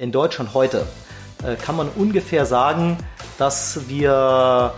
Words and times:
In 0.00 0.12
Deutschland 0.12 0.54
heute 0.54 0.86
äh, 1.42 1.56
kann 1.56 1.74
man 1.74 1.88
ungefähr 1.88 2.46
sagen, 2.46 2.98
dass 3.36 3.88
wir, 3.88 4.72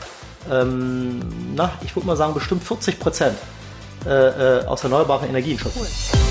ähm, 0.51 1.21
na, 1.55 1.73
ich 1.85 1.95
würde 1.95 2.07
mal 2.07 2.17
sagen, 2.17 2.33
bestimmt 2.33 2.65
40 2.65 2.99
Prozent 2.99 3.37
äh, 4.07 4.61
äh, 4.61 4.65
aus 4.65 4.83
erneuerbaren 4.83 5.29
Energien 5.29 5.59
schöpfen. 5.59 5.83
Cool. 5.83 6.30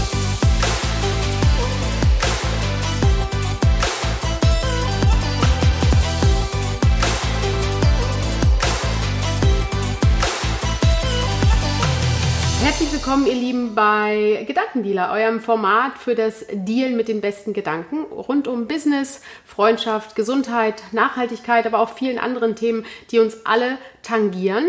Willkommen, 13.19 13.35
ihr 13.35 13.41
Lieben, 13.41 13.75
bei 13.75 14.45
Gedankendealer, 14.47 15.11
eurem 15.11 15.41
Format 15.41 15.97
für 15.97 16.15
das 16.15 16.45
Dealen 16.53 16.95
mit 16.95 17.09
den 17.09 17.19
besten 17.19 17.51
Gedanken 17.51 18.03
rund 18.03 18.47
um 18.47 18.67
Business, 18.67 19.21
Freundschaft, 19.45 20.15
Gesundheit, 20.15 20.81
Nachhaltigkeit, 20.93 21.67
aber 21.67 21.79
auch 21.79 21.89
vielen 21.89 22.17
anderen 22.17 22.55
Themen, 22.55 22.85
die 23.11 23.19
uns 23.19 23.45
alle 23.45 23.77
tangieren. 24.03 24.65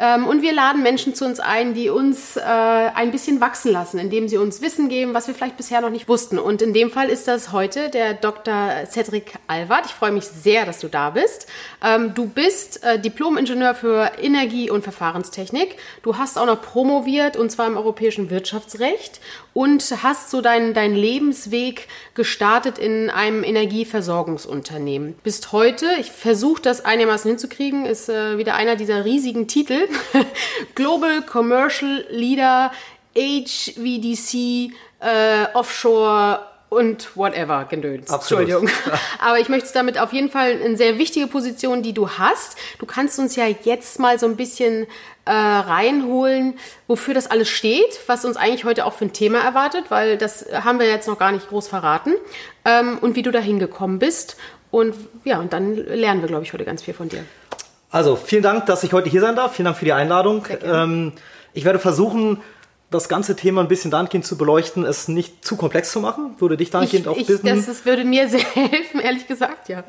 Ähm, 0.00 0.26
und 0.28 0.42
wir 0.42 0.52
laden 0.52 0.82
Menschen 0.82 1.14
zu 1.14 1.24
uns 1.24 1.40
ein, 1.40 1.74
die 1.74 1.90
uns 1.90 2.36
äh, 2.36 2.40
ein 2.40 3.10
bisschen 3.10 3.40
wachsen 3.40 3.72
lassen, 3.72 3.98
indem 3.98 4.28
sie 4.28 4.36
uns 4.36 4.62
Wissen 4.62 4.88
geben, 4.88 5.12
was 5.12 5.26
wir 5.26 5.34
vielleicht 5.34 5.56
bisher 5.56 5.80
noch 5.80 5.90
nicht 5.90 6.08
wussten. 6.08 6.38
Und 6.38 6.62
in 6.62 6.72
dem 6.72 6.90
Fall 6.90 7.08
ist 7.08 7.26
das 7.26 7.50
heute 7.50 7.88
der 7.90 8.14
Dr. 8.14 8.86
Cedric 8.86 9.34
Alward. 9.48 9.86
Ich 9.86 9.92
freue 9.92 10.12
mich 10.12 10.24
sehr, 10.24 10.66
dass 10.66 10.78
du 10.78 10.88
da 10.88 11.10
bist. 11.10 11.48
Ähm, 11.84 12.14
du 12.14 12.26
bist 12.26 12.84
äh, 12.84 13.00
Diplom-Ingenieur 13.00 13.74
für 13.74 14.12
Energie- 14.22 14.70
und 14.70 14.82
Verfahrenstechnik. 14.82 15.76
Du 16.02 16.16
hast 16.16 16.38
auch 16.38 16.46
noch 16.46 16.62
promoviert 16.62 17.36
und 17.36 17.50
zwar 17.50 17.66
im 17.66 17.76
europäischen 17.76 18.30
Wirtschaftsrecht 18.30 19.20
und 19.52 19.82
hast 20.04 20.30
so 20.30 20.40
deinen 20.40 20.74
dein 20.74 20.94
Lebensweg 20.94 21.88
gestartet 22.14 22.78
in 22.78 23.10
einem 23.10 23.42
Energieversorgungsunternehmen. 23.42 25.16
Bist 25.24 25.50
heute, 25.50 25.86
ich 25.98 26.12
versuche 26.12 26.62
das 26.62 26.84
einigermaßen 26.84 27.28
hinzukriegen, 27.28 27.84
ist 27.84 28.08
äh, 28.08 28.38
wieder 28.38 28.54
einer 28.54 28.76
dieser 28.76 29.04
riesigen 29.04 29.48
Titel, 29.48 29.87
Global 30.74 31.22
Commercial 31.22 32.04
Leader 32.10 32.72
HVDC 33.14 34.72
äh, 35.00 35.46
Offshore 35.54 36.40
und 36.68 37.16
whatever 37.16 37.64
gedöns. 37.64 38.10
Absolut. 38.10 38.48
Entschuldigung. 38.48 38.76
Aber 39.18 39.38
ich 39.38 39.48
möchte 39.48 39.66
es 39.66 39.72
damit 39.72 39.98
auf 39.98 40.12
jeden 40.12 40.28
Fall 40.28 40.60
eine 40.62 40.76
sehr 40.76 40.98
wichtige 40.98 41.26
Position, 41.26 41.82
die 41.82 41.94
du 41.94 42.10
hast. 42.10 42.56
Du 42.78 42.86
kannst 42.86 43.18
uns 43.18 43.36
ja 43.36 43.46
jetzt 43.46 43.98
mal 43.98 44.18
so 44.18 44.26
ein 44.26 44.36
bisschen 44.36 44.86
äh, 45.24 45.30
reinholen, 45.30 46.58
wofür 46.86 47.14
das 47.14 47.30
alles 47.30 47.48
steht, 47.48 48.00
was 48.06 48.24
uns 48.24 48.36
eigentlich 48.36 48.64
heute 48.64 48.84
auch 48.84 48.92
für 48.92 49.06
ein 49.06 49.12
Thema 49.12 49.38
erwartet, 49.40 49.86
weil 49.88 50.18
das 50.18 50.46
haben 50.52 50.78
wir 50.78 50.86
jetzt 50.86 51.08
noch 51.08 51.18
gar 51.18 51.32
nicht 51.32 51.48
groß 51.48 51.68
verraten 51.68 52.12
ähm, 52.64 52.98
und 53.00 53.16
wie 53.16 53.22
du 53.22 53.30
da 53.30 53.38
hingekommen 53.38 53.98
bist. 53.98 54.36
Und 54.70 54.94
ja, 55.24 55.38
und 55.40 55.54
dann 55.54 55.74
lernen 55.74 56.20
wir, 56.20 56.28
glaube 56.28 56.44
ich, 56.44 56.52
heute 56.52 56.64
ganz 56.64 56.82
viel 56.82 56.92
von 56.92 57.08
dir. 57.08 57.24
Also 57.90 58.16
vielen 58.16 58.42
Dank, 58.42 58.66
dass 58.66 58.84
ich 58.84 58.92
heute 58.92 59.08
hier 59.08 59.20
sein 59.20 59.36
darf. 59.36 59.54
Vielen 59.54 59.64
Dank 59.64 59.78
für 59.78 59.84
die 59.84 59.92
Einladung. 59.92 60.44
Ähm, 60.62 61.12
ich 61.54 61.64
werde 61.64 61.78
versuchen, 61.78 62.38
das 62.90 63.08
ganze 63.08 63.36
Thema 63.36 63.60
ein 63.60 63.68
bisschen 63.68 63.90
dahingehend 63.90 64.24
zu 64.24 64.36
beleuchten, 64.38 64.84
es 64.84 65.08
nicht 65.08 65.44
zu 65.44 65.56
komplex 65.56 65.92
zu 65.92 66.00
machen. 66.00 66.34
Würde 66.38 66.56
dich 66.56 66.70
dahingehend 66.70 67.06
ich, 67.06 67.08
auch 67.08 67.16
bitten. 67.16 67.46
Das, 67.46 67.66
das, 67.66 67.84
würde 67.84 68.04
mir 68.04 68.28
sehr 68.28 68.40
helfen, 68.40 69.00
ehrlich 69.00 69.26
gesagt, 69.26 69.68
ja. 69.68 69.84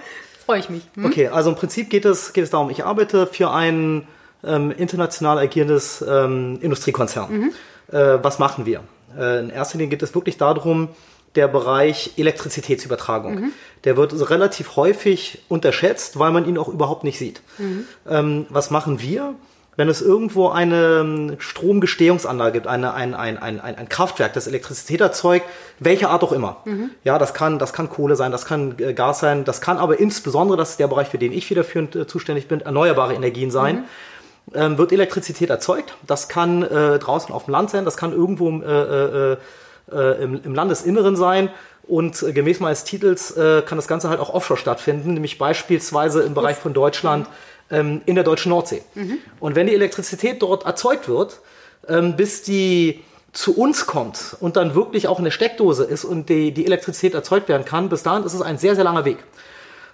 Freue 0.45 0.59
ich 0.59 0.69
mich. 0.69 0.83
Hm? 0.95 1.05
Okay, 1.05 1.27
also 1.27 1.49
im 1.49 1.55
Prinzip 1.55 1.89
geht 1.89 2.05
es, 2.05 2.33
geht 2.33 2.43
es 2.43 2.49
darum, 2.49 2.69
ich 2.69 2.83
arbeite 2.83 3.27
für 3.27 3.51
ein 3.51 4.07
ähm, 4.43 4.71
international 4.71 5.37
agierendes 5.37 6.03
ähm, 6.07 6.57
Industriekonzern. 6.61 7.31
Mhm. 7.31 7.51
Äh, 7.91 8.23
was 8.23 8.39
machen 8.39 8.65
wir? 8.65 8.81
Äh, 9.17 9.39
in 9.41 9.49
erster 9.49 9.77
Linie 9.77 9.89
geht 9.89 10.03
es 10.03 10.15
wirklich 10.15 10.37
darum, 10.37 10.89
der 11.35 11.47
Bereich 11.47 12.13
Elektrizitätsübertragung. 12.17 13.35
Mhm. 13.35 13.51
Der 13.83 13.97
wird 13.97 14.29
relativ 14.29 14.75
häufig 14.75 15.43
unterschätzt, 15.47 16.19
weil 16.19 16.31
man 16.31 16.47
ihn 16.47 16.57
auch 16.57 16.67
überhaupt 16.67 17.03
nicht 17.03 17.17
sieht. 17.17 17.41
Mhm. 17.57 17.85
Ähm, 18.07 18.45
was 18.49 18.71
machen 18.71 19.01
wir? 19.01 19.35
Wenn 19.75 19.87
es 19.87 20.01
irgendwo 20.01 20.49
eine 20.49 20.99
ähm, 20.99 21.35
Stromgestehungsanlage 21.39 22.51
gibt, 22.51 22.67
eine, 22.67 22.93
ein, 22.93 23.13
ein, 23.13 23.37
ein, 23.37 23.61
ein 23.61 23.87
Kraftwerk, 23.87 24.33
das 24.33 24.45
Elektrizität 24.45 24.99
erzeugt, 24.99 25.45
welche 25.79 26.09
Art 26.09 26.21
auch 26.21 26.33
immer. 26.33 26.57
Mhm. 26.65 26.89
Ja, 27.05 27.17
das 27.17 27.33
kann, 27.33 27.59
das 27.59 27.71
kann 27.71 27.89
Kohle 27.89 28.17
sein, 28.17 28.33
das 28.33 28.45
kann 28.45 28.75
äh, 28.79 28.93
Gas 28.93 29.21
sein, 29.21 29.45
das 29.45 29.61
kann 29.61 29.77
aber 29.77 29.97
insbesondere, 29.97 30.57
das 30.57 30.71
ist 30.71 30.79
der 30.81 30.89
Bereich, 30.89 31.07
für 31.07 31.17
den 31.17 31.31
ich 31.31 31.47
federführend 31.47 31.95
äh, 31.95 32.07
zuständig 32.07 32.49
bin, 32.49 32.59
erneuerbare 32.59 33.13
Energien 33.13 33.51
sein. 33.51 33.75
Mhm. 33.75 33.83
Ähm, 34.55 34.77
wird 34.79 34.91
Elektrizität 34.91 35.51
erzeugt. 35.51 35.95
Das 36.07 36.27
kann 36.27 36.63
äh, 36.63 36.97
draußen 36.97 37.33
auf 37.33 37.45
dem 37.45 37.51
Land 37.51 37.69
sein, 37.69 37.85
das 37.85 37.97
kann 37.97 38.11
irgendwo 38.11 38.49
äh, 38.61 39.33
äh, 39.33 39.37
äh, 39.91 40.23
im, 40.23 40.41
im 40.43 40.55
Landesinneren 40.55 41.15
sein. 41.15 41.49
Und 41.87 42.21
äh, 42.21 42.33
gemäß 42.33 42.59
meines 42.59 42.83
Titels 42.83 43.31
äh, 43.31 43.63
kann 43.63 43.77
das 43.77 43.87
Ganze 43.87 44.09
halt 44.09 44.19
auch 44.19 44.33
offshore 44.33 44.59
stattfinden, 44.59 45.13
nämlich 45.13 45.37
beispielsweise 45.37 46.21
im 46.21 46.33
Bereich 46.33 46.57
von 46.57 46.73
Deutschland 46.73 47.27
ähm, 47.71 48.01
in 48.05 48.15
der 48.15 48.23
deutschen 48.23 48.49
Nordsee. 48.49 48.83
Mhm. 48.93 49.17
Und 49.39 49.55
wenn 49.55 49.67
die 49.67 49.73
Elektrizität 49.73 50.41
dort 50.41 50.65
erzeugt 50.65 51.07
wird, 51.07 51.39
ähm, 51.87 52.15
bis 52.15 52.43
die 52.43 53.03
zu 53.31 53.55
uns 53.57 53.85
kommt 53.85 54.35
und 54.39 54.55
dann 54.55 54.75
wirklich 54.75 55.07
auch 55.07 55.19
in 55.19 55.25
der 55.25 55.31
Steckdose 55.31 55.83
ist 55.83 56.03
und 56.03 56.29
die, 56.29 56.51
die 56.51 56.65
Elektrizität 56.65 57.13
erzeugt 57.13 57.47
werden 57.47 57.65
kann, 57.65 57.89
bis 57.89 58.03
dahin 58.03 58.23
ist 58.23 58.33
es 58.33 58.41
ein 58.41 58.57
sehr, 58.57 58.75
sehr 58.75 58.83
langer 58.83 59.05
Weg. 59.05 59.17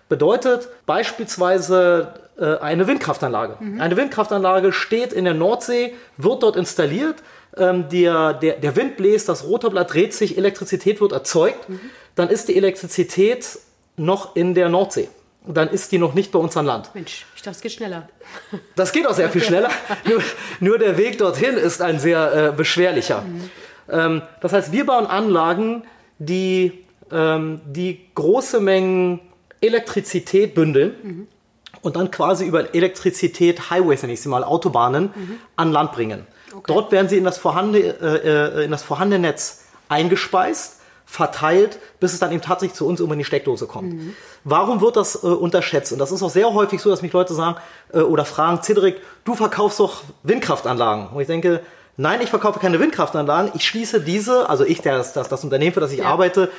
Bedeutet 0.07 0.69
beispielsweise 0.85 2.13
äh, 2.37 2.57
eine 2.57 2.87
Windkraftanlage. 2.87 3.57
Mhm. 3.59 3.81
Eine 3.81 3.97
Windkraftanlage 3.97 4.71
steht 4.71 5.13
in 5.13 5.25
der 5.25 5.33
Nordsee, 5.33 5.93
wird 6.17 6.43
dort 6.43 6.55
installiert, 6.55 7.15
ähm, 7.57 7.89
der, 7.89 8.33
der, 8.33 8.55
der 8.57 8.75
Wind 8.75 8.97
bläst, 8.97 9.29
das 9.29 9.45
Rotorblatt 9.45 9.93
dreht 9.93 10.13
sich, 10.13 10.37
Elektrizität 10.37 11.01
wird 11.01 11.11
erzeugt, 11.11 11.69
mhm. 11.69 11.79
dann 12.15 12.29
ist 12.29 12.47
die 12.47 12.55
Elektrizität 12.55 13.59
noch 13.97 14.35
in 14.35 14.53
der 14.53 14.69
Nordsee. 14.69 15.09
Dann 15.47 15.69
ist 15.69 15.91
die 15.91 15.99
noch 15.99 16.15
nicht 16.15 16.31
bei 16.31 16.39
uns 16.39 16.57
an 16.57 16.65
Land. 16.65 16.89
Mensch, 16.95 17.25
ich 17.35 17.41
dachte, 17.41 17.57
es 17.57 17.61
geht 17.61 17.73
schneller. 17.73 18.09
Das 18.75 18.91
geht 18.91 19.07
auch 19.07 19.13
sehr 19.13 19.29
viel 19.29 19.43
schneller. 19.43 19.69
nur, 20.05 20.21
nur, 20.59 20.77
der 20.79 20.97
Weg 20.97 21.17
dorthin 21.19 21.55
ist 21.55 21.81
ein 21.81 21.99
sehr 21.99 22.33
äh, 22.33 22.51
beschwerlicher. 22.51 23.21
Mhm. 23.21 23.49
Ähm, 23.89 24.21
das 24.41 24.53
heißt, 24.53 24.71
wir 24.71 24.85
bauen 24.85 25.05
Anlagen, 25.05 25.83
die, 26.17 26.83
ähm, 27.11 27.61
die 27.65 28.01
große 28.15 28.59
Mengen 28.59 29.21
Elektrizität 29.61 30.55
bündeln 30.55 30.95
mhm. 31.03 31.27
und 31.81 31.95
dann 31.95 32.11
quasi 32.11 32.45
über 32.45 32.73
Elektrizität 32.73 33.69
Highways, 33.69 34.01
nenne 34.01 34.13
ich 34.13 34.21
sie 34.21 34.29
mal, 34.29 34.43
Autobahnen, 34.43 35.13
mhm. 35.15 35.39
an 35.55 35.71
Land 35.71 35.91
bringen. 35.91 36.25
Okay. 36.57 36.63
Dort 36.67 36.91
werden 36.91 37.09
sie 37.09 37.17
in 37.17 37.23
das, 37.23 37.37
vorhandene, 37.37 37.79
äh, 37.79 38.61
äh, 38.61 38.65
in 38.65 38.71
das 38.71 38.83
vorhandene 38.83 39.19
Netz 39.19 39.63
eingespeist, 39.89 40.79
verteilt, 41.05 41.79
bis 41.99 42.13
es 42.13 42.19
dann 42.19 42.31
eben 42.31 42.41
tatsächlich 42.41 42.75
zu 42.75 42.87
uns 42.87 42.99
in 42.99 43.17
die 43.17 43.23
Steckdose 43.23 43.67
kommt. 43.67 43.93
Mhm. 43.93 44.15
Warum 44.43 44.81
wird 44.81 44.95
das 44.95 45.23
äh, 45.23 45.27
unterschätzt? 45.27 45.91
Und 45.91 45.99
das 45.99 46.11
ist 46.11 46.23
auch 46.23 46.29
sehr 46.29 46.53
häufig 46.53 46.81
so, 46.81 46.89
dass 46.89 47.01
mich 47.01 47.13
Leute 47.13 47.33
sagen 47.33 47.57
äh, 47.93 47.99
oder 47.99 48.25
fragen, 48.25 48.63
Cedric, 48.63 49.01
du 49.23 49.35
verkaufst 49.35 49.79
doch 49.79 50.01
Windkraftanlagen. 50.23 51.07
Und 51.09 51.21
ich 51.21 51.27
denke, 51.27 51.61
nein, 51.97 52.21
ich 52.21 52.29
verkaufe 52.29 52.59
keine 52.59 52.79
Windkraftanlagen. 52.79 53.51
Ich 53.53 53.65
schließe 53.65 54.01
diese, 54.01 54.49
also 54.49 54.65
ich, 54.65 54.81
das, 54.81 55.13
das, 55.13 55.29
das 55.29 55.43
Unternehmen, 55.43 55.73
für 55.73 55.79
das 55.79 55.91
ich 55.91 55.99
ja. 55.99 56.05
arbeite, 56.05 56.49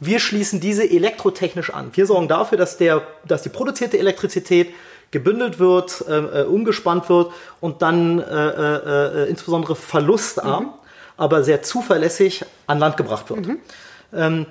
wir 0.00 0.18
schließen 0.18 0.60
diese 0.60 0.88
elektrotechnisch 0.88 1.72
an. 1.72 1.90
Wir 1.94 2.06
sorgen 2.06 2.28
dafür, 2.28 2.58
dass, 2.58 2.76
der, 2.76 3.02
dass 3.24 3.42
die 3.42 3.48
produzierte 3.48 3.98
Elektrizität 3.98 4.74
gebündelt 5.10 5.58
wird, 5.58 6.04
äh, 6.08 6.42
äh, 6.42 6.44
umgespannt 6.44 7.08
wird 7.08 7.30
und 7.60 7.82
dann 7.82 8.18
äh, 8.18 8.24
äh, 8.24 9.24
äh 9.24 9.30
insbesondere 9.30 9.76
verlustarm, 9.76 10.64
mhm. 10.64 10.70
aber 11.16 11.44
sehr 11.44 11.62
zuverlässig 11.62 12.44
an 12.66 12.78
Land 12.78 12.96
gebracht 12.96 13.30
wird. 13.30 13.46
Mhm. 13.46 13.58
Ähm, 14.12 14.46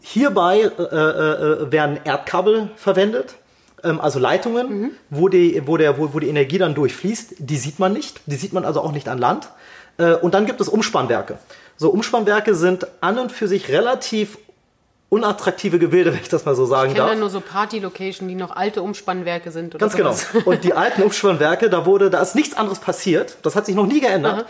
hierbei 0.00 0.60
äh, 0.60 1.72
werden 1.72 1.98
Erdkabel 2.04 2.70
verwendet, 2.76 3.34
ähm, 3.84 4.00
also 4.00 4.18
Leitungen, 4.18 4.68
mhm. 4.68 4.90
wo, 5.10 5.28
die, 5.28 5.62
wo, 5.66 5.76
der, 5.76 5.98
wo, 5.98 6.14
wo 6.14 6.18
die 6.18 6.28
Energie 6.28 6.58
dann 6.58 6.74
durchfließt. 6.74 7.34
Die 7.38 7.56
sieht 7.56 7.78
man 7.78 7.92
nicht, 7.92 8.20
die 8.26 8.36
sieht 8.36 8.52
man 8.52 8.64
also 8.64 8.80
auch 8.80 8.92
nicht 8.92 9.08
an 9.08 9.18
Land. 9.18 9.48
und 10.22 10.32
dann 10.32 10.46
gibt 10.46 10.60
es 10.60 10.68
Umspannwerke. 10.68 11.38
So 11.76 11.90
Umspannwerke 11.90 12.54
sind 12.54 12.86
an 13.00 13.18
und 13.18 13.32
für 13.32 13.48
sich 13.48 13.68
relativ 13.68 14.38
unattraktive 15.10 15.78
Gebilde, 15.78 16.12
wenn 16.12 16.20
ich 16.20 16.28
das 16.28 16.44
mal 16.44 16.54
so 16.54 16.66
sagen 16.66 16.90
ich 16.90 16.96
darf. 16.96 17.12
Ich 17.12 17.18
nur 17.18 17.30
so 17.30 17.40
Party-Location, 17.40 18.28
die 18.28 18.34
noch 18.34 18.54
alte 18.54 18.82
Umspannwerke 18.82 19.50
sind. 19.50 19.74
Oder 19.74 19.80
Ganz 19.80 19.96
genau. 19.96 20.12
sowas. 20.12 20.32
genau. 20.32 20.44
Und 20.50 20.64
die 20.64 20.74
alten 20.74 21.02
Umspannwerke, 21.02 21.70
da 21.70 21.86
wurde, 21.86 22.10
da 22.10 22.20
ist 22.20 22.34
nichts 22.34 22.56
anderes 22.56 22.78
passiert. 22.78 23.38
Das 23.42 23.56
hat 23.56 23.66
sich 23.66 23.74
noch 23.74 23.86
nie 23.86 24.00
geändert. 24.00 24.40
Aha. 24.40 24.46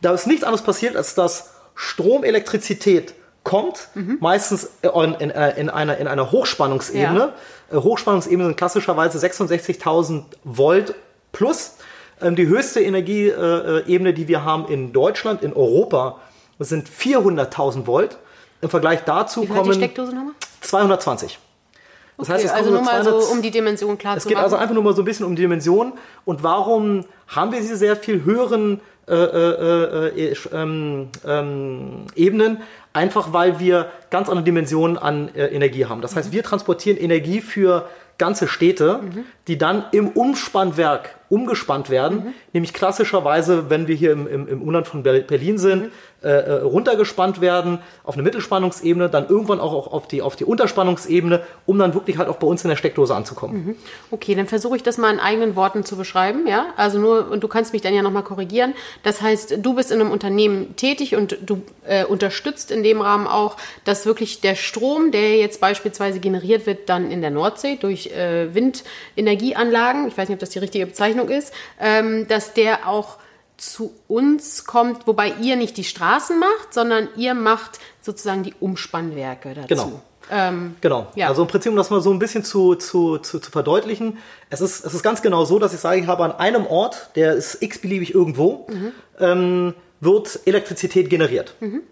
Da 0.00 0.12
ist 0.12 0.26
nichts 0.26 0.42
anderes 0.42 0.62
passiert, 0.62 0.96
als 0.96 1.14
dass 1.14 1.50
Stromelektrizität 1.74 3.14
kommt, 3.44 3.88
mhm. 3.94 4.18
meistens 4.20 4.70
in, 4.82 5.14
in, 5.14 5.30
in, 5.30 5.70
einer, 5.70 5.96
in 5.98 6.06
einer 6.08 6.32
Hochspannungsebene. 6.32 7.32
Ja. 7.70 7.76
Äh, 7.76 7.80
Hochspannungsebene 7.80 8.46
sind 8.46 8.56
klassischerweise 8.56 9.18
66.000 9.24 10.24
Volt 10.44 10.94
plus. 11.32 11.76
Ähm, 12.20 12.36
die 12.36 12.46
höchste 12.46 12.80
Energieebene, 12.80 14.14
die 14.14 14.28
wir 14.28 14.44
haben 14.44 14.66
in 14.66 14.92
Deutschland, 14.92 15.42
in 15.42 15.52
Europa, 15.52 16.20
sind 16.58 16.88
400.000 16.88 17.86
Volt. 17.86 18.18
Im 18.62 18.70
Vergleich 18.70 19.00
dazu 19.04 19.42
Wie 19.42 19.48
kommen. 19.48 19.70
Die 19.70 19.74
Steckdose 19.76 20.14
nochmal? 20.14 20.34
220. 20.60 21.38
Das 22.16 22.28
okay, 22.28 22.34
heißt, 22.34 22.44
es 22.44 22.50
also 22.52 22.70
nur 22.70 22.82
mal 22.82 23.02
200, 23.02 23.22
so, 23.22 23.32
um 23.32 23.42
die 23.42 23.50
Dimension 23.50 23.98
klar. 23.98 24.16
Es 24.16 24.24
geht 24.24 24.36
also 24.36 24.56
einfach 24.56 24.74
nur 24.74 24.84
mal 24.84 24.94
so 24.94 25.02
ein 25.02 25.04
bisschen 25.04 25.26
um 25.26 25.34
die 25.34 25.42
Dimension. 25.42 25.94
Und 26.24 26.42
warum 26.44 27.04
haben 27.26 27.52
wir 27.52 27.60
diese 27.60 27.76
sehr 27.76 27.96
viel 27.96 28.24
höheren 28.24 28.80
äh, 29.08 29.14
äh, 29.14 30.08
äh, 30.08 30.30
äh 30.30 30.36
ähm, 30.52 31.08
ähm, 31.26 32.06
Ebenen? 32.14 32.62
Einfach 32.92 33.32
weil 33.32 33.58
wir 33.58 33.90
ganz 34.10 34.28
andere 34.28 34.44
Dimensionen 34.44 34.96
an 34.96 35.34
äh, 35.34 35.46
Energie 35.46 35.86
haben. 35.86 36.00
Das 36.00 36.14
heißt, 36.14 36.30
wir 36.30 36.44
transportieren 36.44 36.98
Energie 36.98 37.40
für 37.40 37.88
ganze 38.18 38.46
Städte, 38.46 39.00
mhm. 39.02 39.24
Die 39.48 39.58
dann 39.58 39.84
im 39.92 40.08
Umspannwerk 40.08 41.16
umgespannt 41.32 41.88
werden, 41.88 42.18
mhm. 42.18 42.34
nämlich 42.52 42.74
klassischerweise, 42.74 43.70
wenn 43.70 43.88
wir 43.88 43.94
hier 43.94 44.12
im, 44.12 44.26
im, 44.26 44.46
im 44.48 44.60
Umland 44.60 44.86
von 44.86 45.02
Berlin 45.02 45.56
sind, 45.56 45.84
mhm. 45.84 45.90
äh, 46.22 46.28
äh, 46.28 46.52
runtergespannt 46.60 47.40
werden 47.40 47.78
auf 48.04 48.14
eine 48.14 48.22
Mittelspannungsebene, 48.22 49.08
dann 49.08 49.28
irgendwann 49.30 49.58
auch, 49.58 49.72
auch 49.72 49.92
auf, 49.94 50.06
die, 50.06 50.20
auf 50.20 50.36
die 50.36 50.44
Unterspannungsebene, 50.44 51.40
um 51.64 51.78
dann 51.78 51.94
wirklich 51.94 52.18
halt 52.18 52.28
auch 52.28 52.36
bei 52.36 52.46
uns 52.46 52.62
in 52.64 52.68
der 52.68 52.76
Steckdose 52.76 53.14
anzukommen. 53.14 53.64
Mhm. 53.64 53.76
Okay, 54.10 54.34
dann 54.34 54.46
versuche 54.46 54.76
ich 54.76 54.82
das 54.82 54.98
mal 54.98 55.10
in 55.10 55.18
eigenen 55.20 55.56
Worten 55.56 55.84
zu 55.84 55.96
beschreiben, 55.96 56.46
ja? 56.46 56.66
Also 56.76 56.98
nur, 56.98 57.30
und 57.30 57.42
du 57.42 57.48
kannst 57.48 57.72
mich 57.72 57.80
dann 57.80 57.94
ja 57.94 58.02
nochmal 58.02 58.24
korrigieren. 58.24 58.74
Das 59.02 59.22
heißt, 59.22 59.56
du 59.56 59.74
bist 59.74 59.90
in 59.90 60.02
einem 60.02 60.10
Unternehmen 60.10 60.76
tätig 60.76 61.16
und 61.16 61.38
du 61.40 61.62
äh, 61.86 62.04
unterstützt 62.04 62.70
in 62.70 62.82
dem 62.82 63.00
Rahmen 63.00 63.26
auch, 63.26 63.56
dass 63.86 64.04
wirklich 64.04 64.42
der 64.42 64.54
Strom, 64.54 65.12
der 65.12 65.38
jetzt 65.38 65.62
beispielsweise 65.62 66.20
generiert 66.20 66.66
wird, 66.66 66.90
dann 66.90 67.10
in 67.10 67.22
der 67.22 67.30
Nordsee 67.30 67.78
durch 67.80 68.08
äh, 68.08 68.54
Windenergieanlagen, 69.32 70.08
ich 70.08 70.16
weiß 70.16 70.28
nicht, 70.28 70.36
ob 70.36 70.40
das 70.40 70.50
die 70.50 70.58
richtige 70.58 70.86
Bezeichnung 70.86 71.28
ist, 71.28 71.52
ähm, 71.80 72.26
dass 72.28 72.54
der 72.54 72.88
auch 72.88 73.18
zu 73.56 73.94
uns 74.08 74.64
kommt, 74.64 75.06
wobei 75.06 75.32
ihr 75.40 75.56
nicht 75.56 75.76
die 75.76 75.84
Straßen 75.84 76.38
macht, 76.38 76.74
sondern 76.74 77.08
ihr 77.16 77.34
macht 77.34 77.78
sozusagen 78.00 78.42
die 78.42 78.54
Umspannwerke 78.58 79.54
dazu. 79.54 79.68
Genau. 79.68 80.02
Ähm, 80.30 80.76
genau. 80.80 81.08
Ja. 81.14 81.28
Also 81.28 81.42
im 81.42 81.48
Prinzip, 81.48 81.70
um 81.70 81.76
das 81.76 81.90
mal 81.90 82.00
so 82.00 82.10
ein 82.10 82.18
bisschen 82.18 82.44
zu, 82.44 82.74
zu, 82.74 83.18
zu, 83.18 83.38
zu 83.38 83.50
verdeutlichen, 83.50 84.18
es 84.50 84.60
ist, 84.60 84.84
es 84.84 84.94
ist 84.94 85.02
ganz 85.02 85.22
genau 85.22 85.44
so, 85.44 85.58
dass 85.58 85.74
ich 85.74 85.80
sage, 85.80 86.00
ich 86.00 86.06
habe 86.06 86.24
an 86.24 86.32
einem 86.32 86.66
Ort, 86.66 87.10
der 87.16 87.34
ist 87.34 87.62
x-beliebig 87.62 88.14
irgendwo, 88.14 88.66
mhm. 88.68 88.92
ähm, 89.20 89.74
wird 90.00 90.40
Elektrizität 90.44 91.10
generiert. 91.10 91.54
Mhm. 91.60 91.82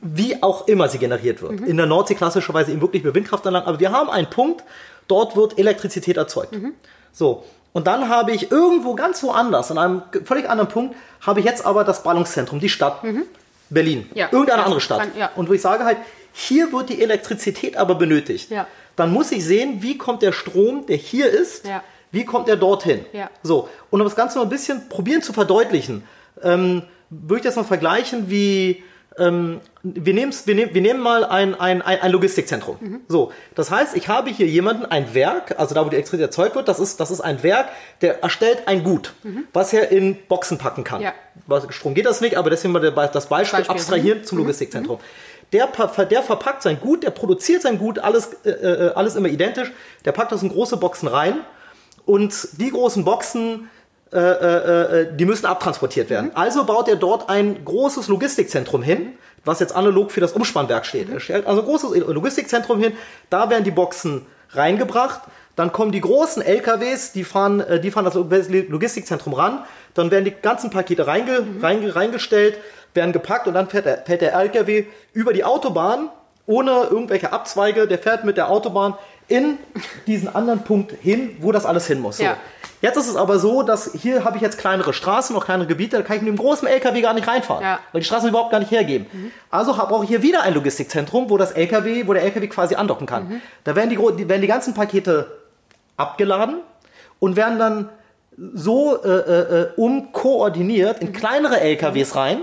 Wie 0.00 0.42
auch 0.42 0.68
immer 0.68 0.88
sie 0.88 0.98
generiert 0.98 1.42
wird. 1.42 1.60
Mhm. 1.60 1.66
In 1.66 1.76
der 1.76 1.86
Nordsee 1.86 2.14
klassischerweise 2.14 2.72
eben 2.72 2.80
wirklich 2.80 3.02
über 3.02 3.14
Windkraftanlagen, 3.14 3.68
aber 3.68 3.80
wir 3.80 3.92
haben 3.92 4.10
einen 4.10 4.30
Punkt, 4.30 4.64
dort 5.10 5.36
wird 5.36 5.58
Elektrizität 5.58 6.16
erzeugt. 6.16 6.52
Mhm. 6.52 6.74
So, 7.12 7.44
und 7.72 7.86
dann 7.86 8.08
habe 8.08 8.32
ich 8.32 8.50
irgendwo 8.50 8.94
ganz 8.94 9.22
woanders, 9.22 9.70
an 9.70 9.78
einem 9.78 10.02
völlig 10.24 10.48
anderen 10.48 10.68
Punkt, 10.68 10.96
habe 11.20 11.40
ich 11.40 11.46
jetzt 11.46 11.64
aber 11.64 11.84
das 11.84 12.02
Ballungszentrum, 12.02 12.60
die 12.60 12.68
Stadt 12.68 13.04
mhm. 13.04 13.22
Berlin. 13.68 14.10
Ja. 14.14 14.28
Irgendeine 14.32 14.64
andere 14.64 14.80
Stadt. 14.80 15.00
Kann, 15.00 15.10
ja. 15.16 15.30
Und 15.36 15.48
wo 15.48 15.52
ich 15.52 15.60
sage 15.60 15.84
halt, 15.84 15.98
hier 16.32 16.72
wird 16.72 16.88
die 16.88 17.00
Elektrizität 17.02 17.76
aber 17.76 17.94
benötigt. 17.94 18.50
Ja. 18.50 18.66
Dann 18.96 19.12
muss 19.12 19.30
ich 19.30 19.44
sehen, 19.44 19.82
wie 19.82 19.98
kommt 19.98 20.22
der 20.22 20.32
Strom, 20.32 20.86
der 20.86 20.96
hier 20.96 21.30
ist, 21.30 21.66
ja. 21.66 21.82
wie 22.10 22.24
kommt 22.24 22.48
er 22.48 22.56
dorthin. 22.56 23.04
Ja. 23.12 23.30
So. 23.42 23.68
Und 23.90 24.00
um 24.00 24.06
das 24.06 24.16
Ganze 24.16 24.38
mal 24.38 24.44
ein 24.44 24.50
bisschen 24.50 24.88
probieren 24.88 25.22
zu 25.22 25.32
verdeutlichen, 25.32 26.04
ähm, 26.42 26.82
würde 27.08 27.36
ich 27.36 27.44
das 27.44 27.56
mal 27.56 27.64
vergleichen 27.64 28.30
wie 28.30 28.82
ähm, 29.18 29.60
wir, 29.82 30.14
wir, 30.14 30.54
nehm, 30.54 30.74
wir 30.74 30.82
nehmen 30.82 31.00
mal 31.00 31.24
ein, 31.24 31.54
ein, 31.58 31.82
ein 31.82 32.12
Logistikzentrum. 32.12 32.76
Mhm. 32.80 33.00
So, 33.08 33.32
das 33.54 33.70
heißt, 33.70 33.96
ich 33.96 34.08
habe 34.08 34.30
hier 34.30 34.46
jemanden, 34.46 34.84
ein 34.84 35.14
Werk, 35.14 35.58
also 35.58 35.74
da, 35.74 35.84
wo 35.84 35.88
die 35.88 35.96
Elektrizität 35.96 36.28
erzeugt 36.28 36.54
wird, 36.54 36.68
das 36.68 36.78
ist, 36.78 37.00
das 37.00 37.10
ist 37.10 37.20
ein 37.20 37.42
Werk, 37.42 37.68
der 38.02 38.22
erstellt 38.22 38.62
ein 38.66 38.84
Gut, 38.84 39.14
mhm. 39.22 39.44
was 39.52 39.72
er 39.72 39.90
in 39.90 40.16
Boxen 40.28 40.58
packen 40.58 40.84
kann. 40.84 41.00
Ja. 41.00 41.14
Strom 41.70 41.94
geht 41.94 42.06
das 42.06 42.20
nicht, 42.20 42.36
aber 42.36 42.50
deswegen 42.50 42.72
mal 42.72 42.80
das 42.80 43.26
Beispiel, 43.26 43.58
Beispiel. 43.58 43.74
abstrahieren 43.74 44.18
mhm. 44.20 44.24
zum 44.24 44.38
Logistikzentrum. 44.38 44.98
Mhm. 44.98 45.50
Der, 45.52 45.68
der, 46.06 46.22
verpackt 46.22 46.62
sein 46.62 46.78
Gut, 46.78 47.02
der 47.02 47.10
produziert 47.10 47.62
sein 47.62 47.78
Gut, 47.78 47.98
alles, 47.98 48.34
äh, 48.44 48.50
äh, 48.50 48.92
alles 48.94 49.16
immer 49.16 49.28
identisch, 49.28 49.72
der 50.04 50.12
packt 50.12 50.30
das 50.30 50.42
in 50.42 50.48
große 50.48 50.76
Boxen 50.76 51.08
rein 51.08 51.40
und 52.06 52.48
die 52.60 52.70
großen 52.70 53.04
Boxen 53.04 53.68
äh, 54.12 54.18
äh, 54.18 55.00
äh, 55.02 55.16
die 55.16 55.24
müssen 55.24 55.46
abtransportiert 55.46 56.10
werden. 56.10 56.26
Mhm. 56.26 56.36
Also 56.36 56.64
baut 56.64 56.88
er 56.88 56.96
dort 56.96 57.28
ein 57.28 57.64
großes 57.64 58.08
Logistikzentrum 58.08 58.82
hin, 58.82 59.12
was 59.44 59.60
jetzt 59.60 59.74
analog 59.74 60.10
für 60.10 60.20
das 60.20 60.32
Umspannwerk 60.32 60.84
steht. 60.84 61.08
Mhm. 61.08 61.14
Er 61.14 61.20
stellt 61.20 61.46
also 61.46 61.60
ein 61.60 61.66
großes 61.66 61.96
Logistikzentrum 62.08 62.80
hin, 62.80 62.92
da 63.30 63.50
werden 63.50 63.62
die 63.62 63.70
Boxen 63.70 64.26
reingebracht, 64.50 65.20
dann 65.54 65.70
kommen 65.70 65.92
die 65.92 66.00
großen 66.00 66.42
LKWs, 66.42 67.12
die 67.12 67.22
fahren, 67.22 67.62
die 67.82 67.90
fahren 67.92 68.04
das 68.04 68.14
Logistikzentrum 68.14 69.34
ran, 69.34 69.64
dann 69.94 70.10
werden 70.10 70.24
die 70.24 70.32
ganzen 70.32 70.70
Pakete 70.70 71.06
reinge, 71.06 71.42
mhm. 71.42 71.60
reinge, 71.60 71.94
reingestellt, 71.94 72.58
werden 72.94 73.12
gepackt 73.12 73.46
und 73.46 73.54
dann 73.54 73.68
fährt 73.68 73.86
der, 73.86 73.98
fährt 73.98 74.22
der 74.22 74.34
LKW 74.34 74.86
über 75.12 75.32
die 75.32 75.44
Autobahn 75.44 76.08
ohne 76.46 76.88
irgendwelche 76.90 77.32
Abzweige, 77.32 77.86
der 77.86 77.98
fährt 77.98 78.24
mit 78.24 78.36
der 78.36 78.50
Autobahn 78.50 78.94
in 79.30 79.58
diesen 80.06 80.34
anderen 80.34 80.64
Punkt 80.64 80.92
hin, 81.00 81.36
wo 81.40 81.52
das 81.52 81.64
alles 81.64 81.86
hin 81.86 82.00
muss. 82.00 82.18
So. 82.18 82.24
Ja. 82.24 82.36
Jetzt 82.82 82.96
ist 82.96 83.08
es 83.08 83.16
aber 83.16 83.38
so, 83.38 83.62
dass 83.62 83.92
hier 83.92 84.24
habe 84.24 84.36
ich 84.36 84.42
jetzt 84.42 84.58
kleinere 84.58 84.92
Straßen, 84.92 85.34
noch 85.34 85.44
kleinere 85.44 85.68
Gebiete, 85.68 85.98
da 85.98 86.02
kann 86.02 86.16
ich 86.16 86.22
mit 86.22 86.32
dem 86.32 86.38
großen 86.38 86.66
LKW 86.66 87.00
gar 87.02 87.12
nicht 87.12 87.28
reinfahren, 87.28 87.62
ja. 87.62 87.78
weil 87.92 88.00
die 88.00 88.06
Straßen 88.06 88.28
überhaupt 88.28 88.50
gar 88.50 88.58
nicht 88.58 88.70
hergeben. 88.70 89.06
Mhm. 89.12 89.30
Also 89.50 89.74
brauche 89.74 90.04
ich 90.04 90.10
hier 90.10 90.22
wieder 90.22 90.42
ein 90.42 90.54
Logistikzentrum, 90.54 91.28
wo 91.28 91.36
das 91.36 91.52
LKW, 91.52 92.06
wo 92.06 92.14
der 92.14 92.22
LKW 92.22 92.46
quasi 92.48 92.74
andocken 92.74 93.06
kann. 93.06 93.28
Mhm. 93.28 93.42
Da 93.64 93.76
werden 93.76 93.90
die, 93.90 94.28
werden 94.28 94.40
die 94.40 94.48
ganzen 94.48 94.72
Pakete 94.72 95.30
abgeladen 95.96 96.56
und 97.18 97.36
werden 97.36 97.58
dann 97.58 97.88
so 98.54 99.02
äh, 99.02 99.08
äh, 99.08 99.60
äh 99.62 99.68
umkoordiniert 99.76 101.00
in 101.00 101.08
mhm. 101.08 101.12
kleinere 101.12 101.60
LKWs 101.60 102.16
rein. 102.16 102.40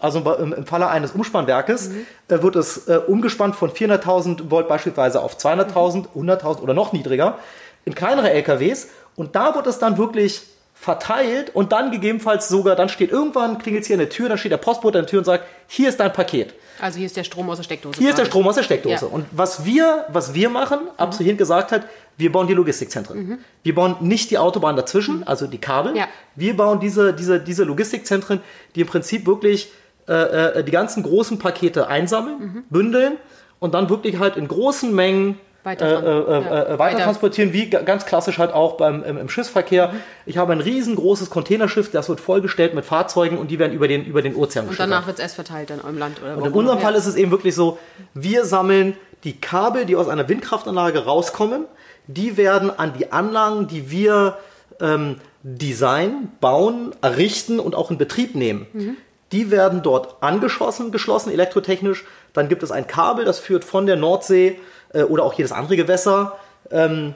Also 0.00 0.20
im, 0.20 0.52
im 0.52 0.66
Falle 0.66 0.88
eines 0.88 1.12
Umspannwerkes 1.12 1.88
mhm. 1.88 2.06
äh, 2.28 2.42
wird 2.42 2.56
es 2.56 2.88
äh, 2.88 2.98
umgespannt 3.06 3.56
von 3.56 3.70
400.000 3.70 4.50
Volt 4.50 4.68
beispielsweise 4.68 5.20
auf 5.20 5.36
200.000, 5.36 6.06
100.000 6.16 6.60
oder 6.60 6.74
noch 6.74 6.92
niedriger 6.92 7.38
in 7.84 7.94
kleinere 7.94 8.30
LKWs 8.30 8.88
und 9.16 9.34
da 9.34 9.54
wird 9.54 9.66
es 9.66 9.78
dann 9.78 9.98
wirklich 9.98 10.42
verteilt 10.74 11.50
und 11.54 11.72
dann 11.72 11.90
gegebenenfalls 11.90 12.48
sogar, 12.48 12.76
dann 12.76 12.88
steht 12.88 13.10
irgendwann, 13.10 13.58
klingelt 13.58 13.82
es 13.82 13.88
hier 13.88 13.94
an 13.94 14.00
der 14.00 14.10
Tür, 14.10 14.28
dann 14.28 14.38
steht 14.38 14.52
der 14.52 14.58
Postbote 14.58 14.98
an 14.98 15.04
der 15.04 15.10
Tür 15.10 15.18
und 15.18 15.24
sagt, 15.24 15.44
hier 15.66 15.88
ist 15.88 15.98
dein 15.98 16.12
Paket. 16.12 16.54
Also 16.80 16.98
hier 16.98 17.06
ist 17.06 17.16
der 17.16 17.24
Strom 17.24 17.50
aus 17.50 17.56
der 17.56 17.64
Steckdose. 17.64 17.98
Hier 17.98 18.10
ist 18.10 18.18
der 18.18 18.26
Strom 18.26 18.46
aus 18.46 18.54
der 18.54 18.62
Steckdose. 18.62 19.06
Ja. 19.06 19.10
Und 19.10 19.26
was 19.32 19.64
wir, 19.64 20.04
was 20.08 20.34
wir 20.34 20.48
machen, 20.48 20.84
mhm. 20.84 20.90
abstrahierend 20.96 21.38
gesagt 21.38 21.72
hat, 21.72 21.86
wir 22.16 22.30
bauen 22.30 22.46
die 22.46 22.54
Logistikzentren. 22.54 23.18
Mhm. 23.18 23.38
Wir 23.64 23.74
bauen 23.74 23.96
nicht 24.00 24.30
die 24.30 24.38
Autobahn 24.38 24.76
dazwischen, 24.76 25.18
mhm. 25.18 25.22
also 25.26 25.48
die 25.48 25.58
Kabel. 25.58 25.96
Ja. 25.96 26.06
Wir 26.36 26.56
bauen 26.56 26.78
diese, 26.78 27.12
diese, 27.12 27.40
diese 27.40 27.64
Logistikzentren, 27.64 28.40
die 28.76 28.82
im 28.82 28.86
Prinzip 28.86 29.26
wirklich 29.26 29.72
äh, 30.08 30.58
äh, 30.58 30.64
die 30.64 30.72
ganzen 30.72 31.02
großen 31.02 31.38
Pakete 31.38 31.88
einsammeln, 31.88 32.38
mhm. 32.38 32.64
bündeln 32.70 33.16
und 33.58 33.74
dann 33.74 33.90
wirklich 33.90 34.18
halt 34.18 34.36
in 34.36 34.48
großen 34.48 34.94
Mengen 34.94 35.38
weiter, 35.64 35.86
äh, 35.86 36.06
äh, 36.06 36.44
ja. 36.44 36.64
Äh, 36.74 36.78
weiter, 36.78 37.04
transportieren, 37.04 37.52
wie 37.52 37.68
ganz 37.68 38.06
klassisch 38.06 38.38
halt 38.38 38.52
auch 38.52 38.76
beim, 38.76 39.02
im, 39.04 39.18
im 39.18 39.28
Schiffsverkehr. 39.28 39.88
Mhm. 39.88 39.96
Ich 40.26 40.38
habe 40.38 40.52
ein 40.52 40.60
riesengroßes 40.60 41.30
Containerschiff, 41.30 41.90
das 41.90 42.08
wird 42.08 42.20
vollgestellt 42.20 42.74
mit 42.74 42.84
Fahrzeugen 42.84 43.38
und 43.38 43.50
die 43.50 43.58
werden 43.58 43.72
über 43.72 43.88
den, 43.88 44.04
über 44.04 44.22
den 44.22 44.34
Ozean 44.34 44.68
Und 44.68 44.78
danach 44.78 45.06
wird 45.06 45.18
es 45.18 45.22
erst 45.22 45.34
verteilt 45.34 45.70
dann 45.70 45.80
im 45.80 45.98
Land. 45.98 46.22
Oder 46.22 46.36
und 46.38 46.46
in 46.46 46.52
unserem 46.52 46.78
Fall 46.78 46.94
ist 46.94 47.06
es 47.06 47.16
eben 47.16 47.30
wirklich 47.30 47.54
so, 47.54 47.78
wir 48.14 48.44
sammeln 48.44 48.96
die 49.24 49.38
Kabel, 49.38 49.84
die 49.84 49.96
aus 49.96 50.08
einer 50.08 50.28
Windkraftanlage 50.28 51.04
rauskommen, 51.04 51.64
die 52.06 52.36
werden 52.36 52.70
an 52.70 52.94
die 52.98 53.12
Anlagen, 53.12 53.66
die 53.66 53.90
wir 53.90 54.38
ähm, 54.80 55.16
designen, 55.42 56.32
bauen, 56.40 56.94
errichten 57.02 57.60
und 57.60 57.74
auch 57.74 57.90
in 57.90 57.98
Betrieb 57.98 58.34
nehmen. 58.34 58.66
Mhm. 58.72 58.96
Die 59.32 59.50
werden 59.50 59.82
dort 59.82 60.22
angeschlossen, 60.22 60.90
geschlossen, 60.90 61.30
elektrotechnisch. 61.32 62.04
Dann 62.32 62.48
gibt 62.48 62.62
es 62.62 62.70
ein 62.70 62.86
Kabel, 62.86 63.24
das 63.24 63.38
führt 63.38 63.64
von 63.64 63.86
der 63.86 63.96
Nordsee 63.96 64.58
äh, 64.92 65.02
oder 65.02 65.24
auch 65.24 65.34
jedes 65.34 65.52
andere 65.52 65.76
Gewässer 65.76 66.38
ähm, 66.70 67.14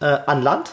äh, 0.00 0.04
an 0.04 0.42
Land. 0.42 0.72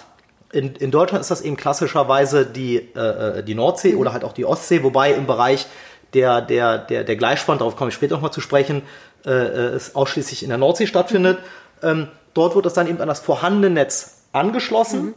In, 0.51 0.75
in, 0.75 0.91
Deutschland 0.91 1.21
ist 1.21 1.31
das 1.31 1.41
eben 1.41 1.57
klassischerweise 1.57 2.45
die, 2.45 2.77
äh, 2.95 3.39
äh, 3.39 3.43
die 3.43 3.55
Nordsee 3.55 3.93
mhm. 3.93 3.99
oder 3.99 4.13
halt 4.13 4.23
auch 4.23 4.33
die 4.33 4.45
Ostsee, 4.45 4.83
wobei 4.83 5.11
im 5.13 5.25
Bereich 5.25 5.65
der, 6.13 6.41
der, 6.41 6.77
der, 6.77 7.03
der 7.03 7.15
Gleichspann, 7.15 7.57
darauf 7.57 7.75
komme 7.75 7.89
ich 7.89 7.95
später 7.95 8.15
nochmal 8.15 8.31
zu 8.31 8.41
sprechen, 8.41 8.83
äh, 9.25 9.31
äh, 9.31 9.75
es 9.75 9.95
ausschließlich 9.95 10.43
in 10.43 10.49
der 10.49 10.57
Nordsee 10.57 10.87
stattfindet. 10.87 11.39
Mhm. 11.81 11.89
Ähm, 11.89 12.07
dort 12.33 12.55
wird 12.55 12.65
es 12.67 12.73
dann 12.73 12.87
eben 12.87 13.01
an 13.01 13.07
das 13.07 13.19
vorhandene 13.19 13.69
Netz 13.69 14.23
angeschlossen, 14.31 15.03
mhm. 15.03 15.13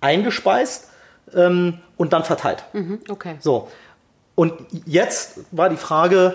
eingespeist 0.00 0.88
ähm, 1.34 1.78
und 1.96 2.12
dann 2.12 2.24
verteilt. 2.24 2.64
Mhm. 2.72 3.00
Okay. 3.08 3.36
So. 3.40 3.68
Und 4.34 4.52
jetzt 4.84 5.40
war 5.50 5.68
die 5.68 5.76
Frage, 5.76 6.34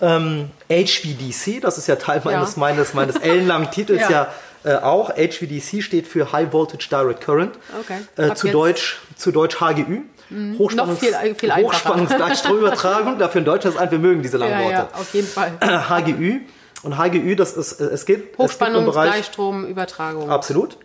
ähm, 0.00 0.50
HVDC, 0.68 1.60
das 1.60 1.78
ist 1.78 1.88
ja 1.88 1.96
Teil 1.96 2.20
meines, 2.24 2.54
ja. 2.54 2.60
meines, 2.60 2.94
meines 2.94 3.16
ellenlangen 3.16 3.70
Titels 3.72 4.02
ja, 4.02 4.10
ja 4.10 4.28
äh, 4.64 4.76
auch. 4.76 5.10
HVDC 5.10 5.82
steht 5.82 6.06
für 6.06 6.32
High 6.32 6.52
Voltage 6.52 6.88
Direct 6.90 7.20
Current. 7.20 7.58
Okay. 7.80 7.98
Äh, 8.16 8.34
zu, 8.34 8.48
Deutsch, 8.48 8.98
zu 9.16 9.32
Deutsch 9.32 9.60
HGÜ. 9.60 10.02
Mhm. 10.30 10.58
Hochspannungs 10.58 11.00
viel, 11.00 11.14
viel 11.36 11.54
Hochspannungsgleichstromübertragung. 11.54 13.18
Dafür 13.18 13.38
in 13.40 13.44
Deutschland 13.44 13.78
ein, 13.78 13.90
wir 13.90 13.98
mögen 13.98 14.22
diese 14.22 14.36
langen 14.36 14.58
Worte. 14.60 14.72
Ja, 14.72 14.88
auf 14.92 15.14
jeden 15.14 15.26
Fall. 15.28 15.52
HGÜ. 15.60 16.40
Und 16.82 16.98
HGÜ, 16.98 17.34
das 17.34 17.54
ist, 17.54 17.80
es 17.80 18.04
gibt. 18.04 18.38
Hochspannungsgleichstromübertragung. 18.38 20.30
Absolut. 20.30 20.76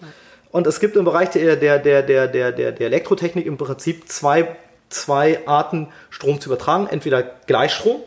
Und 0.52 0.68
es 0.68 0.80
gibt 0.80 0.96
im 0.96 1.06
Bereich 1.06 1.32
der, 1.32 1.56
der, 1.56 1.80
der, 1.80 2.04
der, 2.04 2.28
der, 2.28 2.52
der 2.52 2.88
Elektrotechnik 2.88 3.46
im 3.46 3.58
Prinzip 3.58 4.08
zwei, 4.08 4.56
zwei 4.94 5.46
Arten, 5.48 5.88
Strom 6.10 6.40
zu 6.40 6.50
übertragen. 6.50 6.88
Entweder 6.88 7.24
Gleichstrom, 7.24 8.02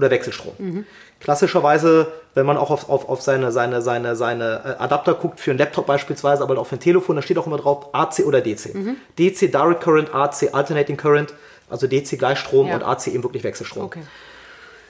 oder 0.00 0.10
Wechselstrom. 0.10 0.54
Mhm. 0.58 0.86
Klassischerweise, 1.20 2.10
wenn 2.34 2.46
man 2.46 2.56
auch 2.56 2.70
auf, 2.70 2.88
auf, 2.88 3.08
auf 3.08 3.20
seine, 3.20 3.52
seine, 3.52 3.82
seine, 3.82 4.16
seine 4.16 4.62
äh, 4.64 4.82
Adapter 4.82 5.14
guckt, 5.14 5.38
für 5.38 5.50
einen 5.50 5.58
Laptop 5.58 5.86
beispielsweise, 5.86 6.42
aber 6.42 6.58
auch 6.58 6.66
für 6.66 6.76
ein 6.76 6.80
Telefon, 6.80 7.16
da 7.16 7.22
steht 7.22 7.36
auch 7.36 7.46
immer 7.46 7.58
drauf 7.58 7.94
AC 7.94 8.20
oder 8.20 8.40
DC. 8.40 8.74
Mhm. 8.74 8.96
DC 9.18 9.52
Direct 9.52 9.82
Current, 9.82 10.14
AC 10.14 10.54
Alternating 10.54 10.96
Current, 10.96 11.34
also 11.68 11.86
DC 11.86 12.18
Gleichstrom 12.18 12.68
ja. 12.68 12.76
und 12.76 12.82
AC 12.82 13.08
eben 13.08 13.22
wirklich 13.22 13.44
Wechselstrom. 13.44 13.84
Okay. 13.84 14.02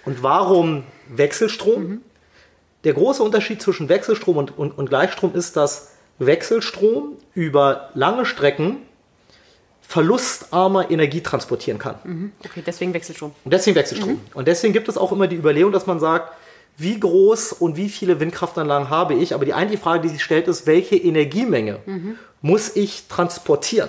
Und 0.05 0.23
warum 0.23 0.85
Wechselstrom? 1.09 1.83
Mhm. 1.83 2.01
Der 2.85 2.95
große 2.95 3.23
Unterschied 3.23 3.61
zwischen 3.61 3.89
Wechselstrom 3.89 4.37
und, 4.37 4.57
und, 4.57 4.79
und 4.79 4.89
Gleichstrom 4.89 5.35
ist, 5.35 5.57
dass 5.57 5.93
Wechselstrom 6.19 7.17
über 7.35 7.91
lange 7.95 8.25
Strecken 8.25 8.77
verlustarmer 9.91 10.89
Energie 10.89 11.21
transportieren 11.21 11.81
kann. 11.81 11.97
Mhm. 12.05 12.33
Okay, 12.45 12.63
deswegen 12.65 12.95
Wechselstrom. 12.95 13.33
Und 13.45 13.53
deswegen 13.53 13.75
Wechselstrom. 13.75 14.13
Mhm. 14.13 14.21
Und 14.35 14.47
deswegen 14.47 14.73
gibt 14.73 14.89
es 14.89 14.97
auch 14.97 15.11
immer 15.11 15.27
die 15.27 15.35
Überlegung, 15.35 15.73
dass 15.73 15.89
man 15.89 15.99
sagt, 15.99 16.33
wie 16.77 17.01
groß 17.01 17.55
und 17.55 17.77
wie 17.77 17.89
viele 17.89 18.21
Windkraftanlagen 18.21 18.89
habe 18.89 19.15
ich? 19.15 19.35
Aber 19.35 19.45
die 19.45 19.53
eigentliche 19.53 19.83
Frage, 19.83 20.03
die 20.03 20.09
sich 20.11 20.23
stellt, 20.23 20.47
ist, 20.47 20.69
welche 20.69 20.95
Energiemenge 20.95 21.81
mhm. 21.87 22.17
muss 22.41 22.77
ich 22.77 23.09
transportieren? 23.09 23.89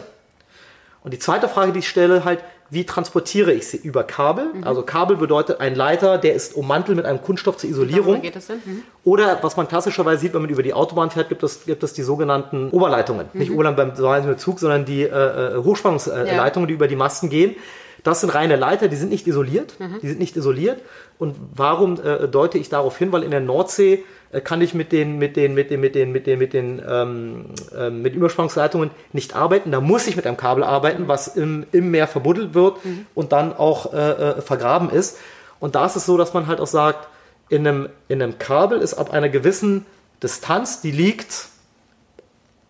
Und 1.04 1.14
die 1.14 1.20
zweite 1.20 1.48
Frage, 1.48 1.72
die 1.72 1.80
ich 1.80 1.88
stelle, 1.90 2.26
halt, 2.26 2.44
wie 2.72 2.86
transportiere 2.86 3.52
ich 3.52 3.68
sie? 3.68 3.78
Über 3.78 4.06
Kabel. 4.06 4.46
Mhm. 4.54 4.64
Also 4.64 4.82
Kabel 4.84 5.18
bedeutet 5.18 5.60
ein 5.60 5.76
Leiter, 5.76 6.18
der 6.18 6.34
ist 6.34 6.56
ummantelt 6.56 6.96
mit 6.96 7.06
einem 7.06 7.22
Kunststoff 7.22 7.58
zur 7.58 7.70
Isolierung. 7.70 8.22
Denn? 8.22 8.32
Mhm. 8.66 8.84
Oder 9.04 9.40
was 9.42 9.58
man 9.58 9.68
klassischerweise 9.68 10.22
sieht, 10.22 10.34
wenn 10.34 10.42
man 10.42 10.50
über 10.50 10.64
die 10.64 10.74
Autobahn 10.74 11.12
fährt, 11.12 11.28
gibt 11.28 11.44
es, 11.44 11.66
gibt 11.66 11.84
es 11.84 11.92
die 11.92 12.02
sogenannten 12.02 12.70
Oberleitungen. 12.70 13.28
Mhm. 13.34 13.40
Nicht 13.40 13.52
Oberleitungen 13.52 13.96
beim 13.96 14.38
Zug, 14.38 14.60
sondern 14.60 14.86
die 14.86 15.04
äh, 15.04 15.08
äh 15.08 15.58
Hochspannungsleitungen, 15.58 16.64
ja. 16.64 16.68
die 16.68 16.74
über 16.74 16.88
die 16.88 16.96
Masten 16.96 17.30
gehen. 17.30 17.58
Das 18.04 18.22
sind 18.22 18.34
reine 18.34 18.56
Leiter, 18.56 18.88
die 18.88 18.96
sind 18.96 19.10
nicht 19.10 19.28
isoliert. 19.28 19.76
Mhm. 19.78 20.00
Die 20.02 20.08
sind 20.08 20.20
nicht 20.20 20.38
isoliert. 20.38 20.82
Und 21.20 21.36
warum 21.54 22.02
äh, 22.02 22.30
deute 22.30 22.58
ich 22.58 22.70
darauf 22.70 22.98
hin? 22.98 23.12
Weil 23.12 23.24
in 23.24 23.32
der 23.32 23.42
Nordsee 23.42 23.94
äh, 23.94 24.04
kann 24.40 24.62
ich 24.62 24.74
mit 24.74 24.94
den, 24.94 25.18
mit 25.18 25.36
den, 25.36 25.54
mit 25.54 25.70
den, 25.70 25.82
mit 25.82 25.96
den, 25.96 26.12
mit 26.12 26.26
den, 26.26 26.40
mit 26.40 26.54
den, 26.54 26.82
ähm, 26.88 27.46
äh, 27.78 27.90
mit 27.90 28.16
Überspannungsleitungen 28.16 28.92
nicht 29.12 29.36
arbeiten. 29.36 29.72
Da 29.72 29.82
muss 29.82 30.08
ich 30.08 30.16
mit 30.16 30.26
einem 30.26 30.38
Kabel 30.38 30.64
arbeiten, 30.64 31.10
was 31.10 31.28
im, 31.28 31.66
im 31.74 31.92
Meer 31.92 32.08
verbuddelt 32.08 32.54
wird 32.54 32.84
mhm. 32.86 33.06
und 33.14 33.34
dann 33.34 33.54
auch 33.54 33.94
äh, 33.94 33.98
äh, 33.98 34.42
vergraben 34.42 34.90
ist. 34.90 35.18
Und 35.60 35.76
da 35.76 35.86
ist 35.86 35.98
es 35.98 36.06
so, 36.06 36.18
dass 36.18 36.34
man 36.34 36.48
halt 36.48 36.62
auch 36.62 36.68
sagt, 36.68 37.10
in 37.50 37.68
einem, 37.68 37.90
in 38.08 38.22
einem 38.22 38.40
Kabel 38.40 38.80
ist 38.80 38.94
ab 38.94 39.12
einer 39.12 39.28
gewissen 39.28 39.86
Distanz, 40.24 40.80
die 40.80 40.92
liegt 40.92 41.50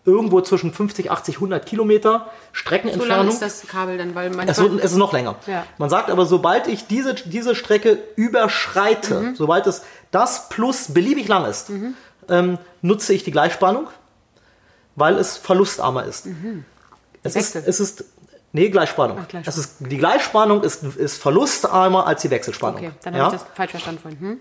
irgendwo 0.05 0.41
zwischen 0.41 0.73
50, 0.73 1.11
80, 1.11 1.35
100 1.35 1.65
Kilometer 1.65 2.27
Streckenentfernung. 2.51 3.09
So 3.09 3.23
lang 3.23 3.27
ist 3.27 3.41
das 3.41 3.67
Kabel 3.67 3.97
dann, 3.97 4.15
weil 4.15 4.31
man 4.31 4.47
es, 4.47 4.57
es 4.57 4.91
ist 4.91 4.95
noch 4.95 5.13
länger. 5.13 5.35
Ja. 5.45 5.65
Man 5.77 5.89
sagt 5.89 6.09
aber, 6.09 6.25
sobald 6.25 6.67
ich 6.67 6.87
diese, 6.87 7.13
diese 7.13 7.53
Strecke 7.53 7.99
überschreite, 8.15 9.19
mhm. 9.19 9.35
sobald 9.35 9.67
es 9.67 9.83
das 10.11 10.49
plus 10.49 10.93
beliebig 10.93 11.27
lang 11.27 11.45
ist, 11.45 11.69
mhm. 11.69 11.95
ähm, 12.29 12.57
nutze 12.81 13.13
ich 13.13 13.23
die 13.23 13.31
Gleichspannung, 13.31 13.87
weil 14.95 15.17
es 15.17 15.37
verlustarmer 15.37 16.05
ist. 16.05 16.27
Mhm. 16.27 16.65
Es, 17.23 17.35
ist 17.35 17.55
es 17.55 17.79
ist 17.79 18.03
Nee, 18.53 18.69
Gleichspannung. 18.69 19.17
Ach, 19.21 19.27
Gleichspannung. 19.27 19.47
Es 19.47 19.57
ist, 19.57 19.75
die 19.79 19.97
Gleichspannung 19.97 20.63
ist, 20.63 20.83
ist 20.83 21.21
verlustarmer 21.21 22.05
als 22.05 22.21
die 22.21 22.29
Wechselspannung. 22.29 22.79
Okay, 22.79 22.91
dann 23.03 23.13
habe 23.13 23.23
ja? 23.23 23.27
ich 23.27 23.41
das 23.41 23.45
falsch 23.55 23.71
verstanden 23.71 24.01
vorhin. 24.01 24.19
Hm? 24.19 24.39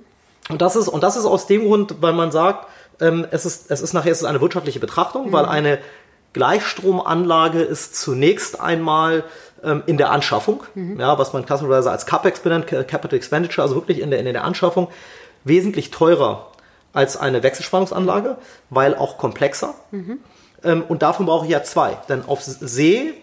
Und 0.48 0.62
das 0.62 0.74
ist, 0.74 0.88
und 0.88 1.02
das 1.02 1.16
ist 1.16 1.26
aus 1.26 1.46
dem 1.46 1.64
Grund, 1.64 1.96
weil 2.00 2.12
man 2.12 2.32
sagt, 2.32 2.66
ähm, 3.00 3.26
es, 3.30 3.46
ist, 3.46 3.70
es 3.70 3.80
ist 3.80 3.92
nachher 3.92 4.10
es 4.10 4.18
ist 4.18 4.24
eine 4.24 4.40
wirtschaftliche 4.40 4.80
Betrachtung, 4.80 5.28
mhm. 5.28 5.32
weil 5.32 5.46
eine 5.46 5.78
Gleichstromanlage 6.32 7.62
ist 7.62 7.96
zunächst 7.96 8.60
einmal 8.60 9.24
ähm, 9.62 9.82
in 9.86 9.96
der 9.96 10.10
Anschaffung, 10.10 10.64
mhm. 10.74 10.98
ja, 10.98 11.18
was 11.18 11.32
man 11.32 11.46
klassischerweise 11.46 11.90
als 11.90 12.06
CAPEX 12.06 12.40
benennt, 12.40 12.66
Capital 12.66 13.14
Expenditure, 13.14 13.62
also 13.62 13.76
wirklich 13.76 14.00
in 14.00 14.10
der, 14.10 14.18
in 14.20 14.26
der 14.26 14.44
Anschaffung, 14.44 14.88
wesentlich 15.44 15.90
teurer 15.90 16.50
als 16.92 17.16
eine 17.16 17.42
Wechselspannungsanlage, 17.42 18.36
weil 18.68 18.94
auch 18.94 19.18
komplexer. 19.18 19.74
Mhm. 19.90 20.18
Ähm, 20.64 20.82
und 20.88 21.02
davon 21.02 21.26
brauche 21.26 21.46
ich 21.46 21.52
ja 21.52 21.62
zwei. 21.62 21.96
Denn 22.08 22.24
auf 22.26 22.42
See 22.42 23.14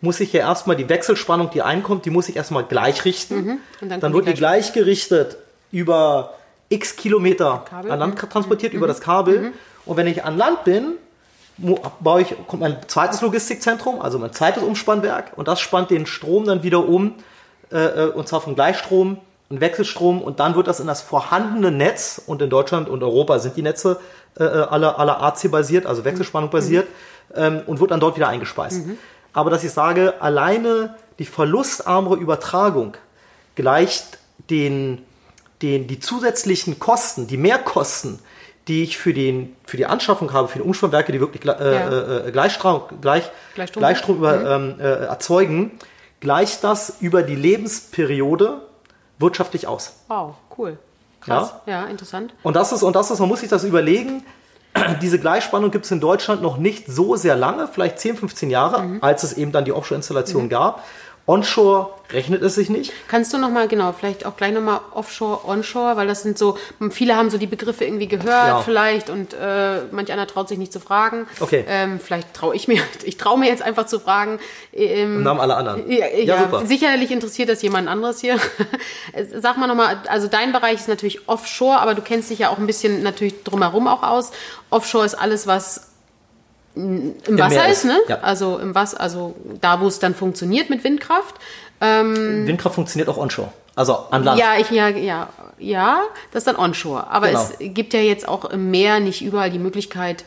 muss 0.00 0.20
ich 0.20 0.32
ja 0.32 0.40
erstmal 0.40 0.76
die 0.76 0.88
Wechselspannung, 0.88 1.50
die 1.50 1.62
einkommt, 1.62 2.04
die 2.04 2.10
muss 2.10 2.28
ich 2.28 2.36
erstmal 2.36 2.64
gleich 2.64 3.04
richten. 3.04 3.36
Mhm. 3.80 3.88
dann, 3.88 4.00
dann 4.00 4.12
wird 4.12 4.28
die 4.28 4.34
gleichgerichtet 4.34 5.38
über 5.72 6.34
x 6.68 6.96
Kilometer 6.96 7.64
Kabel. 7.68 7.90
an 7.90 7.98
Land 7.98 8.18
transportiert 8.18 8.72
mhm. 8.72 8.78
über 8.78 8.86
das 8.86 9.00
Kabel. 9.00 9.40
Mhm. 9.40 9.52
Und 9.86 9.96
wenn 9.96 10.06
ich 10.06 10.24
an 10.24 10.36
Land 10.36 10.64
bin, 10.64 10.94
baue 12.00 12.22
ich, 12.22 12.34
kommt 12.46 12.62
mein 12.62 12.76
zweites 12.88 13.20
Logistikzentrum, 13.20 14.00
also 14.00 14.18
mein 14.18 14.32
zweites 14.32 14.62
Umspannwerk 14.62 15.32
und 15.36 15.46
das 15.46 15.60
spannt 15.60 15.90
den 15.90 16.06
Strom 16.06 16.46
dann 16.46 16.62
wieder 16.62 16.88
um, 16.88 17.14
äh, 17.70 17.76
äh, 17.76 18.06
und 18.10 18.28
zwar 18.28 18.40
vom 18.40 18.54
Gleichstrom 18.54 19.18
und 19.48 19.60
Wechselstrom 19.60 20.22
und 20.22 20.40
dann 20.40 20.54
wird 20.54 20.66
das 20.66 20.80
in 20.80 20.86
das 20.86 21.02
vorhandene 21.02 21.70
Netz 21.70 22.20
und 22.26 22.40
in 22.42 22.50
Deutschland 22.50 22.88
und 22.88 23.02
Europa 23.02 23.38
sind 23.38 23.56
die 23.56 23.62
Netze 23.62 24.00
äh, 24.38 24.44
äh 24.44 24.46
alle, 24.46 24.98
alle 24.98 25.20
AC 25.20 25.50
basiert, 25.50 25.86
also 25.86 26.04
Wechselspannung 26.04 26.50
basiert 26.50 26.88
mhm. 27.30 27.42
ähm, 27.42 27.62
und 27.66 27.80
wird 27.80 27.90
dann 27.90 28.00
dort 28.00 28.16
wieder 28.16 28.28
eingespeist. 28.28 28.86
Mhm. 28.86 28.98
Aber 29.32 29.50
dass 29.50 29.64
ich 29.64 29.72
sage, 29.72 30.14
alleine 30.20 30.94
die 31.18 31.24
verlustarmere 31.24 32.16
Übertragung 32.16 32.96
gleicht 33.54 34.18
den 34.50 35.02
den, 35.64 35.86
die 35.86 35.98
zusätzlichen 35.98 36.78
Kosten, 36.78 37.26
die 37.26 37.36
Mehrkosten, 37.36 38.18
die 38.68 38.82
ich 38.82 38.98
für, 38.98 39.12
den, 39.12 39.56
für 39.66 39.76
die 39.76 39.86
Anschaffung 39.86 40.32
habe, 40.32 40.48
für 40.48 40.58
die 40.58 40.64
Umspannwerke, 40.64 41.10
die 41.10 41.20
wirklich 41.20 41.44
äh, 41.44 41.48
ja. 41.48 42.26
äh, 42.26 42.32
Gleichstrom, 42.32 42.82
gleich, 43.00 43.30
Gleichstrom, 43.54 43.80
Gleichstrom 43.80 44.16
über, 44.18 44.58
mhm. 44.58 44.74
ähm, 44.76 44.80
äh, 44.80 45.06
erzeugen, 45.06 45.72
gleicht 46.20 46.64
das 46.64 46.96
über 47.00 47.22
die 47.22 47.34
Lebensperiode 47.34 48.62
wirtschaftlich 49.18 49.66
aus. 49.66 50.00
Wow, 50.08 50.34
cool. 50.58 50.78
Krass. 51.20 51.54
Ja, 51.66 51.82
ja 51.82 51.86
interessant. 51.86 52.34
Und 52.42 52.56
das 52.56 52.72
ist, 52.72 52.82
und 52.82 52.94
das 52.96 53.10
ist, 53.10 53.18
man 53.20 53.28
muss 53.28 53.40
sich 53.40 53.48
das 53.48 53.64
überlegen, 53.64 54.24
diese 55.02 55.18
Gleichspannung 55.18 55.70
gibt 55.70 55.84
es 55.84 55.90
in 55.90 56.00
Deutschland 56.00 56.42
noch 56.42 56.56
nicht 56.56 56.86
so 56.86 57.16
sehr 57.16 57.36
lange, 57.36 57.68
vielleicht 57.68 57.98
10, 57.98 58.16
15 58.16 58.50
Jahre, 58.50 58.82
mhm. 58.82 58.98
als 59.02 59.22
es 59.22 59.32
eben 59.34 59.52
dann 59.52 59.64
die 59.64 59.72
Offshore-Installation 59.72 60.44
mhm. 60.44 60.48
gab. 60.48 60.84
Onshore 61.26 61.90
rechnet 62.12 62.42
es 62.42 62.54
sich 62.54 62.68
nicht. 62.68 62.92
Kannst 63.08 63.32
du 63.32 63.38
nochmal, 63.38 63.66
genau, 63.66 63.92
vielleicht 63.92 64.26
auch 64.26 64.36
gleich 64.36 64.52
nochmal 64.52 64.80
Offshore, 64.92 65.48
Onshore, 65.48 65.96
weil 65.96 66.06
das 66.06 66.22
sind 66.22 66.36
so, 66.36 66.58
viele 66.90 67.16
haben 67.16 67.30
so 67.30 67.38
die 67.38 67.46
Begriffe 67.46 67.84
irgendwie 67.84 68.08
gehört 68.08 68.26
ja. 68.28 68.60
vielleicht 68.60 69.08
und 69.08 69.32
äh, 69.32 69.80
manch 69.90 70.12
einer 70.12 70.26
traut 70.26 70.48
sich 70.48 70.58
nicht 70.58 70.70
zu 70.70 70.80
fragen. 70.80 71.26
Okay. 71.40 71.64
Ähm, 71.66 71.98
vielleicht 71.98 72.34
traue 72.34 72.54
ich 72.54 72.68
mir, 72.68 72.82
ich 73.04 73.16
traue 73.16 73.38
mir 73.38 73.48
jetzt 73.48 73.62
einfach 73.62 73.86
zu 73.86 74.00
fragen. 74.00 74.38
Ähm, 74.74 75.16
Im 75.16 75.22
Namen 75.22 75.40
aller 75.40 75.56
anderen. 75.56 75.90
Ja, 75.90 76.06
ja, 76.06 76.24
ja 76.24 76.38
super. 76.42 76.66
sicherlich 76.66 77.10
interessiert 77.10 77.48
das 77.48 77.62
jemand 77.62 77.88
anderes 77.88 78.20
hier. 78.20 78.38
Sag 79.34 79.56
mal 79.56 79.66
nochmal, 79.66 80.02
also 80.08 80.28
dein 80.28 80.52
Bereich 80.52 80.80
ist 80.80 80.88
natürlich 80.88 81.26
Offshore, 81.26 81.78
aber 81.78 81.94
du 81.94 82.02
kennst 82.02 82.28
dich 82.28 82.40
ja 82.40 82.50
auch 82.50 82.58
ein 82.58 82.66
bisschen 82.66 83.02
natürlich 83.02 83.42
drumherum 83.44 83.88
auch 83.88 84.02
aus. 84.02 84.30
Offshore 84.68 85.06
ist 85.06 85.14
alles, 85.14 85.46
was 85.46 85.93
im, 86.74 87.14
Im 87.26 87.38
Wasser 87.38 87.68
ist, 87.68 87.84
ne? 87.84 87.98
Ja. 88.08 88.20
Also 88.20 88.58
im 88.58 88.74
Wasser, 88.74 89.00
also 89.00 89.34
da, 89.60 89.80
wo 89.80 89.86
es 89.86 89.98
dann 89.98 90.14
funktioniert 90.14 90.70
mit 90.70 90.84
Windkraft. 90.84 91.36
Ähm, 91.80 92.46
Windkraft 92.46 92.74
funktioniert 92.74 93.08
auch 93.08 93.16
onshore, 93.16 93.50
also 93.74 93.94
an 94.10 94.24
Land. 94.24 94.40
Ja, 94.40 94.56
ich, 94.58 94.70
ja, 94.70 94.88
ja, 94.88 95.28
ja, 95.58 96.02
das 96.32 96.40
ist 96.40 96.46
dann 96.46 96.56
onshore. 96.56 97.08
Aber 97.08 97.28
genau. 97.28 97.40
es 97.40 97.56
gibt 97.58 97.94
ja 97.94 98.00
jetzt 98.00 98.26
auch 98.26 98.44
im 98.46 98.70
Meer 98.70 99.00
nicht 99.00 99.22
überall 99.22 99.50
die 99.50 99.58
Möglichkeit, 99.58 100.24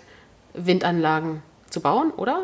Windanlagen 0.53 1.43
zu 1.69 1.81
bauen, 1.81 2.11
oder? 2.15 2.43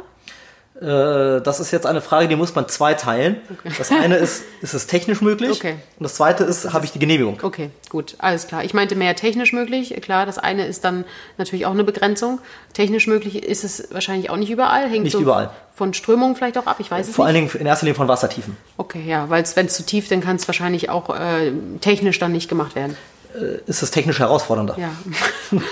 Äh, 0.81 1.41
das 1.41 1.59
ist 1.59 1.71
jetzt 1.71 1.85
eine 1.85 2.01
Frage, 2.01 2.27
die 2.27 2.35
muss 2.35 2.55
man 2.55 2.67
zweiteilen. 2.67 3.37
Okay. 3.51 3.73
Das 3.77 3.91
eine 3.91 4.15
ist, 4.15 4.43
ist 4.61 4.73
es 4.73 4.87
technisch 4.87 5.21
möglich? 5.21 5.51
Okay. 5.51 5.75
Und 5.99 6.03
das 6.03 6.15
zweite 6.15 6.43
ist, 6.43 6.73
habe 6.73 6.85
ich 6.85 6.91
die 6.91 6.99
Genehmigung? 6.99 7.39
Okay, 7.43 7.69
gut, 7.89 8.15
alles 8.17 8.47
klar. 8.47 8.63
Ich 8.63 8.73
meinte 8.73 8.95
mehr 8.95 9.15
technisch 9.15 9.53
möglich. 9.53 9.95
Klar, 10.01 10.25
das 10.25 10.39
eine 10.39 10.65
ist 10.65 10.83
dann 10.83 11.05
natürlich 11.37 11.65
auch 11.67 11.71
eine 11.71 11.83
Begrenzung. 11.83 12.39
Technisch 12.73 13.07
möglich 13.07 13.43
ist 13.43 13.63
es 13.63 13.87
wahrscheinlich 13.91 14.29
auch 14.31 14.37
nicht 14.37 14.49
überall. 14.49 14.89
Hängt 14.89 15.03
nicht 15.03 15.13
so 15.13 15.19
überall. 15.19 15.51
Von 15.75 15.93
Strömung 15.93 16.35
vielleicht 16.35 16.57
auch 16.57 16.67
ab, 16.67 16.77
ich 16.79 16.89
weiß 16.89 17.07
es 17.07 17.15
Vor 17.15 17.25
nicht. 17.25 17.35
allen 17.35 17.47
Dingen 17.47 17.61
in 17.61 17.67
erster 17.67 17.85
Linie 17.85 17.95
von 17.95 18.07
Wassertiefen. 18.07 18.57
Okay, 18.77 19.03
ja, 19.07 19.29
weil 19.29 19.43
wenn 19.55 19.65
es 19.67 19.73
zu 19.75 19.83
tief, 19.83 20.07
dann 20.07 20.21
kann 20.21 20.35
es 20.35 20.47
wahrscheinlich 20.47 20.89
auch 20.89 21.15
äh, 21.15 21.51
technisch 21.81 22.19
dann 22.19 22.31
nicht 22.31 22.47
gemacht 22.49 22.75
werden. 22.75 22.95
Äh, 23.33 23.59
ist 23.65 23.81
es 23.81 23.89
technisch 23.89 24.19
herausfordernder. 24.19 24.77
Ja. 24.77 24.91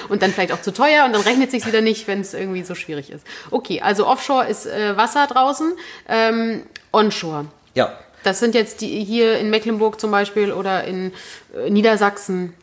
Und 0.10 0.22
dann 0.22 0.32
vielleicht 0.32 0.52
auch 0.52 0.62
zu 0.62 0.74
teuer 0.74 1.06
und 1.06 1.14
dann 1.14 1.22
rechnet 1.22 1.52
sich 1.52 1.66
wieder 1.66 1.82
nicht, 1.82 2.08
wenn 2.08 2.22
es 2.22 2.34
irgendwie 2.34 2.64
so 2.64 2.74
schwierig 2.74 3.12
ist. 3.12 3.26
Okay, 3.52 3.82
also 3.82 4.08
Offshore 4.08 4.48
ist 4.48 4.66
äh, 4.66 4.98
Wasser 4.98 5.28
draußen, 5.28 5.74
ähm, 6.08 6.64
Onshore. 6.92 7.46
Ja. 7.76 7.94
Das 8.24 8.40
sind 8.40 8.56
jetzt 8.56 8.82
die 8.82 9.04
hier 9.04 9.38
in 9.38 9.50
Mecklenburg 9.50 10.00
zum 10.00 10.12
Beispiel 10.12 10.52
oder 10.52 10.84
in 10.86 11.12
äh, 11.56 11.70
Niedersachsen. 11.70 12.54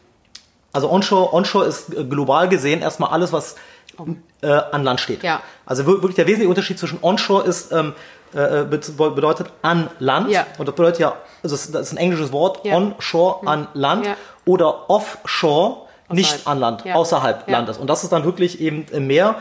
Also 0.72 0.90
Onshore, 0.90 1.32
Onshore 1.32 1.66
ist 1.66 1.94
äh, 1.94 2.04
global 2.04 2.48
gesehen 2.48 2.82
erstmal 2.82 3.10
alles, 3.10 3.32
was 3.32 3.54
oh. 3.98 4.06
äh, 4.42 4.48
an 4.48 4.82
Land 4.82 5.00
steht. 5.00 5.22
Ja. 5.22 5.42
Also 5.64 5.86
wirklich 5.86 6.16
der 6.16 6.26
wesentliche 6.26 6.48
Unterschied 6.48 6.78
zwischen 6.78 6.98
Onshore 7.02 7.46
ist 7.46 7.72
ähm, 7.72 7.94
äh, 8.34 8.64
bedeutet 8.64 9.48
an 9.62 9.88
Land 9.98 10.30
ja. 10.30 10.46
und 10.58 10.68
das 10.68 10.74
bedeutet 10.74 11.00
ja, 11.00 11.14
also 11.42 11.56
das 11.56 11.68
ist 11.68 11.92
ein 11.92 11.96
englisches 11.96 12.32
Wort, 12.32 12.64
ja. 12.64 12.76
onshore, 12.76 13.46
an 13.46 13.68
Land. 13.74 14.06
Ja 14.06 14.16
oder 14.48 14.88
offshore, 14.88 15.82
außerhalb. 16.08 16.16
nicht 16.16 16.46
an 16.46 16.58
Land, 16.58 16.84
außerhalb. 16.86 17.48
Landes. 17.48 17.76
Und 17.76 17.88
das 17.88 18.02
ist 18.02 18.12
dann 18.12 18.24
wirklich 18.24 18.60
eben 18.60 18.86
im 18.90 19.06
Meer. 19.06 19.36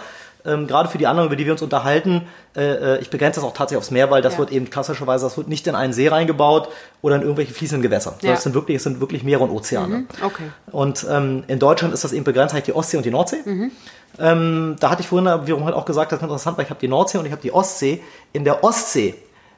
Ähm, 0.48 0.66
gerade 0.66 0.89
für 0.89 0.98
die 0.98 1.06
anderen, 1.06 1.27
über 1.27 1.36
die 1.36 1.46
wir 1.46 1.51
uns 1.51 1.62
unterhalten, 1.62 2.27
äh, 2.56 2.96
äh 2.96 3.01
ich 3.01 3.10
begrenze 3.10 3.39
das 3.39 3.48
auch 3.48 3.54
tatsächlich 3.54 3.80
aufs 3.80 3.92
Meer, 3.92 4.10
weil 4.10 4.22
das 4.22 4.34
ja. 4.34 4.39
wird 4.39 4.51
eben 4.51 4.70
klassischerweise, 4.70 5.25
das 5.25 5.38
wird 5.38 5.48
nicht 5.48 5.68
in 5.68 5.75
einen 5.75 5.94
See 5.94 6.08
reingebaut 6.08 6.70
oder 7.01 7.18
in 7.18 7.22
irgendwelche 7.22 7.54
fließenden 7.54 7.82
Gewässer. 7.82 8.16
Ja. 8.22 8.32
Das 8.32 8.44
sind 8.44 8.56
wirklich, 8.56 8.77
es 8.77 8.84
sind 8.84 9.00
wirklich 9.00 9.24
Meere 9.24 9.44
und 9.44 9.51
Ozeane. 9.51 9.98
Mhm. 9.98 10.08
Okay. 10.24 10.44
Und 10.72 11.06
ähm, 11.10 11.44
in 11.48 11.60
Deutschland 11.60 11.94
ist 11.94 12.04
das 12.04 12.13
eben 12.13 12.24
begrenzt, 12.24 12.54
halt 12.54 12.66
die 12.66 12.74
Ostsee 12.74 12.98
und 12.98 13.06
die 13.06 13.12
Nordsee. 13.12 13.42
Mhm. 13.44 13.72
Ähm, 14.20 14.75
da 14.80 14.89
hatte 14.89 15.01
ich 15.01 15.08
vorhin 15.08 15.27
wiederum 15.46 15.66
halt 15.66 15.75
auch 15.75 15.86
gesagt, 15.86 16.12
das 16.12 16.20
ist 16.20 16.24
interessant, 16.24 16.58
weil 16.58 16.63
ich 16.66 16.70
habe 16.70 16.80
die 16.80 16.88
Nordsee 16.88 17.18
und 17.18 17.25
ich 17.25 17.32
habe 17.32 17.42
die 17.42 17.54
Ostsee. 17.54 18.01
In 18.34 18.44
der 18.46 18.63
Ostsee 18.63 19.16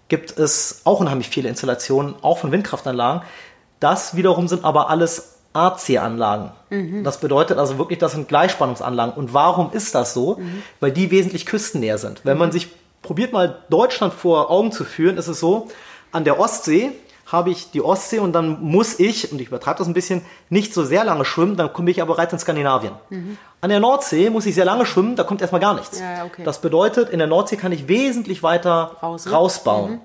gibt 0.07 0.37
es 0.37 0.81
auch 0.83 0.99
unheimlich 0.99 1.29
viele 1.29 1.47
Installationen, 1.49 2.15
auch 2.21 2.39
von 2.39 2.51
Windkraftanlagen 2.51 3.21
Das 3.79 4.15
wiederum 4.15 4.47
sind 4.47 4.65
aber 4.65 4.89
alles 4.89 5.38
AC-Anlagen. 5.53 6.51
Mhm. 6.69 7.03
Das 7.03 7.19
bedeutet 7.19 7.57
also 7.57 7.77
wirklich, 7.77 7.99
das 7.99 8.11
sind 8.11 8.27
Gleichspannungsanlagen. 8.27 9.13
Und 9.13 9.33
warum 9.33 9.71
ist 9.71 9.95
das 9.95 10.13
so? 10.13 10.37
Mhm. 10.37 10.63
Weil 10.79 10.91
die 10.91 11.11
wesentlich 11.11 11.45
küstennäher 11.45 11.97
sind. 11.97 12.21
Wenn 12.23 12.37
man 12.37 12.51
sich 12.51 12.69
probiert 13.01 13.33
mal 13.33 13.59
Deutschland 13.69 14.13
vor 14.13 14.51
Augen 14.51 14.71
zu 14.71 14.83
führen, 14.83 15.17
ist 15.17 15.27
es 15.27 15.39
so, 15.39 15.67
an 16.11 16.23
der 16.23 16.39
Ostsee 16.39 16.91
habe 17.31 17.51
ich 17.51 17.69
die 17.71 17.81
Ostsee 17.81 18.19
und 18.19 18.33
dann 18.33 18.61
muss 18.61 18.99
ich, 18.99 19.31
und 19.31 19.39
ich 19.39 19.49
übertreibe 19.49 19.77
das 19.77 19.87
ein 19.87 19.93
bisschen, 19.93 20.23
nicht 20.49 20.73
so 20.73 20.83
sehr 20.83 21.03
lange 21.03 21.25
schwimmen, 21.25 21.55
dann 21.55 21.71
komme 21.71 21.91
ich 21.91 22.01
aber 22.01 22.15
bereits 22.15 22.33
in 22.33 22.39
Skandinavien. 22.39 22.93
Mhm. 23.09 23.37
An 23.61 23.69
der 23.69 23.79
Nordsee 23.79 24.29
muss 24.29 24.45
ich 24.45 24.55
sehr 24.55 24.65
lange 24.65 24.85
schwimmen, 24.85 25.15
da 25.15 25.23
kommt 25.23 25.41
erstmal 25.41 25.61
gar 25.61 25.75
nichts. 25.75 25.99
Ja, 25.99 26.25
okay. 26.25 26.43
Das 26.43 26.59
bedeutet, 26.59 27.09
in 27.09 27.19
der 27.19 27.27
Nordsee 27.27 27.55
kann 27.55 27.71
ich 27.71 27.87
wesentlich 27.87 28.41
weiter 28.41 28.97
Raus, 29.01 29.25
ne? 29.25 29.31
rausbauen. 29.31 29.91
Mhm. 29.91 30.01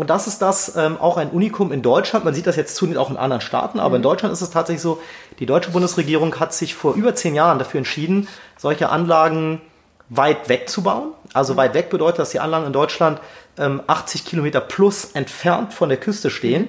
Und 0.00 0.08
das 0.08 0.26
ist 0.26 0.40
das 0.40 0.76
ähm, 0.76 0.96
auch 0.98 1.18
ein 1.18 1.28
Unikum 1.28 1.72
in 1.72 1.82
Deutschland. 1.82 2.24
Man 2.24 2.32
sieht 2.32 2.46
das 2.46 2.56
jetzt 2.56 2.74
zunehmend 2.74 2.98
auch 2.98 3.10
in 3.10 3.18
anderen 3.18 3.42
Staaten, 3.42 3.78
aber 3.78 3.90
mhm. 3.90 3.96
in 3.96 4.02
Deutschland 4.02 4.32
ist 4.32 4.40
es 4.40 4.48
tatsächlich 4.48 4.80
so, 4.80 4.98
die 5.40 5.44
deutsche 5.44 5.72
Bundesregierung 5.72 6.40
hat 6.40 6.54
sich 6.54 6.74
vor 6.74 6.94
über 6.94 7.14
zehn 7.14 7.34
Jahren 7.34 7.58
dafür 7.58 7.76
entschieden, 7.76 8.26
solche 8.56 8.88
Anlagen 8.88 9.60
weit 10.08 10.48
weg 10.48 10.70
zu 10.70 10.82
bauen. 10.82 11.12
Also 11.34 11.52
mhm. 11.52 11.58
weit 11.58 11.74
weg 11.74 11.90
bedeutet, 11.90 12.18
dass 12.18 12.30
die 12.30 12.40
Anlagen 12.40 12.64
in 12.64 12.72
Deutschland 12.72 13.20
ähm, 13.58 13.82
80 13.88 14.24
Kilometer 14.24 14.62
plus 14.62 15.10
entfernt 15.12 15.74
von 15.74 15.90
der 15.90 15.98
Küste 15.98 16.30
stehen. 16.30 16.68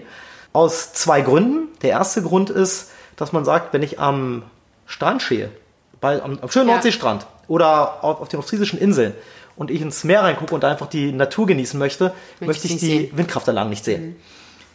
Aus 0.51 0.91
zwei 0.91 1.21
Gründen. 1.21 1.69
Der 1.83 1.91
erste 1.91 2.21
Grund 2.23 2.49
ist, 2.49 2.91
dass 3.15 3.31
man 3.31 3.45
sagt, 3.45 3.71
wenn 3.71 3.81
ich 3.81 3.97
am 3.97 4.43
Strand 4.87 5.21
stehe, 5.21 5.51
bei, 6.01 6.21
am, 6.21 6.37
am 6.41 6.51
schönen 6.51 6.67
ja. 6.67 6.73
Nordseestrand 6.73 7.25
oder 7.47 8.03
auf, 8.03 8.19
auf 8.19 8.27
den 8.27 8.41
ostfriesischen 8.41 8.77
Inseln 8.77 9.13
und 9.55 9.71
ich 9.71 9.81
ins 9.81 10.03
Meer 10.03 10.23
reingucke 10.23 10.55
und 10.55 10.63
einfach 10.63 10.87
die 10.87 11.11
Natur 11.11 11.47
genießen 11.47 11.77
möchte, 11.79 12.05
möchte, 12.05 12.45
möchte 12.45 12.67
ich 12.67 12.77
die 12.77 12.85
sehen. 12.85 13.09
Windkraftanlagen 13.13 13.69
nicht 13.69 13.85
sehen. 13.85 14.09
Mhm. 14.09 14.15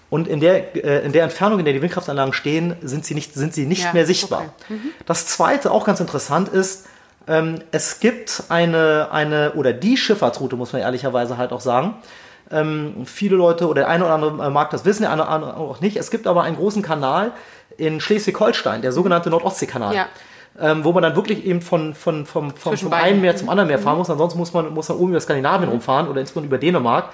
Und 0.08 0.28
in 0.28 0.40
der, 0.40 0.76
äh, 0.76 1.04
in 1.04 1.12
der 1.12 1.24
Entfernung, 1.24 1.58
in 1.58 1.64
der 1.64 1.74
die 1.74 1.82
Windkraftanlagen 1.82 2.32
stehen, 2.32 2.76
sind 2.80 3.04
sie 3.04 3.14
nicht, 3.14 3.34
sind 3.34 3.54
sie 3.54 3.66
nicht 3.66 3.84
ja, 3.84 3.92
mehr 3.92 4.06
sichtbar. 4.06 4.54
Okay. 4.64 4.74
Mhm. 4.74 4.90
Das 5.04 5.26
zweite, 5.26 5.70
auch 5.70 5.84
ganz 5.84 6.00
interessant 6.00 6.48
ist, 6.48 6.86
ähm, 7.26 7.60
es 7.72 7.98
gibt 7.98 8.44
eine, 8.48 9.08
eine, 9.10 9.54
oder 9.54 9.72
die 9.72 9.96
Schifffahrtsroute, 9.96 10.56
muss 10.56 10.72
man 10.72 10.82
ehrlicherweise 10.82 11.36
halt 11.36 11.52
auch 11.52 11.60
sagen. 11.60 11.96
Ähm, 12.50 13.04
viele 13.04 13.34
Leute 13.34 13.66
oder 13.66 13.82
der 13.82 13.88
eine 13.88 14.04
oder 14.04 14.14
andere 14.14 14.50
mag 14.52 14.70
das 14.70 14.84
wissen, 14.84 15.02
der 15.02 15.10
eine 15.10 15.22
oder 15.22 15.30
andere 15.30 15.56
auch 15.56 15.80
nicht. 15.80 15.96
Es 15.96 16.12
gibt 16.12 16.28
aber 16.28 16.42
einen 16.44 16.56
großen 16.56 16.82
Kanal 16.82 17.32
in 17.76 18.00
Schleswig-Holstein, 18.00 18.82
der 18.82 18.92
sogenannte 18.92 19.30
Nordostseekanal. 19.30 19.94
Ja. 19.94 20.06
Ähm, 20.58 20.84
wo 20.84 20.92
man 20.92 21.02
dann 21.02 21.14
wirklich 21.16 21.44
eben 21.44 21.60
von, 21.60 21.94
von, 21.94 22.24
vom, 22.24 22.50
vom, 22.50 22.76
vom 22.76 22.92
einen 22.92 23.20
Meer 23.20 23.36
zum 23.36 23.50
anderen 23.50 23.68
Meer 23.68 23.78
fahren 23.78 23.94
mhm. 23.94 23.98
muss. 23.98 24.10
Ansonsten 24.10 24.38
muss 24.38 24.54
man, 24.54 24.72
muss 24.72 24.88
man 24.88 24.98
oben 24.98 25.10
über 25.10 25.20
Skandinavien 25.20 25.68
rumfahren 25.68 26.08
oder 26.08 26.20
insbesondere 26.20 26.54
über 26.54 26.58
Dänemark. 26.58 27.10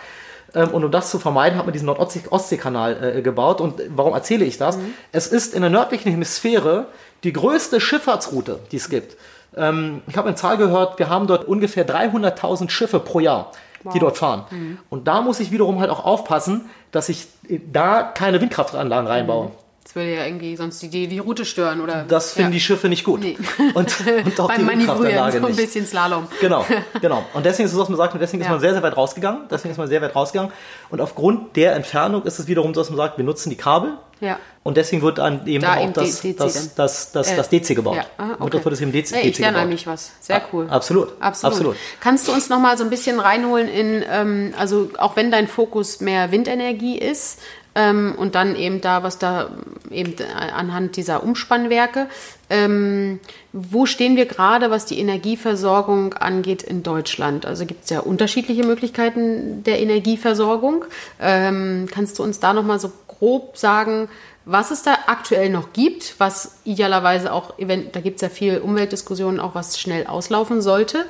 Ähm, 0.54 0.68
und 0.68 0.84
um 0.84 0.90
das 0.90 1.10
zu 1.10 1.18
vermeiden, 1.18 1.58
hat 1.58 1.66
man 1.66 1.72
diesen 1.72 1.86
Nord-Ostsee-Kanal 1.86 3.16
äh, 3.16 3.22
gebaut. 3.22 3.60
Und 3.60 3.80
warum 3.88 4.14
erzähle 4.14 4.44
ich 4.44 4.58
das? 4.58 4.76
Mhm. 4.76 4.94
Es 5.10 5.26
ist 5.26 5.54
in 5.54 5.62
der 5.62 5.70
nördlichen 5.70 6.10
Hemisphäre 6.10 6.86
die 7.24 7.32
größte 7.32 7.80
Schifffahrtsroute, 7.80 8.60
die 8.70 8.76
es 8.76 8.88
gibt. 8.88 9.16
Ähm, 9.56 10.02
ich 10.06 10.16
habe 10.16 10.28
eine 10.28 10.36
Zahl 10.36 10.56
gehört, 10.56 10.98
wir 10.98 11.08
haben 11.08 11.26
dort 11.26 11.46
ungefähr 11.46 11.86
300.000 11.86 12.70
Schiffe 12.70 13.00
pro 13.00 13.20
Jahr, 13.20 13.52
wow. 13.82 13.92
die 13.92 13.98
dort 13.98 14.16
fahren. 14.18 14.44
Mhm. 14.50 14.78
Und 14.88 15.08
da 15.08 15.20
muss 15.20 15.40
ich 15.40 15.50
wiederum 15.50 15.80
halt 15.80 15.90
auch 15.90 16.04
aufpassen, 16.04 16.70
dass 16.90 17.08
ich 17.08 17.28
da 17.72 18.02
keine 18.02 18.40
Windkraftanlagen 18.40 19.06
reinbaue. 19.06 19.46
Mhm. 19.46 19.61
Das 19.92 20.00
würde 20.00 20.14
ja 20.14 20.24
irgendwie 20.24 20.56
sonst 20.56 20.80
die, 20.82 21.06
die 21.06 21.18
Route 21.18 21.44
stören, 21.44 21.82
oder? 21.82 22.06
Das 22.08 22.32
finden 22.32 22.52
ja. 22.52 22.54
die 22.54 22.60
Schiffe 22.60 22.88
nicht 22.88 23.04
gut. 23.04 23.20
Nee. 23.20 23.36
Und, 23.74 23.94
und 24.24 24.40
auch 24.40 24.48
Beim 24.48 24.60
die 24.60 24.64
Manövrieren 24.64 25.30
so 25.30 25.46
ein 25.46 25.54
bisschen 25.54 25.84
Slalom. 25.84 26.28
Genau, 26.40 26.64
genau. 27.02 27.26
Und 27.34 27.44
deswegen 27.44 27.66
ist 27.66 27.74
es, 27.74 27.78
was 27.78 27.90
man 27.90 27.98
sagt, 27.98 28.14
deswegen 28.18 28.42
ja. 28.42 28.46
ist 28.46 28.50
man 28.50 28.60
sehr, 28.60 28.72
sehr 28.72 28.82
weit 28.82 28.96
rausgegangen. 28.96 29.42
Deswegen 29.50 29.68
okay. 29.68 29.72
ist 29.72 29.78
man 29.78 29.88
sehr 29.88 30.00
weit 30.00 30.16
rausgegangen. 30.16 30.50
Und 30.88 31.02
aufgrund 31.02 31.56
der 31.56 31.74
Entfernung 31.74 32.22
ist 32.22 32.38
es 32.38 32.46
wiederum 32.46 32.72
so, 32.72 32.80
dass 32.80 32.88
man 32.88 32.96
sagt, 32.96 33.18
wir 33.18 33.24
nutzen 33.26 33.50
die 33.50 33.56
Kabel. 33.56 33.98
Ja. 34.20 34.38
Und 34.62 34.76
deswegen 34.78 35.02
wird 35.02 35.18
dann 35.18 35.46
eben 35.46 35.62
da 35.62 35.74
auch 35.74 35.82
eben 35.82 35.92
das, 35.92 36.22
DC 36.22 36.38
das, 36.38 36.74
das, 36.74 37.12
das, 37.12 37.32
äh, 37.32 37.36
das, 37.36 37.50
DC 37.50 37.74
gebaut. 37.74 37.96
Ja. 37.96 38.04
Ah, 38.16 38.30
okay. 38.34 38.44
Und 38.44 38.54
das 38.54 38.64
wird 38.64 38.74
es 38.74 38.80
eben 38.80 38.92
DC, 38.92 39.10
hey, 39.12 39.28
ich 39.28 39.38
lerne 39.38 39.58
eigentlich 39.58 39.86
was. 39.86 40.12
Sehr 40.20 40.40
cool. 40.52 40.68
Absolut. 40.70 41.12
Absolut. 41.20 41.52
Absolut. 41.52 41.76
Kannst 42.00 42.28
du 42.28 42.32
uns 42.32 42.48
noch 42.48 42.60
mal 42.60 42.78
so 42.78 42.84
ein 42.84 42.90
bisschen 42.90 43.20
reinholen 43.20 43.68
in, 43.68 44.04
ähm, 44.08 44.54
also 44.56 44.88
auch 44.96 45.16
wenn 45.16 45.30
dein 45.30 45.48
Fokus 45.48 46.00
mehr 46.00 46.30
Windenergie 46.30 46.96
ist, 46.96 47.40
ähm, 47.74 48.14
und 48.16 48.34
dann 48.34 48.56
eben 48.56 48.80
da, 48.80 49.02
was 49.02 49.18
da 49.18 49.50
eben 49.90 50.14
anhand 50.54 50.96
dieser 50.96 51.22
Umspannwerke. 51.22 52.06
Ähm, 52.50 53.20
wo 53.52 53.86
stehen 53.86 54.16
wir 54.16 54.26
gerade, 54.26 54.70
was 54.70 54.86
die 54.86 54.98
Energieversorgung 54.98 56.14
angeht 56.14 56.62
in 56.62 56.82
Deutschland? 56.82 57.46
Also 57.46 57.66
gibt 57.66 57.84
es 57.84 57.90
ja 57.90 58.00
unterschiedliche 58.00 58.64
Möglichkeiten 58.64 59.62
der 59.64 59.80
Energieversorgung. 59.80 60.84
Ähm, 61.20 61.88
kannst 61.90 62.18
du 62.18 62.22
uns 62.22 62.40
da 62.40 62.52
nochmal 62.52 62.78
so 62.78 62.92
grob 63.08 63.56
sagen, 63.56 64.08
was 64.44 64.70
es 64.72 64.82
da 64.82 64.98
aktuell 65.06 65.50
noch 65.50 65.72
gibt, 65.72 66.16
was 66.18 66.56
idealerweise 66.64 67.32
auch, 67.32 67.54
da 67.58 68.00
gibt 68.00 68.16
es 68.16 68.22
ja 68.22 68.28
viel 68.28 68.58
Umweltdiskussionen, 68.58 69.38
auch 69.38 69.54
was 69.54 69.78
schnell 69.78 70.06
auslaufen 70.06 70.60
sollte 70.60 71.06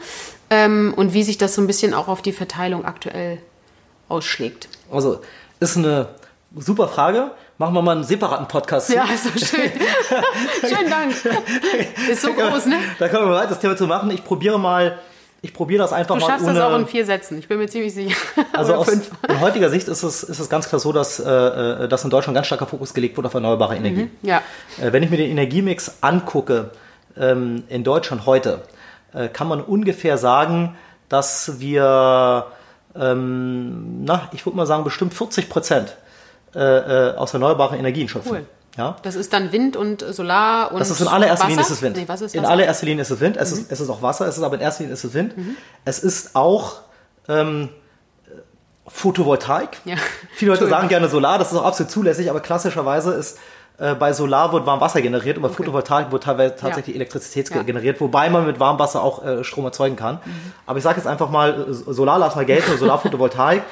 ähm, 0.51 0.93
und 0.95 1.15
wie 1.15 1.23
sich 1.23 1.39
das 1.39 1.55
so 1.55 1.63
ein 1.63 1.67
bisschen 1.67 1.95
auch 1.95 2.09
auf 2.09 2.21
die 2.21 2.33
Verteilung 2.33 2.85
aktuell 2.85 3.39
ausschlägt. 4.11 4.69
Also 4.91 5.23
ist 5.61 5.79
eine 5.79 6.09
Super 6.57 6.89
Frage. 6.89 7.31
Machen 7.59 7.75
wir 7.75 7.83
mal 7.83 7.93
einen 7.93 8.05
separaten 8.05 8.47
Podcast. 8.47 8.91
Ja, 8.91 9.05
ist 9.05 9.25
so 9.25 9.31
schön. 9.31 9.71
Schönen 10.61 10.91
Dank. 10.91 11.13
Ist 12.11 12.23
so 12.23 12.33
groß, 12.33 12.67
ne? 12.67 12.77
Da 12.99 13.09
können 13.09 13.25
wir 13.25 13.29
bereit, 13.29 13.51
das 13.51 13.61
Thema 13.61 13.77
zu 13.77 13.87
machen. 13.87 14.11
Ich 14.11 14.25
probiere 14.25 14.59
mal, 14.59 14.99
ich 15.41 15.55
probiere 15.55 15.83
das 15.83 15.93
einfach 15.93 16.17
du 16.17 16.21
mal. 16.21 16.27
Du 16.27 16.33
schaffst 16.33 16.47
ohne, 16.47 16.59
das 16.59 16.65
auch 16.65 16.79
in 16.79 16.87
vier 16.87 17.07
Sätzen. 17.07 17.39
Ich 17.39 17.49
bin 17.49 17.59
mir 17.59 17.69
ziemlich 17.69 17.95
sicher. 17.95 18.17
Also 18.53 18.75
aus 18.75 18.89
in 18.89 19.03
heutiger 19.41 19.71
Sicht 19.71 19.89
ist 19.89 20.03
es, 20.03 20.23
ist 20.23 20.39
es 20.39 20.49
ganz 20.49 20.69
klar 20.69 20.79
so, 20.79 20.93
dass, 20.93 21.19
äh, 21.21 21.89
dass 21.89 22.05
in 22.05 22.11
Deutschland 22.11 22.35
ganz 22.35 22.47
starker 22.49 22.67
Fokus 22.67 22.93
gelegt 22.93 23.17
wird 23.17 23.27
auf 23.27 23.35
erneuerbare 23.35 23.77
Energie. 23.77 24.05
Mhm, 24.05 24.11
ja. 24.29 24.43
Äh, 24.81 24.93
wenn 24.93 25.03
ich 25.03 25.11
mir 25.11 25.17
den 25.17 25.31
Energiemix 25.31 25.99
angucke 26.01 26.71
ähm, 27.17 27.65
in 27.69 27.83
Deutschland 27.83 28.27
heute, 28.27 28.63
äh, 29.15 29.29
kann 29.29 29.49
man 29.49 29.63
ungefähr 29.63 30.19
sagen, 30.19 30.77
dass 31.09 31.61
wir, 31.61 32.47
ähm, 32.95 34.05
na, 34.05 34.29
ich 34.33 34.45
würde 34.45 34.57
mal 34.57 34.67
sagen, 34.67 34.85
bestimmt 34.85 35.15
40 35.15 35.49
Prozent 35.49 35.97
äh, 36.55 36.61
äh, 36.61 37.17
aus 37.17 37.33
erneuerbaren 37.33 37.79
Energien 37.79 38.09
schöpfen. 38.09 38.33
Cool. 38.33 38.47
Ja? 38.77 38.97
Das 39.03 39.17
ist 39.17 39.33
dann 39.33 39.53
Wind 39.53 39.77
und 39.77 40.01
Solar 40.01 40.73
und 40.73 40.81
Das 40.81 40.91
ist 40.91 41.01
in 41.01 41.09
allererster 41.09 41.49
Linie 41.49 41.63
ist 41.63 41.71
es 41.71 41.83
Wind. 41.83 41.97
Nee, 41.97 42.05
was 42.07 42.23
ist 42.23 42.35
in 42.35 42.45
allererster 42.45 42.87
Linie 42.87 43.03
ist 43.03 43.11
es 43.11 43.21
Wind. 43.21 43.37
Es, 43.37 43.53
mhm. 43.53 43.59
ist, 43.61 43.73
es 43.73 43.81
ist 43.81 43.91
auch 43.91 44.03
Wasser, 44.03 44.27
es 44.27 44.39
ist 44.39 44.43
aber 44.43 44.55
in 44.55 44.61
erster 44.63 44.85
Linie 44.85 44.95
ist 44.95 45.05
es 45.05 45.15
Wind. 45.15 45.37
Mhm. 45.37 45.57
Es 45.85 45.99
ist 45.99 46.35
auch 46.35 46.81
ähm, 47.29 47.69
Photovoltaik. 48.87 49.79
Ja. 49.85 49.97
Viele 50.35 50.53
Leute 50.53 50.69
sagen 50.69 50.89
gerne 50.89 51.09
Solar, 51.09 51.39
das 51.39 51.53
ist 51.53 51.59
auch 51.59 51.65
absolut 51.65 51.91
zulässig, 51.91 52.31
aber 52.31 52.41
klassischerweise 52.41 53.13
ist 53.13 53.39
äh, 53.79 53.95
bei 53.95 54.13
Solar 54.13 54.53
wird 54.53 54.67
Warmwasser 54.67 55.03
generiert 55.03 55.37
und 55.37 55.43
bei 55.43 55.49
okay. 55.49 55.57
Photovoltaik 55.57 56.13
wird 56.13 56.23
teilweise 56.23 56.57
tatsächlich 56.57 56.95
ja. 56.95 57.01
Elektrizität 57.01 57.51
ja. 57.51 57.63
generiert, 57.63 58.01
wobei 58.01 58.31
man 58.31 58.47
mit 58.47 58.61
Warmwasser 58.61 59.03
auch 59.03 59.25
äh, 59.25 59.45
Strom 59.45 59.65
erzeugen 59.65 59.97
kann. 59.97 60.17
Mhm. 60.25 60.53
Aber 60.67 60.79
ich 60.79 60.85
sage 60.85 60.99
jetzt 60.99 61.07
einfach 61.07 61.31
mal, 61.31 61.69
äh, 61.69 61.73
Solar 61.73 62.19
lass 62.19 62.37
mal 62.37 62.45
gelten, 62.45 62.77
Solar, 62.79 62.99
Photovoltaik. 63.03 63.63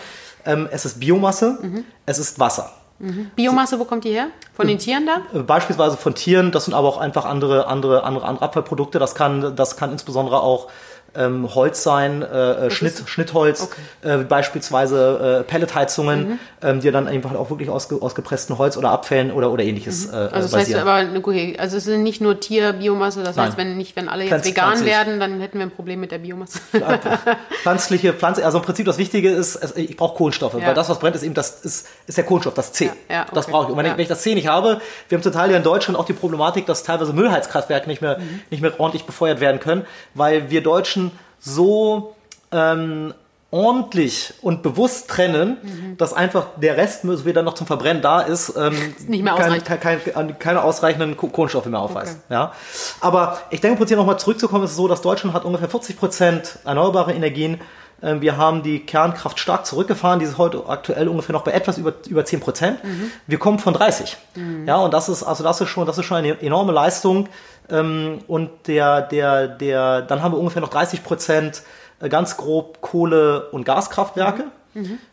Ähm, 0.44 0.68
es 0.70 0.84
ist 0.84 1.00
Biomasse, 1.00 1.58
mhm. 1.60 1.84
es 2.06 2.18
ist 2.18 2.38
Wasser. 2.38 2.72
Mhm. 2.98 3.30
Biomasse, 3.34 3.78
wo 3.78 3.84
kommt 3.84 4.04
die 4.04 4.10
her? 4.10 4.28
Von 4.52 4.68
den 4.68 4.78
Tieren 4.78 5.06
da? 5.06 5.38
Äh, 5.38 5.42
beispielsweise 5.42 5.96
von 5.96 6.14
Tieren, 6.14 6.52
das 6.52 6.66
sind 6.66 6.74
aber 6.74 6.88
auch 6.88 6.98
einfach 6.98 7.24
andere, 7.24 7.66
andere, 7.66 8.04
andere, 8.04 8.26
andere 8.26 8.44
Abfallprodukte. 8.44 8.98
Das 8.98 9.14
kann, 9.14 9.56
das 9.56 9.76
kann 9.76 9.90
insbesondere 9.90 10.40
auch 10.42 10.68
ähm, 11.14 11.54
Holz 11.54 11.82
sein, 11.82 12.22
äh, 12.22 12.66
äh 12.66 12.70
Schnitt, 12.70 13.02
Schnittholz, 13.06 13.62
okay. 13.62 14.20
äh, 14.20 14.24
beispielsweise 14.24 15.40
äh, 15.40 15.44
Pelletheizungen, 15.44 16.28
mhm. 16.30 16.38
ähm, 16.62 16.80
die 16.80 16.90
dann 16.90 17.08
einfach 17.08 17.34
auch 17.34 17.50
wirklich 17.50 17.68
aus, 17.68 17.92
aus 17.92 18.14
gepresstem 18.14 18.58
Holz 18.58 18.76
oder 18.76 18.90
Abfällen 18.90 19.32
oder, 19.32 19.50
oder 19.50 19.64
ähnliches 19.64 20.08
mhm. 20.08 20.14
äh, 20.14 20.16
Also 20.16 20.32
das 20.34 20.50
basieren. 20.52 20.86
heißt 20.86 20.88
aber, 20.88 21.18
okay, 21.18 21.56
also 21.58 21.76
es 21.76 21.84
sind 21.84 22.02
nicht 22.02 22.20
nur 22.20 22.38
Tierbiomasse, 22.40 23.22
das 23.22 23.36
Nein. 23.36 23.48
heißt, 23.48 23.58
wenn 23.58 23.76
nicht, 23.76 23.96
wenn 23.96 24.08
alle 24.08 24.24
jetzt 24.24 24.30
Pflanz, 24.30 24.46
vegan 24.46 24.64
pflanzlich. 24.64 24.90
werden, 24.90 25.20
dann 25.20 25.40
hätten 25.40 25.58
wir 25.58 25.66
ein 25.66 25.70
Problem 25.70 26.00
mit 26.00 26.12
der 26.12 26.18
Biomasse. 26.18 26.60
Pflanzliche, 27.62 28.12
Pflanze, 28.12 28.44
also 28.44 28.58
im 28.58 28.64
Prinzip 28.64 28.86
das 28.86 28.98
Wichtige 28.98 29.30
ist, 29.30 29.76
ich 29.76 29.96
brauche 29.96 30.16
Kohlenstoffe, 30.16 30.54
ja. 30.54 30.66
weil 30.66 30.74
das, 30.74 30.88
was 30.88 30.98
brennt, 30.98 31.16
ist 31.16 31.22
eben 31.22 31.34
das, 31.34 31.60
ist, 31.62 31.88
ist 32.06 32.18
der 32.18 32.24
Kohlenstoff, 32.24 32.54
das 32.54 32.72
C. 32.72 32.86
Ja, 32.86 32.92
ja, 33.08 33.22
okay. 33.22 33.30
Das 33.34 33.46
brauche 33.46 33.64
ich. 33.64 33.70
Und 33.70 33.78
wenn, 33.78 33.86
ich, 33.86 33.92
wenn 33.92 34.00
ich 34.00 34.08
das 34.08 34.22
C 34.22 34.34
nicht 34.34 34.48
habe, 34.48 34.80
wir 35.08 35.16
haben 35.16 35.22
total 35.22 35.48
hier 35.48 35.56
in 35.56 35.62
Deutschland 35.62 35.98
auch 35.98 36.04
die 36.04 36.12
Problematik, 36.12 36.66
dass 36.66 36.82
teilweise 36.82 37.12
Müllheizkraftwerke 37.12 37.88
nicht 37.88 38.02
mehr, 38.02 38.18
mhm. 38.18 38.40
nicht 38.50 38.60
mehr 38.60 38.78
ordentlich 38.78 39.04
befeuert 39.04 39.40
werden 39.40 39.60
können, 39.60 39.84
weil 40.14 40.50
wir 40.50 40.62
Deutschen 40.62 40.99
so 41.40 42.14
ähm, 42.52 43.14
ordentlich 43.50 44.34
und 44.42 44.62
bewusst 44.62 45.08
trennen, 45.08 45.58
mhm. 45.62 45.96
dass 45.96 46.12
einfach 46.12 46.46
der 46.56 46.76
Restmüll, 46.76 47.16
so 47.16 47.24
wie 47.24 47.32
dann 47.32 47.44
noch 47.44 47.54
zum 47.54 47.66
Verbrennen 47.66 48.00
da 48.00 48.20
ist, 48.20 48.54
ähm, 48.56 48.94
nicht 49.08 49.24
mehr 49.24 49.34
kein, 49.34 49.64
kein, 49.64 49.80
kein, 49.80 50.38
keine 50.38 50.62
ausreichenden 50.62 51.16
Kohlenstoffe 51.16 51.66
mehr 51.66 51.80
aufweist. 51.80 52.18
Okay. 52.26 52.34
Ja? 52.34 52.52
Aber 53.00 53.40
ich 53.50 53.60
denke, 53.60 53.84
hier 53.84 53.96
nochmal 53.96 54.20
zurückzukommen, 54.20 54.64
ist 54.64 54.70
es 54.70 54.76
so, 54.76 54.86
dass 54.86 55.02
Deutschland 55.02 55.34
hat 55.34 55.44
ungefähr 55.44 55.68
40 55.68 55.98
Prozent 55.98 56.58
erneuerbare 56.64 57.12
Energien. 57.12 57.60
Ähm, 58.02 58.20
wir 58.20 58.36
haben 58.36 58.62
die 58.62 58.80
Kernkraft 58.80 59.38
stark 59.38 59.66
zurückgefahren, 59.66 60.20
die 60.20 60.26
ist 60.26 60.38
heute 60.38 60.66
aktuell 60.66 61.08
ungefähr 61.08 61.32
noch 61.32 61.42
bei 61.44 61.52
etwas 61.52 61.78
über, 61.78 61.92
über 62.08 62.24
10 62.24 62.40
Prozent. 62.40 62.84
Mhm. 62.84 63.10
Wir 63.26 63.38
kommen 63.38 63.58
von 63.58 63.74
30. 63.74 64.16
Mhm. 64.34 64.66
Ja, 64.66 64.76
und 64.76 64.94
das 64.94 65.08
ist, 65.08 65.22
also 65.22 65.44
das 65.44 65.60
ist 65.60 65.68
schon, 65.68 65.86
das 65.86 65.98
ist 65.98 66.04
schon 66.04 66.16
eine 66.16 66.40
enorme 66.40 66.72
Leistung, 66.72 67.28
ähm, 67.70 68.18
und 68.26 68.50
der, 68.66 69.02
der, 69.02 69.48
der, 69.48 70.02
dann 70.02 70.22
haben 70.22 70.32
wir 70.32 70.38
ungefähr 70.38 70.62
noch 70.62 70.70
30 70.70 71.04
Prozent 71.04 71.62
äh, 72.00 72.08
ganz 72.08 72.36
grob 72.36 72.80
Kohle- 72.80 73.48
und 73.50 73.64
Gaskraftwerke. 73.64 74.44
Mhm. 74.44 74.50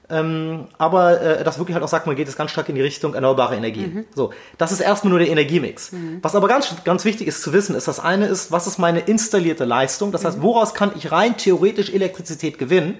Ähm, 0.10 0.67
aber 0.78 1.22
äh, 1.22 1.43
das 1.43 1.58
wirklich 1.58 1.74
halt 1.74 1.84
auch 1.84 1.89
sagt, 1.89 2.06
man 2.06 2.15
geht 2.15 2.28
jetzt 2.28 2.38
ganz 2.38 2.52
stark 2.52 2.70
in 2.70 2.76
die 2.76 2.82
Richtung 2.82 3.13
erneuerbare 3.13 3.56
Energien. 3.56 3.93
Mhm. 3.93 4.06
So, 4.15 4.32
das 4.58 4.72
ist 4.72 4.80
erstmal 4.80 5.10
nur 5.10 5.20
der 5.20 5.30
Energiemix. 5.30 5.91
Mhm. 5.91 6.20
Was 6.22 6.36
aber 6.36 6.48
ganz, 6.48 6.76
ganz 6.84 7.06
wichtig 7.06 7.28
ist 7.28 7.41
zu 7.41 7.54
wissen, 7.54 7.76
ist, 7.76 7.88
das 7.88 8.00
eine 8.00 8.28
ist, 8.28 8.52
was 8.52 8.67
ist 8.67 8.78
meine 8.78 9.00
installierte 9.00 9.65
Leistung? 9.65 10.12
Das 10.12 10.26
heißt, 10.26 10.38
mhm. 10.38 10.43
woraus 10.43 10.74
kann 10.74 10.91
ich 10.96 11.12
rein 11.12 11.38
theoretisch 11.38 11.89
Elektrizität 11.91 12.58
gewinnen? 12.60 12.98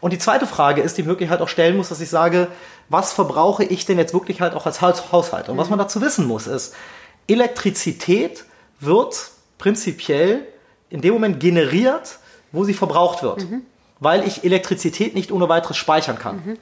Und 0.00 0.12
die 0.12 0.18
zweite 0.18 0.46
Frage 0.46 0.80
ist, 0.80 0.96
die 0.96 1.02
ich 1.02 1.06
wirklich 1.06 1.28
halt 1.28 1.42
auch 1.42 1.48
stellen 1.48 1.76
muss, 1.76 1.90
dass 1.90 2.00
ich 2.00 2.08
sage, 2.08 2.48
was 2.88 3.12
verbrauche 3.12 3.64
ich 3.64 3.84
denn 3.84 3.98
jetzt 3.98 4.14
wirklich 4.14 4.40
halt 4.40 4.54
auch 4.54 4.66
als 4.66 4.80
Haushalt? 4.80 5.48
Und 5.48 5.58
was 5.58 5.66
mhm. 5.66 5.72
man 5.72 5.78
dazu 5.80 6.00
wissen 6.00 6.26
muss, 6.26 6.46
ist, 6.46 6.74
Elektrizität 7.28 8.44
wird 8.80 9.30
prinzipiell 9.58 10.46
in 10.88 11.00
dem 11.00 11.12
Moment 11.12 11.38
generiert, 11.38 12.18
wo 12.52 12.64
sie 12.64 12.74
verbraucht 12.74 13.22
wird. 13.22 13.48
Mhm. 13.48 13.62
Weil 14.00 14.26
ich 14.26 14.44
Elektrizität 14.44 15.14
nicht 15.14 15.30
ohne 15.30 15.48
weiteres 15.48 15.76
speichern 15.76 16.18
kann. 16.18 16.36
Mhm. 16.44 16.58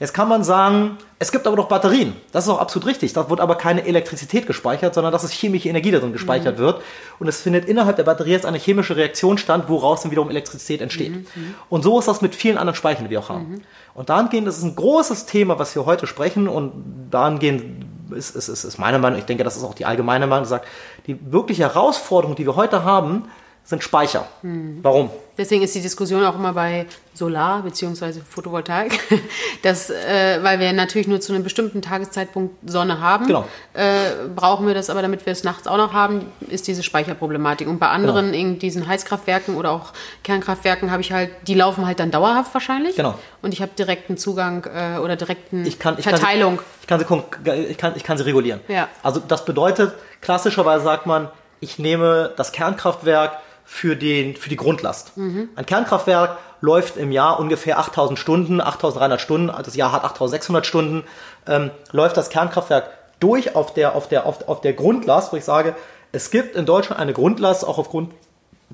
Jetzt 0.00 0.14
kann 0.14 0.28
man 0.28 0.44
sagen, 0.44 0.96
es 1.18 1.32
gibt 1.32 1.46
aber 1.48 1.56
doch 1.56 1.66
Batterien. 1.66 2.14
Das 2.30 2.44
ist 2.44 2.50
auch 2.50 2.60
absolut 2.60 2.86
richtig. 2.86 3.12
Da 3.14 3.28
wird 3.28 3.40
aber 3.40 3.56
keine 3.56 3.84
Elektrizität 3.84 4.46
gespeichert, 4.46 4.94
sondern 4.94 5.12
dass 5.12 5.24
es 5.24 5.32
chemische 5.32 5.68
Energie 5.68 5.90
darin 5.90 6.12
gespeichert 6.12 6.56
mhm. 6.56 6.62
wird. 6.62 6.82
Und 7.18 7.26
es 7.26 7.40
findet 7.40 7.64
innerhalb 7.64 7.96
der 7.96 8.04
Batterie 8.04 8.30
jetzt 8.30 8.46
eine 8.46 8.58
chemische 8.58 8.94
Reaktion 8.94 9.38
statt, 9.38 9.64
woraus 9.66 10.02
dann 10.02 10.12
wiederum 10.12 10.30
Elektrizität 10.30 10.80
entsteht. 10.80 11.10
Mhm. 11.10 11.26
mhm. 11.34 11.54
Und 11.68 11.82
so 11.82 11.98
ist 11.98 12.06
das 12.06 12.20
mit 12.20 12.36
vielen 12.36 12.58
anderen 12.58 12.76
Speichern, 12.76 13.04
die 13.04 13.10
wir 13.10 13.18
auch 13.18 13.28
haben. 13.28 13.50
Mhm. 13.50 13.60
Und 13.94 14.08
dahingehend 14.08 14.46
ist 14.46 14.58
es 14.58 14.62
ein 14.62 14.76
großes 14.76 15.26
Thema, 15.26 15.58
was 15.58 15.74
wir 15.74 15.84
heute 15.84 16.06
sprechen. 16.06 16.46
Und 16.46 16.72
dahingehend 17.10 17.84
ist, 18.12 18.36
ist, 18.36 18.48
ist, 18.48 18.62
ist 18.62 18.78
meine 18.78 19.00
Meinung, 19.00 19.18
ich 19.18 19.24
denke, 19.24 19.42
das 19.42 19.56
ist 19.56 19.64
auch 19.64 19.74
die 19.74 19.84
allgemeine 19.84 20.28
Meinung, 20.28 20.44
sagt, 20.44 20.68
die 21.08 21.18
wirkliche 21.32 21.62
Herausforderung, 21.62 22.36
die 22.36 22.46
wir 22.46 22.54
heute 22.54 22.84
haben, 22.84 23.24
sind 23.68 23.84
Speicher. 23.84 24.26
Hm. 24.40 24.78
Warum? 24.80 25.10
Deswegen 25.36 25.62
ist 25.62 25.74
die 25.74 25.82
Diskussion 25.82 26.24
auch 26.24 26.34
immer 26.34 26.54
bei 26.54 26.86
Solar 27.12 27.62
bzw. 27.62 28.20
Photovoltaik, 28.26 28.98
dass, 29.62 29.90
äh, 29.90 30.38
weil 30.42 30.58
wir 30.58 30.72
natürlich 30.72 31.06
nur 31.06 31.20
zu 31.20 31.34
einem 31.34 31.42
bestimmten 31.42 31.82
Tageszeitpunkt 31.82 32.56
Sonne 32.64 33.02
haben, 33.02 33.26
genau. 33.26 33.44
äh, 33.74 34.26
brauchen 34.34 34.66
wir 34.66 34.72
das 34.72 34.88
aber, 34.88 35.02
damit 35.02 35.26
wir 35.26 35.32
es 35.34 35.44
nachts 35.44 35.66
auch 35.66 35.76
noch 35.76 35.92
haben, 35.92 36.32
ist 36.48 36.66
diese 36.66 36.82
Speicherproblematik. 36.82 37.68
Und 37.68 37.78
bei 37.78 37.88
anderen, 37.88 38.32
genau. 38.32 38.38
in 38.38 38.58
diesen 38.58 38.88
Heizkraftwerken 38.88 39.54
oder 39.54 39.72
auch 39.72 39.92
Kernkraftwerken, 40.24 40.90
habe 40.90 41.02
ich 41.02 41.12
halt, 41.12 41.30
die 41.46 41.54
laufen 41.54 41.86
halt 41.86 42.00
dann 42.00 42.10
dauerhaft 42.10 42.54
wahrscheinlich. 42.54 42.96
Genau. 42.96 43.18
Und 43.42 43.52
ich 43.52 43.60
habe 43.60 43.72
direkten 43.78 44.16
Zugang 44.16 44.64
äh, 44.64 44.98
oder 44.98 45.16
direkten 45.16 45.66
ich 45.66 45.78
kann, 45.78 45.96
ich 45.98 46.04
Verteilung. 46.04 46.56
Kann 46.86 46.98
sie, 47.00 47.04
ich, 47.04 47.08
kann 47.10 47.24
sie, 47.44 47.60
ich, 47.66 47.76
kann, 47.76 47.92
ich 47.96 48.02
kann 48.02 48.16
sie 48.16 48.24
regulieren. 48.24 48.60
Ja. 48.68 48.88
Also 49.02 49.20
das 49.20 49.44
bedeutet, 49.44 49.92
klassischerweise 50.22 50.84
sagt 50.84 51.04
man, 51.04 51.28
ich 51.60 51.78
nehme 51.78 52.32
das 52.36 52.52
Kernkraftwerk 52.52 53.32
für, 53.70 53.96
den, 53.96 54.34
für 54.34 54.48
die 54.48 54.56
Grundlast. 54.56 55.14
Mhm. 55.18 55.50
Ein 55.54 55.66
Kernkraftwerk 55.66 56.38
läuft 56.62 56.96
im 56.96 57.12
Jahr 57.12 57.38
ungefähr 57.38 57.78
8000 57.78 58.18
Stunden, 58.18 58.62
8300 58.62 59.20
Stunden, 59.20 59.52
das 59.62 59.76
Jahr 59.76 59.92
hat 59.92 60.04
8600 60.04 60.64
Stunden, 60.64 61.04
ähm, 61.46 61.70
läuft 61.92 62.16
das 62.16 62.30
Kernkraftwerk 62.30 62.88
durch 63.20 63.54
auf 63.54 63.74
der, 63.74 63.94
auf, 63.94 64.08
der, 64.08 64.24
auf, 64.24 64.48
auf 64.48 64.62
der 64.62 64.72
Grundlast, 64.72 65.34
wo 65.34 65.36
ich 65.36 65.44
sage, 65.44 65.76
es 66.12 66.30
gibt 66.30 66.56
in 66.56 66.64
Deutschland 66.64 66.98
eine 66.98 67.12
Grundlast, 67.12 67.68
auch 67.68 67.76
aufgrund 67.76 68.14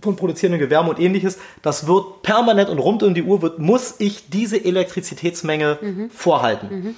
von 0.00 0.14
produzierenden 0.14 0.60
Gewerben 0.60 0.88
und 0.88 1.00
ähnliches, 1.00 1.38
das 1.60 1.88
wird 1.88 2.22
permanent 2.22 2.70
und 2.70 2.78
rund 2.78 3.02
um 3.02 3.14
die 3.14 3.24
Uhr 3.24 3.42
wird, 3.42 3.58
muss 3.58 3.96
ich 3.98 4.30
diese 4.30 4.64
Elektrizitätsmenge 4.64 5.78
mhm. 5.80 6.10
vorhalten. 6.10 6.68
Mhm. 6.70 6.96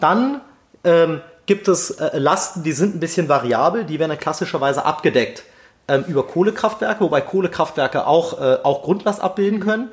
Dann 0.00 0.40
ähm, 0.82 1.20
gibt 1.44 1.68
es 1.68 1.90
äh, 1.90 2.18
Lasten, 2.18 2.62
die 2.62 2.72
sind 2.72 2.96
ein 2.96 3.00
bisschen 3.00 3.28
variabel, 3.28 3.84
die 3.84 3.98
werden 3.98 4.10
dann 4.10 4.18
klassischerweise 4.18 4.86
abgedeckt 4.86 5.44
ähm, 5.88 6.04
über 6.06 6.26
Kohlekraftwerke, 6.26 7.00
wobei 7.00 7.20
Kohlekraftwerke 7.20 8.06
auch, 8.06 8.40
äh, 8.40 8.58
auch 8.62 8.82
Grundlast 8.82 9.20
abbilden 9.20 9.60
können. 9.60 9.90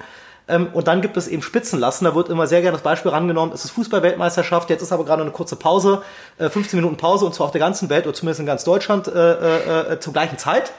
Ähm, 0.47 0.67
und 0.73 0.87
dann 0.87 1.01
gibt 1.01 1.17
es 1.17 1.27
eben 1.27 1.41
Spitzenlasten. 1.41 2.05
Da 2.05 2.15
wird 2.15 2.29
immer 2.29 2.47
sehr 2.47 2.61
gerne 2.61 2.75
das 2.75 2.83
Beispiel 2.83 3.11
rangenommen, 3.11 3.53
es 3.53 3.65
ist 3.65 3.71
Fußballweltmeisterschaft, 3.71 4.69
jetzt 4.69 4.81
ist 4.81 4.91
aber 4.91 5.05
gerade 5.05 5.21
eine 5.21 5.31
kurze 5.31 5.55
Pause, 5.55 6.01
äh, 6.37 6.49
15 6.49 6.77
Minuten 6.77 6.97
Pause 6.97 7.25
und 7.25 7.33
zwar 7.33 7.45
auf 7.45 7.51
der 7.51 7.59
ganzen 7.59 7.89
Welt 7.89 8.05
oder 8.05 8.13
zumindest 8.13 8.39
in 8.41 8.45
ganz 8.45 8.63
Deutschland 8.63 9.07
äh, 9.07 9.11
äh, 9.11 9.93
äh 9.93 9.99
zur 9.99 10.13
gleichen 10.13 10.37
Zeit 10.37 10.73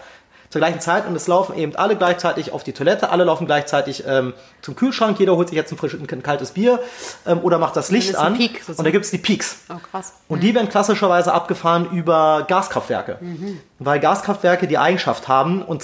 zur 0.53 0.61
gleichen 0.61 0.81
Zeit 0.81 1.07
und 1.07 1.17
es 1.17 1.29
laufen 1.29 1.57
eben 1.57 1.75
alle 1.77 1.97
gleichzeitig 1.97 2.53
auf 2.53 2.63
die 2.63 2.75
Toilette, 2.75 3.09
alle 3.09 3.25
laufen 3.25 3.47
gleichzeitig 3.47 4.05
ähm, 4.07 4.35
zum 4.61 4.77
Kühlschrank, 4.77 5.19
jeder 5.19 5.35
holt 5.35 5.49
sich 5.49 5.57
jetzt 5.57 5.73
ein, 5.73 5.79
frisches, 5.79 5.99
ein 5.99 6.23
kaltes 6.23 6.51
Bier 6.51 6.79
ähm, 7.27 7.41
oder 7.43 7.57
macht 7.57 7.75
das 7.75 7.91
Licht 7.91 8.17
an 8.17 8.37
Peak, 8.37 8.61
und 8.69 8.85
da 8.85 8.91
gibt 8.91 9.07
es 9.07 9.11
die 9.11 9.17
Peaks. 9.17 9.61
Oh, 9.71 9.79
krass. 9.91 10.13
Und 10.29 10.39
mhm. 10.39 10.41
die 10.43 10.55
werden 10.55 10.69
klassischerweise 10.69 11.33
abgefahren 11.33 11.91
über 11.91 12.45
Gaskraftwerke, 12.47 13.17
mhm. 13.23 13.61
weil 13.79 13.99
Gaskraftwerke 13.99 14.69
die 14.69 14.77
Eigenschaft 14.77 15.27
haben 15.27 15.63
und 15.63 15.83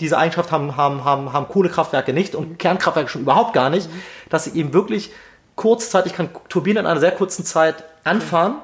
diese 0.00 0.18
Eigenschaft 0.18 0.50
haben, 0.50 0.76
haben, 0.76 1.04
haben, 1.04 1.32
haben 1.32 1.46
Kohlekraftwerke 1.46 2.12
nicht 2.12 2.34
und 2.34 2.50
mhm. 2.50 2.58
Kernkraftwerke 2.58 3.08
schon 3.08 3.22
überhaupt 3.22 3.52
gar 3.52 3.70
nicht, 3.70 3.88
mhm. 3.88 4.02
dass 4.30 4.42
sie 4.42 4.58
eben 4.58 4.72
wirklich 4.72 5.12
kurzzeitig 5.54 6.12
kann 6.12 6.28
Turbinen 6.48 6.78
in 6.78 6.86
einer 6.86 6.98
sehr 6.98 7.12
kurzen 7.12 7.44
Zeit 7.44 7.84
anfahren 8.02 8.56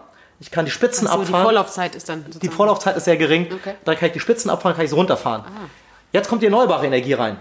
ich 0.44 0.50
kann 0.50 0.66
die 0.66 0.70
Spitzen 0.70 1.06
so, 1.06 1.12
abfahren. 1.14 1.26
Die 1.26 1.42
Vorlaufzeit 1.42 1.94
ist 1.94 2.06
dann. 2.10 2.26
Die 2.42 2.48
Vorlaufzeit 2.48 2.98
ist 2.98 3.04
sehr 3.04 3.16
gering. 3.16 3.46
Okay. 3.50 3.76
Dann 3.86 3.96
kann 3.96 4.08
ich 4.08 4.12
die 4.12 4.20
Spitzen 4.20 4.50
abfahren, 4.50 4.76
kann 4.76 4.84
ich 4.84 4.90
sie 4.90 4.96
runterfahren. 4.96 5.40
Ah. 5.46 5.70
Jetzt 6.12 6.28
kommt 6.28 6.42
die 6.42 6.46
erneuerbare 6.46 6.84
Energie 6.84 7.14
rein. 7.14 7.38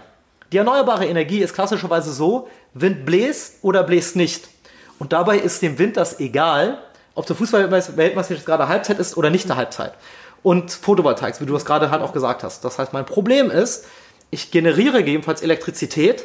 Die 0.52 0.56
erneuerbare 0.56 1.04
Energie 1.04 1.40
ist 1.40 1.52
klassischerweise 1.52 2.10
so, 2.10 2.48
Wind 2.72 3.04
bläst 3.04 3.58
oder 3.60 3.82
bläst 3.82 4.16
nicht. 4.16 4.48
Und 4.98 5.12
dabei 5.12 5.36
ist 5.36 5.60
dem 5.60 5.78
Wind 5.78 5.98
das 5.98 6.18
egal, 6.18 6.78
ob 7.14 7.26
der 7.26 7.36
Fußball-Weltmeisterschaft 7.36 8.46
gerade 8.46 8.68
Halbzeit 8.68 8.98
ist 8.98 9.18
oder 9.18 9.28
nicht 9.28 9.50
der 9.50 9.56
Halbzeit. 9.56 9.92
Und 10.42 10.70
Photovoltaik, 10.70 11.38
wie 11.42 11.46
du 11.46 11.54
es 11.56 11.66
gerade 11.66 11.90
halt 11.90 12.00
auch 12.00 12.14
gesagt 12.14 12.42
hast. 12.42 12.64
Das 12.64 12.78
heißt, 12.78 12.94
mein 12.94 13.04
Problem 13.04 13.50
ist, 13.50 13.84
ich 14.30 14.50
generiere 14.50 14.98
gegebenenfalls 14.98 15.42
Elektrizität 15.42 16.24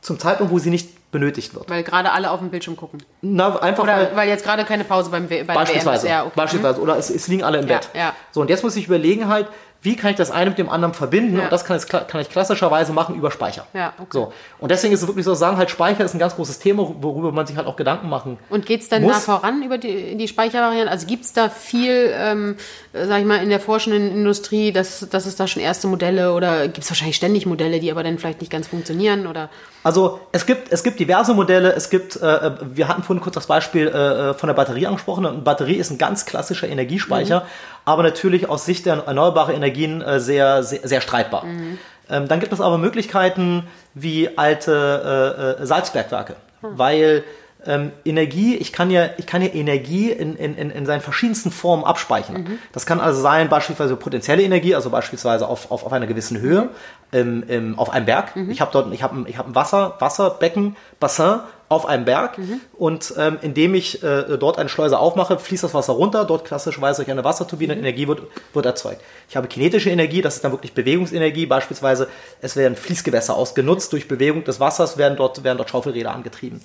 zum 0.00 0.18
Zeitpunkt, 0.18 0.52
wo 0.52 0.58
sie 0.58 0.70
nicht 0.70 1.10
benötigt 1.10 1.54
wird. 1.54 1.70
Weil 1.70 1.82
gerade 1.82 2.12
alle 2.12 2.30
auf 2.30 2.40
dem 2.40 2.50
Bildschirm 2.50 2.76
gucken. 2.76 3.02
Na, 3.22 3.58
einfach 3.60 3.82
Oder 3.82 3.96
weil, 3.96 4.16
weil 4.16 4.28
jetzt 4.28 4.44
gerade 4.44 4.64
keine 4.64 4.84
Pause 4.84 5.10
beim 5.10 5.26
bei 5.26 5.42
beispielsweise, 5.42 5.84
der 5.84 5.86
WM 5.86 5.96
ist. 5.96 6.04
Ja, 6.04 6.22
okay. 6.24 6.32
Beispielsweise. 6.36 6.80
Oder 6.80 6.96
es, 6.98 7.10
es 7.10 7.28
liegen 7.28 7.42
alle 7.42 7.58
im 7.58 7.66
Bett. 7.66 7.88
Ja. 7.94 8.12
So, 8.30 8.42
und 8.42 8.50
jetzt 8.50 8.62
muss 8.62 8.76
ich 8.76 8.86
überlegen 8.86 9.28
halt, 9.28 9.48
wie 9.80 9.94
kann 9.94 10.10
ich 10.10 10.16
das 10.16 10.32
eine 10.32 10.50
mit 10.50 10.58
dem 10.58 10.68
anderen 10.68 10.92
verbinden? 10.92 11.36
Ja. 11.36 11.44
Und 11.44 11.52
das 11.52 11.64
kann 11.64 11.76
ich, 11.76 11.86
kann 11.86 12.20
ich 12.20 12.28
klassischerweise 12.28 12.92
machen 12.92 13.14
über 13.14 13.30
Speicher. 13.30 13.66
Ja, 13.74 13.92
okay. 13.98 14.08
So. 14.10 14.32
Und 14.58 14.72
deswegen 14.72 14.92
ist 14.92 15.02
es 15.02 15.06
wirklich 15.06 15.24
so 15.24 15.34
sagen, 15.34 15.56
halt 15.56 15.70
Speicher 15.70 16.04
ist 16.04 16.14
ein 16.14 16.18
ganz 16.18 16.34
großes 16.34 16.58
Thema, 16.58 16.96
worüber 17.00 17.30
man 17.30 17.46
sich 17.46 17.56
halt 17.56 17.68
auch 17.68 17.76
Gedanken 17.76 18.08
machen 18.08 18.38
Und 18.50 18.66
geht 18.66 18.80
es 18.80 18.88
dann 18.88 19.02
muss. 19.02 19.12
da 19.12 19.20
voran 19.20 19.62
über 19.62 19.78
die, 19.78 20.16
die 20.16 20.26
Speichervariante? 20.26 20.90
Also 20.90 21.06
gibt 21.06 21.24
es 21.24 21.32
da 21.32 21.48
viel, 21.48 22.12
ähm, 22.12 22.56
sag 22.92 23.20
ich 23.20 23.24
mal, 23.24 23.40
in 23.40 23.50
der 23.50 23.60
forschenden 23.60 24.10
Industrie, 24.10 24.72
dass, 24.72 25.08
dass 25.10 25.26
es 25.26 25.36
da 25.36 25.46
schon 25.46 25.62
erste 25.62 25.86
Modelle 25.86 26.34
oder 26.34 26.66
gibt 26.66 26.78
es 26.78 26.90
wahrscheinlich 26.90 27.16
ständig 27.16 27.46
Modelle, 27.46 27.78
die 27.78 27.92
aber 27.92 28.02
dann 28.02 28.18
vielleicht 28.18 28.40
nicht 28.40 28.50
ganz 28.50 28.66
funktionieren? 28.66 29.28
Oder? 29.28 29.48
Also 29.88 30.20
es 30.32 30.44
gibt, 30.44 30.70
es 30.70 30.82
gibt 30.82 31.00
diverse 31.00 31.32
Modelle. 31.32 31.72
Es 31.72 31.88
gibt, 31.88 32.16
äh, 32.16 32.50
wir 32.60 32.88
hatten 32.88 33.02
vorhin 33.02 33.22
kurz 33.22 33.34
das 33.36 33.46
Beispiel 33.46 33.88
äh, 33.88 34.34
von 34.34 34.48
der 34.48 34.54
Batterie 34.54 34.86
angesprochen. 34.86 35.24
Eine 35.24 35.38
Batterie 35.38 35.76
ist 35.76 35.90
ein 35.90 35.96
ganz 35.96 36.26
klassischer 36.26 36.68
Energiespeicher. 36.68 37.40
Mhm 37.40 37.78
aber 37.88 38.02
natürlich 38.02 38.50
aus 38.50 38.66
Sicht 38.66 38.84
der 38.84 39.04
erneuerbaren 39.06 39.54
Energien 39.54 40.02
äh, 40.02 40.20
sehr, 40.20 40.62
sehr, 40.62 40.86
sehr, 40.86 41.00
streitbar. 41.00 41.46
Mhm. 41.46 41.78
Ähm, 42.10 42.28
dann 42.28 42.38
gibt 42.38 42.52
es 42.52 42.60
aber 42.60 42.76
Möglichkeiten 42.76 43.66
wie 43.94 44.36
alte 44.36 45.56
äh, 45.58 45.62
äh 45.62 45.66
Salzbergwerke, 45.66 46.36
mhm. 46.60 46.68
weil 46.76 47.24
ähm, 47.66 47.92
Energie, 48.04 48.56
ich 48.56 48.72
kann 48.72 48.90
ja, 48.90 49.10
ich 49.18 49.26
kann 49.26 49.42
ja 49.42 49.48
Energie 49.48 50.10
in, 50.10 50.36
in, 50.36 50.70
in 50.70 50.86
seinen 50.86 51.00
verschiedensten 51.00 51.50
Formen 51.50 51.84
abspeichern. 51.84 52.42
Mhm. 52.42 52.58
Das 52.72 52.86
kann 52.86 53.00
also 53.00 53.20
sein, 53.20 53.48
beispielsweise 53.48 53.96
potenzielle 53.96 54.42
Energie, 54.42 54.74
also 54.74 54.90
beispielsweise 54.90 55.48
auf, 55.48 55.70
auf, 55.70 55.84
auf 55.84 55.92
einer 55.92 56.06
gewissen 56.06 56.38
Höhe, 56.40 56.70
im, 57.10 57.42
im, 57.48 57.78
auf 57.78 57.90
einem 57.90 58.06
Berg. 58.06 58.36
Mhm. 58.36 58.50
Ich 58.50 58.60
habe 58.60 58.70
dort, 58.72 58.92
ich 58.92 59.02
habe 59.02 59.28
ich 59.28 59.38
hab 59.38 59.46
ein 59.46 59.54
Wasser, 59.54 59.96
Wasserbecken, 59.98 60.76
Bassin 61.00 61.40
auf 61.68 61.84
einem 61.84 62.06
Berg 62.06 62.38
mhm. 62.38 62.60
und 62.78 63.12
ähm, 63.18 63.38
indem 63.42 63.74
ich 63.74 64.02
äh, 64.02 64.38
dort 64.38 64.58
eine 64.58 64.70
Schleuse 64.70 64.98
aufmache, 64.98 65.38
fließt 65.38 65.64
das 65.64 65.74
Wasser 65.74 65.92
runter, 65.92 66.24
dort 66.24 66.46
klassischerweise 66.46 67.02
durch 67.02 67.10
eine 67.10 67.24
Wasserturbine 67.24 67.74
mhm. 67.74 67.80
Energie 67.80 68.08
wird, 68.08 68.22
wird 68.54 68.64
erzeugt. 68.64 69.02
Ich 69.28 69.36
habe 69.36 69.48
kinetische 69.48 69.90
Energie, 69.90 70.22
das 70.22 70.36
ist 70.36 70.44
dann 70.44 70.52
wirklich 70.52 70.72
Bewegungsenergie, 70.72 71.44
beispielsweise 71.44 72.08
es 72.40 72.56
werden 72.56 72.74
Fließgewässer 72.74 73.34
ausgenutzt, 73.34 73.92
durch 73.92 74.08
Bewegung 74.08 74.44
des 74.44 74.60
Wassers 74.60 74.96
werden 74.96 75.16
dort, 75.18 75.44
werden 75.44 75.58
dort 75.58 75.68
Schaufelräder 75.68 76.14
angetrieben. 76.14 76.62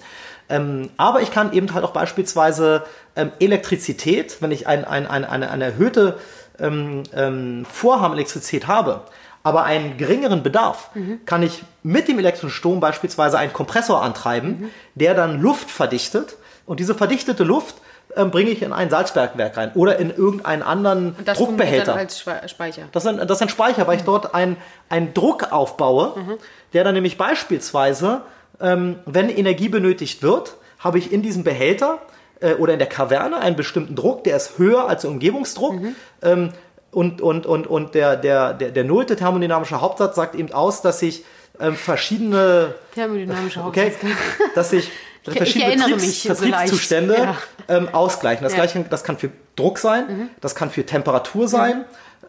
Ähm, 0.50 0.90
aber 0.98 1.22
ich 1.22 1.32
kann 1.32 1.54
eben 1.54 1.74
halt 1.74 1.84
auch 1.84 1.92
beispielsweise 1.92 2.84
ähm, 3.16 3.32
Elektrizität, 3.40 4.42
wenn 4.42 4.52
ich 4.52 4.68
ein, 4.68 4.86
ein, 4.86 5.08
ein, 5.08 5.26
eine, 5.26 5.50
eine 5.50 5.64
erhöhte 5.66 6.18
ähm, 6.60 7.04
ähm, 7.16 7.66
Vorhaben 7.70 8.14
Elektrizität 8.14 8.68
habe, 8.68 9.02
aber 9.44 9.64
einen 9.64 9.98
geringeren 9.98 10.44
Bedarf, 10.44 10.90
mhm. 10.94 11.22
kann 11.26 11.44
ich 11.44 11.64
mit 11.84 12.08
dem 12.08 12.18
elektrischen 12.20 12.50
Strom 12.50 12.80
beispielsweise 12.80 13.38
einen 13.38 13.54
Kompressor 13.54 14.02
antreiben, 14.02 14.50
mhm. 14.50 14.70
der 14.96 15.14
dann 15.14 15.42
Luft 15.42 15.70
verdichtet. 15.70 16.38
Und 16.66 16.80
diese 16.80 16.96
verdichtete 16.96 17.44
Luft 17.44 17.76
ähm, 18.16 18.32
bringe 18.32 18.52
ich 18.52 18.62
in 18.62 18.72
ein 18.72 18.90
Salzbergwerk 18.90 19.58
rein 19.58 19.72
oder 19.74 20.00
in 20.00 20.10
irgendeinen 20.10 20.64
anderen 20.64 21.16
und 21.18 21.28
das 21.28 21.38
Druckbehälter. 21.38 21.94
Dann 21.94 22.00
als 22.00 22.20
Speicher. 22.20 22.84
Das 22.92 23.04
ist 23.04 23.10
ein, 23.10 23.18
das 23.18 23.38
ist 23.38 23.42
ein 23.42 23.50
Speicher, 23.50 23.86
weil 23.88 23.96
mhm. 23.96 24.00
ich 24.00 24.06
dort 24.06 24.34
einen 24.34 25.14
Druck 25.14 25.52
aufbaue, 25.52 26.14
mhm. 26.16 26.38
der 26.74 26.84
dann 26.84 26.94
nämlich 26.94 27.18
beispielsweise, 27.18 28.22
ähm, 28.62 28.98
wenn 29.06 29.30
Energie 29.30 29.70
benötigt 29.70 30.24
wird, 30.24 30.58
habe 30.80 30.98
ich 30.98 31.12
in 31.12 31.22
diesem 31.22 31.44
Behälter 31.44 32.00
äh, 32.40 32.54
oder 32.54 32.74
in 32.74 32.80
der 32.80 32.90
Kaverne 32.90 33.38
einen 33.38 33.56
bestimmten 33.56 33.96
Druck, 33.96 34.24
der 34.24 34.38
ist 34.38 34.58
höher 34.58 34.88
als 34.88 35.02
der 35.02 35.12
Umgebungsdruck. 35.12 35.82
Mhm. 35.82 35.96
Ähm, 36.22 36.50
und, 36.92 37.22
und, 37.22 37.46
und, 37.46 37.66
und 37.66 37.96
der, 37.96 38.16
der, 38.16 38.54
der, 38.54 38.70
der 38.70 38.84
nullte 38.84 39.16
thermodynamische 39.16 39.82
Hauptsatz 39.82 40.16
sagt 40.16 40.36
eben 40.36 40.52
aus, 40.54 40.82
dass 40.82 41.00
sich 41.00 41.26
ähm, 41.60 41.76
verschiedene 41.76 42.76
thermodynamische 42.94 43.60
Hauptsatz, 43.64 43.96
okay, 44.02 44.16
dass 44.54 44.70
sich 44.70 44.92
verschiedene 45.24 45.78
Vertriebs, 45.78 46.22
Vertriebszustände 46.22 47.16
ja. 47.16 47.38
ähm, 47.68 47.90
ausgleichen. 47.90 48.44
Das, 48.44 48.54
ja. 48.54 48.60
gleiche, 48.60 48.86
das 48.88 49.04
kann 49.04 49.18
für 49.18 49.32
Druck 49.56 49.80
sein, 49.80 50.08
mhm. 50.08 50.30
das 50.42 50.56
kann 50.56 50.70
für 50.70 50.86
Temperatur 50.86 51.48
sein. 51.48 51.80
Mhm. 51.80 51.84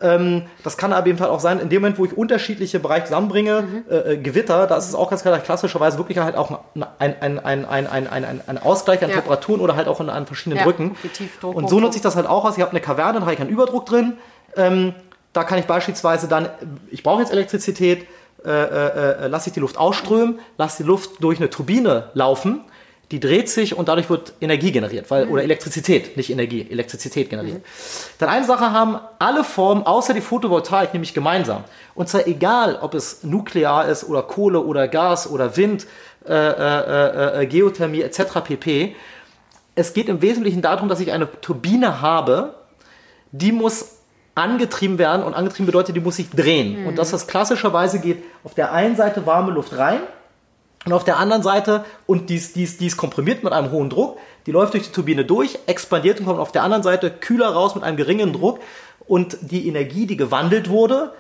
Ähm, 0.04 0.42
das 0.62 0.76
kann 0.76 0.92
aber 0.92 1.06
eben 1.06 1.18
halt 1.18 1.30
auch 1.30 1.40
sein, 1.40 1.58
in 1.58 1.70
dem 1.70 1.80
Moment, 1.80 1.98
wo 1.98 2.04
ich 2.04 2.16
unterschiedliche 2.16 2.78
Bereiche 2.78 3.06
zusammenbringe, 3.06 3.62
mhm. 3.62 3.84
äh, 3.90 4.16
Gewitter, 4.18 4.66
da 4.66 4.76
ist 4.76 4.88
es 4.88 4.94
auch 4.94 5.08
ganz 5.08 5.22
klar, 5.22 5.38
klassischerweise 5.38 5.96
wirklich 5.96 6.18
halt 6.18 6.36
auch 6.36 6.60
ein, 6.74 6.84
ein, 6.98 7.38
ein, 7.38 7.64
ein, 7.64 7.86
ein, 7.86 8.06
ein, 8.06 8.40
ein, 8.46 8.58
Ausgleich 8.58 9.02
an 9.02 9.08
ja. 9.08 9.16
Temperaturen 9.16 9.62
oder 9.62 9.76
halt 9.76 9.88
auch 9.88 10.00
an, 10.00 10.10
an 10.10 10.26
verschiedenen 10.26 10.58
ja. 10.58 10.64
Drücken. 10.64 10.94
Und 11.42 11.70
so 11.70 11.80
nutze 11.80 11.96
ich 11.96 12.02
das 12.02 12.16
halt 12.16 12.26
auch 12.26 12.44
aus. 12.44 12.56
Ich 12.56 12.62
habe 12.62 12.72
eine 12.72 12.80
Kaverne, 12.80 13.20
da 13.20 13.20
habe 13.22 13.32
ich 13.32 13.40
einen 13.40 13.50
Überdruck 13.50 13.86
drin. 13.86 14.18
Ähm, 14.56 14.94
da 15.32 15.42
kann 15.42 15.58
ich 15.58 15.64
beispielsweise 15.64 16.28
dann, 16.28 16.50
ich 16.90 17.02
brauche 17.02 17.22
jetzt 17.22 17.32
Elektrizität, 17.32 18.06
äh, 18.44 18.50
äh, 18.50 19.24
äh 19.24 19.26
lasse 19.28 19.48
ich 19.48 19.54
die 19.54 19.60
Luft 19.60 19.78
ausströmen, 19.78 20.38
lasse 20.58 20.82
die 20.82 20.86
Luft 20.86 21.22
durch 21.24 21.38
eine 21.38 21.48
Turbine 21.48 22.10
laufen 22.12 22.60
die 23.14 23.20
dreht 23.20 23.48
sich 23.48 23.78
und 23.78 23.88
dadurch 23.88 24.10
wird 24.10 24.32
Energie 24.40 24.72
generiert, 24.72 25.08
weil, 25.08 25.26
mhm. 25.26 25.32
oder 25.32 25.44
Elektrizität, 25.44 26.16
nicht 26.16 26.30
Energie, 26.30 26.66
Elektrizität 26.68 27.30
generiert. 27.30 27.58
Mhm. 27.58 27.62
Dann 28.18 28.28
eine 28.28 28.44
Sache 28.44 28.72
haben 28.72 28.98
alle 29.20 29.44
Formen 29.44 29.86
außer 29.86 30.14
die 30.14 30.20
Photovoltaik 30.20 30.92
nämlich 30.92 31.14
gemeinsam. 31.14 31.62
Und 31.94 32.08
zwar 32.08 32.26
egal, 32.26 32.76
ob 32.82 32.92
es 32.92 33.22
nuklear 33.22 33.86
ist 33.86 34.02
oder 34.08 34.22
Kohle 34.22 34.58
oder 34.58 34.88
Gas 34.88 35.30
oder 35.30 35.56
Wind, 35.56 35.86
äh, 36.26 36.32
äh, 36.32 37.38
äh, 37.38 37.42
äh 37.42 37.46
Geothermie 37.46 38.02
etc. 38.02 38.40
pp. 38.42 38.96
Es 39.76 39.94
geht 39.94 40.08
im 40.08 40.20
Wesentlichen 40.20 40.60
darum, 40.60 40.88
dass 40.88 40.98
ich 40.98 41.12
eine 41.12 41.28
Turbine 41.40 42.00
habe, 42.00 42.56
die 43.30 43.52
muss 43.52 43.98
angetrieben 44.34 44.98
werden 44.98 45.22
und 45.22 45.34
angetrieben 45.34 45.66
bedeutet, 45.66 45.94
die 45.94 46.00
muss 46.00 46.16
sich 46.16 46.30
drehen. 46.30 46.80
Mhm. 46.80 46.86
Und 46.88 46.98
dass 46.98 47.12
das 47.12 47.28
klassischerweise 47.28 48.00
geht 48.00 48.24
auf 48.42 48.54
der 48.54 48.72
einen 48.72 48.96
Seite 48.96 49.24
warme 49.24 49.52
Luft 49.52 49.78
rein 49.78 50.00
und 50.84 50.92
auf 50.92 51.04
der 51.04 51.18
anderen 51.18 51.42
Seite, 51.42 51.84
und 52.06 52.28
die 52.30 52.36
ist, 52.36 52.56
die, 52.56 52.64
ist, 52.64 52.80
die 52.80 52.86
ist 52.86 52.96
komprimiert 52.96 53.42
mit 53.42 53.52
einem 53.52 53.70
hohen 53.70 53.88
Druck, 53.88 54.18
die 54.46 54.52
läuft 54.52 54.74
durch 54.74 54.84
die 54.84 54.92
Turbine 54.92 55.24
durch, 55.24 55.58
expandiert 55.66 56.20
und 56.20 56.26
kommt 56.26 56.38
auf 56.38 56.52
der 56.52 56.62
anderen 56.62 56.82
Seite 56.82 57.10
kühler 57.10 57.48
raus 57.48 57.74
mit 57.74 57.84
einem 57.84 57.96
geringen 57.96 58.32
Druck. 58.32 58.60
Und 59.06 59.38
die 59.40 59.66
Energie, 59.66 60.06
die 60.06 60.16
gewandelt 60.16 60.68
wurde, 60.68 61.12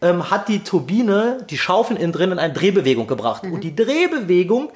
ähm, 0.00 0.30
hat 0.30 0.48
die 0.48 0.64
Turbine, 0.64 1.46
die 1.48 1.58
Schaufeln 1.58 1.98
innen 1.98 2.12
drin, 2.12 2.32
in 2.32 2.38
eine 2.38 2.52
Drehbewegung 2.52 3.06
gebracht. 3.06 3.44
Mhm. 3.44 3.52
Und 3.52 3.64
die 3.64 3.74
Drehbewegung, 3.74 4.70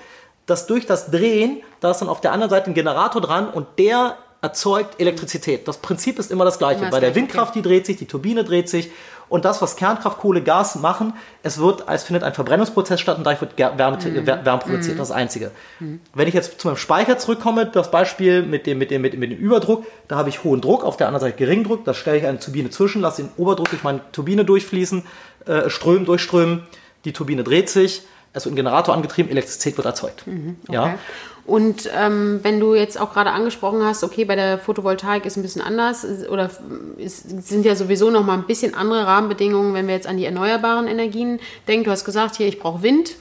das 0.46 0.66
durch 0.66 0.86
das 0.86 1.10
Drehen, 1.10 1.62
da 1.80 1.90
ist 1.90 1.98
dann 1.98 2.08
auf 2.08 2.20
der 2.20 2.32
anderen 2.32 2.50
Seite 2.50 2.70
ein 2.70 2.74
Generator 2.74 3.20
dran 3.20 3.48
und 3.48 3.66
der 3.78 4.16
erzeugt 4.42 5.00
Elektrizität. 5.00 5.66
Das 5.66 5.78
Prinzip 5.78 6.18
ist 6.18 6.30
immer 6.30 6.44
das 6.44 6.58
gleiche. 6.58 6.80
Immer 6.80 6.90
das 6.90 6.96
Bei 6.96 7.00
der 7.00 7.14
Windkraft, 7.14 7.54
die 7.54 7.62
dreht 7.62 7.86
sich, 7.86 7.96
die 7.96 8.06
Turbine 8.06 8.44
dreht 8.44 8.68
sich 8.68 8.90
und 9.28 9.44
das, 9.44 9.60
was 9.60 9.76
Kernkraft, 9.76 10.18
Kohle, 10.18 10.42
Gas 10.42 10.76
machen, 10.76 11.14
es 11.42 11.58
wird, 11.58 11.84
es 11.88 12.04
findet 12.04 12.22
ein 12.22 12.34
Verbrennungsprozess 12.34 13.00
statt 13.00 13.18
und 13.18 13.24
dadurch 13.24 13.40
wird 13.40 13.58
Wärme, 13.58 13.98
mhm. 13.98 14.26
Wärme 14.26 14.58
produziert. 14.58 14.94
Mhm. 14.94 14.98
Das 14.98 15.08
ist 15.08 15.10
das 15.10 15.10
Einzige. 15.10 15.50
Mhm. 15.80 16.00
Wenn 16.14 16.28
ich 16.28 16.34
jetzt 16.34 16.60
zu 16.60 16.68
meinem 16.68 16.76
Speicher 16.76 17.18
zurückkomme, 17.18 17.66
das 17.66 17.90
Beispiel 17.90 18.42
mit 18.42 18.66
dem, 18.66 18.78
mit 18.78 18.90
dem, 18.90 19.02
mit 19.02 19.14
dem, 19.14 19.20
mit 19.20 19.32
dem 19.32 19.38
Überdruck, 19.38 19.84
da 20.08 20.16
habe 20.16 20.28
ich 20.28 20.44
hohen 20.44 20.60
Druck, 20.60 20.84
auf 20.84 20.96
der 20.96 21.08
anderen 21.08 21.22
Seite 21.22 21.36
geringen 21.36 21.64
Druck, 21.64 21.84
da 21.84 21.94
stelle 21.94 22.18
ich 22.18 22.26
eine 22.26 22.38
Turbine 22.38 22.70
zwischen, 22.70 23.02
lasse 23.02 23.22
den 23.22 23.32
Oberdruck 23.36 23.70
durch 23.70 23.82
meine 23.82 24.00
Turbine 24.12 24.44
durchfließen, 24.44 25.04
äh, 25.46 25.70
strömen, 25.70 26.04
durchströmen, 26.04 26.62
die 27.04 27.12
Turbine 27.12 27.42
dreht 27.42 27.68
sich, 27.68 28.02
wird 28.44 28.54
ein 28.54 28.56
Generator 28.56 28.94
angetrieben, 28.94 29.30
Elektrizität 29.30 29.76
wird 29.76 29.86
erzeugt. 29.86 30.26
Mhm, 30.26 30.56
okay. 30.68 30.74
Ja. 30.74 30.98
Und 31.46 31.88
ähm, 31.96 32.40
wenn 32.42 32.58
du 32.58 32.74
jetzt 32.74 33.00
auch 33.00 33.12
gerade 33.12 33.30
angesprochen 33.30 33.84
hast, 33.84 34.02
okay, 34.02 34.24
bei 34.24 34.34
der 34.34 34.58
Photovoltaik 34.58 35.24
ist 35.26 35.36
ein 35.36 35.42
bisschen 35.42 35.62
anders 35.62 36.04
oder 36.28 36.50
es 36.98 37.18
sind 37.20 37.64
ja 37.64 37.76
sowieso 37.76 38.10
noch 38.10 38.24
mal 38.24 38.34
ein 38.34 38.48
bisschen 38.48 38.74
andere 38.74 39.06
Rahmenbedingungen, 39.06 39.72
wenn 39.72 39.86
wir 39.86 39.94
jetzt 39.94 40.08
an 40.08 40.16
die 40.16 40.24
erneuerbaren 40.24 40.88
Energien 40.88 41.38
denken. 41.68 41.84
Du 41.84 41.92
hast 41.92 42.04
gesagt, 42.04 42.34
hier, 42.36 42.48
ich 42.48 42.58
brauche 42.58 42.82
Wind. 42.82 43.12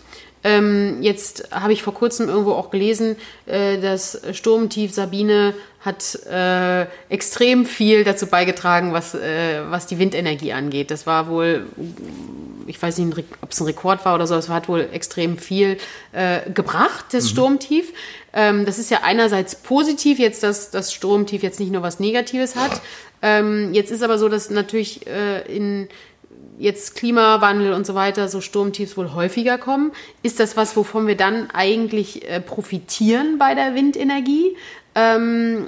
Ähm, 0.44 1.02
jetzt 1.02 1.50
habe 1.52 1.74
ich 1.74 1.84
vor 1.84 1.94
kurzem 1.94 2.28
irgendwo 2.28 2.54
auch 2.54 2.72
gelesen, 2.72 3.16
äh, 3.46 3.80
dass 3.80 4.22
Sturmtief 4.32 4.94
Sabine 4.94 5.54
hat 5.86 6.16
äh, 6.26 6.88
extrem 7.10 7.66
viel 7.66 8.04
dazu 8.04 8.28
beigetragen, 8.28 8.92
was, 8.92 9.14
äh, 9.16 9.62
was 9.70 9.88
die 9.88 10.00
Windenergie 10.00 10.52
angeht. 10.54 10.92
Das 10.92 11.06
war 11.06 11.30
wohl 11.30 11.68
ich 12.68 12.82
weiß 12.82 12.98
nicht, 12.98 13.26
ob 13.42 13.52
es 13.52 13.60
ein 13.60 13.66
Rekord 13.66 14.06
war 14.06 14.16
oder 14.16 14.28
so, 14.28 14.36
es 14.36 14.50
hat 14.50 14.68
wohl 14.68 14.90
extrem 14.92 15.38
viel 15.38 15.78
äh, 16.14 16.50
gebracht, 16.50 17.06
das 17.12 17.26
mhm. 17.26 17.30
Sturmtief. 17.30 17.94
Ähm, 18.34 18.66
das 18.66 18.80
ist 18.80 18.90
ja 18.90 19.00
einerseits 19.04 19.56
positiv, 19.56 20.20
jetzt, 20.20 20.44
dass 20.44 20.72
das 20.72 20.94
Sturmtief 20.94 21.44
jetzt 21.44 21.60
nicht 21.60 21.72
nur 21.72 21.82
was 21.82 22.00
Negatives 22.00 22.56
hat. 22.56 22.82
Ähm, 23.22 23.74
jetzt 23.74 23.92
ist 23.92 24.04
aber 24.04 24.18
so, 24.18 24.30
dass 24.30 24.50
natürlich 24.50 25.08
äh, 25.08 25.42
in 25.54 25.88
jetzt 26.58 26.96
Klimawandel 26.96 27.74
und 27.74 27.86
so 27.86 27.96
weiter, 27.96 28.30
so 28.30 28.40
Sturmtiefs 28.40 28.96
wohl 28.96 29.14
häufiger 29.14 29.58
kommen. 29.58 29.92
Ist 30.24 30.40
das 30.40 30.56
was, 30.56 30.76
wovon 30.76 31.06
wir 31.06 31.18
dann 31.18 31.50
eigentlich 31.52 32.30
äh, 32.30 32.40
profitieren 32.40 33.38
bei 33.38 33.56
der 33.56 33.76
Windenergie? 33.76 34.56
Ähm, 34.96 35.68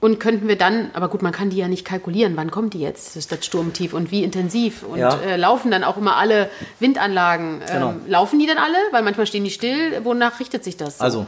und 0.00 0.20
könnten 0.20 0.46
wir 0.46 0.56
dann, 0.56 0.90
aber 0.92 1.08
gut, 1.08 1.22
man 1.22 1.32
kann 1.32 1.48
die 1.50 1.56
ja 1.56 1.68
nicht 1.68 1.84
kalkulieren, 1.84 2.36
wann 2.36 2.50
kommt 2.50 2.74
die 2.74 2.80
jetzt, 2.80 3.16
das 3.16 3.44
Sturmtief 3.44 3.94
und 3.94 4.10
wie 4.10 4.22
intensiv. 4.22 4.82
Und 4.82 4.98
ja. 4.98 5.16
äh, 5.20 5.36
laufen 5.36 5.70
dann 5.70 5.84
auch 5.84 5.96
immer 5.96 6.16
alle 6.16 6.50
Windanlagen. 6.80 7.62
Ähm, 7.62 7.72
genau. 7.72 7.94
Laufen 8.06 8.38
die 8.38 8.46
dann 8.46 8.58
alle? 8.58 8.76
Weil 8.92 9.02
manchmal 9.02 9.26
stehen 9.26 9.44
die 9.44 9.50
still. 9.50 10.04
Wonach 10.04 10.38
richtet 10.38 10.64
sich 10.64 10.76
das? 10.76 10.98
So? 10.98 11.04
Also, 11.04 11.26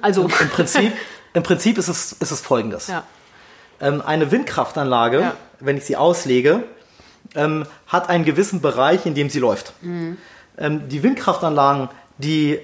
also. 0.00 0.22
Im, 0.22 0.30
im, 0.40 0.48
Prinzip, 0.48 0.92
im 1.34 1.42
Prinzip 1.42 1.78
ist 1.78 1.88
es, 1.88 2.12
ist 2.12 2.30
es 2.30 2.40
folgendes. 2.40 2.86
Ja. 2.86 3.02
Ähm, 3.80 4.00
eine 4.00 4.30
Windkraftanlage, 4.30 5.20
ja. 5.20 5.36
wenn 5.58 5.76
ich 5.76 5.84
sie 5.84 5.96
auslege, 5.96 6.62
ähm, 7.34 7.66
hat 7.88 8.08
einen 8.08 8.24
gewissen 8.24 8.60
Bereich, 8.60 9.04
in 9.04 9.14
dem 9.14 9.30
sie 9.30 9.40
läuft. 9.40 9.72
Mhm. 9.82 10.16
Ähm, 10.58 10.88
die 10.88 11.02
Windkraftanlagen, 11.02 11.88
die 12.18 12.60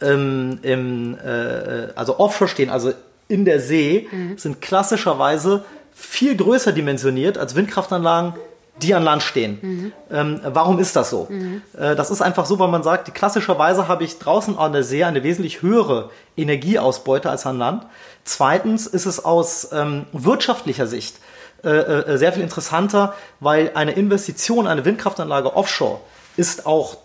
ähm, 0.00 0.58
im, 0.62 1.18
äh, 1.18 1.88
also 1.96 2.18
offshore 2.18 2.48
stehen, 2.48 2.70
also 2.70 2.92
in 3.28 3.44
der 3.44 3.60
See 3.60 4.08
mhm. 4.10 4.38
sind 4.38 4.60
klassischerweise 4.60 5.64
viel 5.92 6.36
größer 6.36 6.72
dimensioniert 6.72 7.38
als 7.38 7.54
Windkraftanlagen, 7.54 8.34
die 8.82 8.94
an 8.94 9.02
Land 9.02 9.22
stehen. 9.22 9.58
Mhm. 9.62 9.92
Ähm, 10.10 10.40
warum 10.44 10.78
ist 10.78 10.96
das 10.96 11.10
so? 11.10 11.26
Mhm. 11.30 11.62
Äh, 11.76 11.96
das 11.96 12.10
ist 12.10 12.20
einfach 12.20 12.44
so, 12.44 12.58
weil 12.58 12.68
man 12.68 12.82
sagt, 12.82 13.14
klassischerweise 13.14 13.88
habe 13.88 14.04
ich 14.04 14.18
draußen 14.18 14.58
an 14.58 14.72
der 14.72 14.82
See 14.82 15.04
eine 15.04 15.22
wesentlich 15.22 15.62
höhere 15.62 16.10
Energieausbeute 16.36 17.30
als 17.30 17.46
an 17.46 17.58
Land. 17.58 17.86
Zweitens 18.24 18.86
ist 18.86 19.06
es 19.06 19.24
aus 19.24 19.70
ähm, 19.72 20.04
wirtschaftlicher 20.12 20.86
Sicht 20.86 21.16
äh, 21.64 21.70
äh, 21.70 22.18
sehr 22.18 22.32
viel 22.32 22.42
interessanter, 22.42 23.14
weil 23.40 23.72
eine 23.74 23.92
Investition, 23.92 24.66
eine 24.66 24.84
Windkraftanlage 24.84 25.56
offshore 25.56 26.00
ist 26.36 26.66
auch 26.66 26.98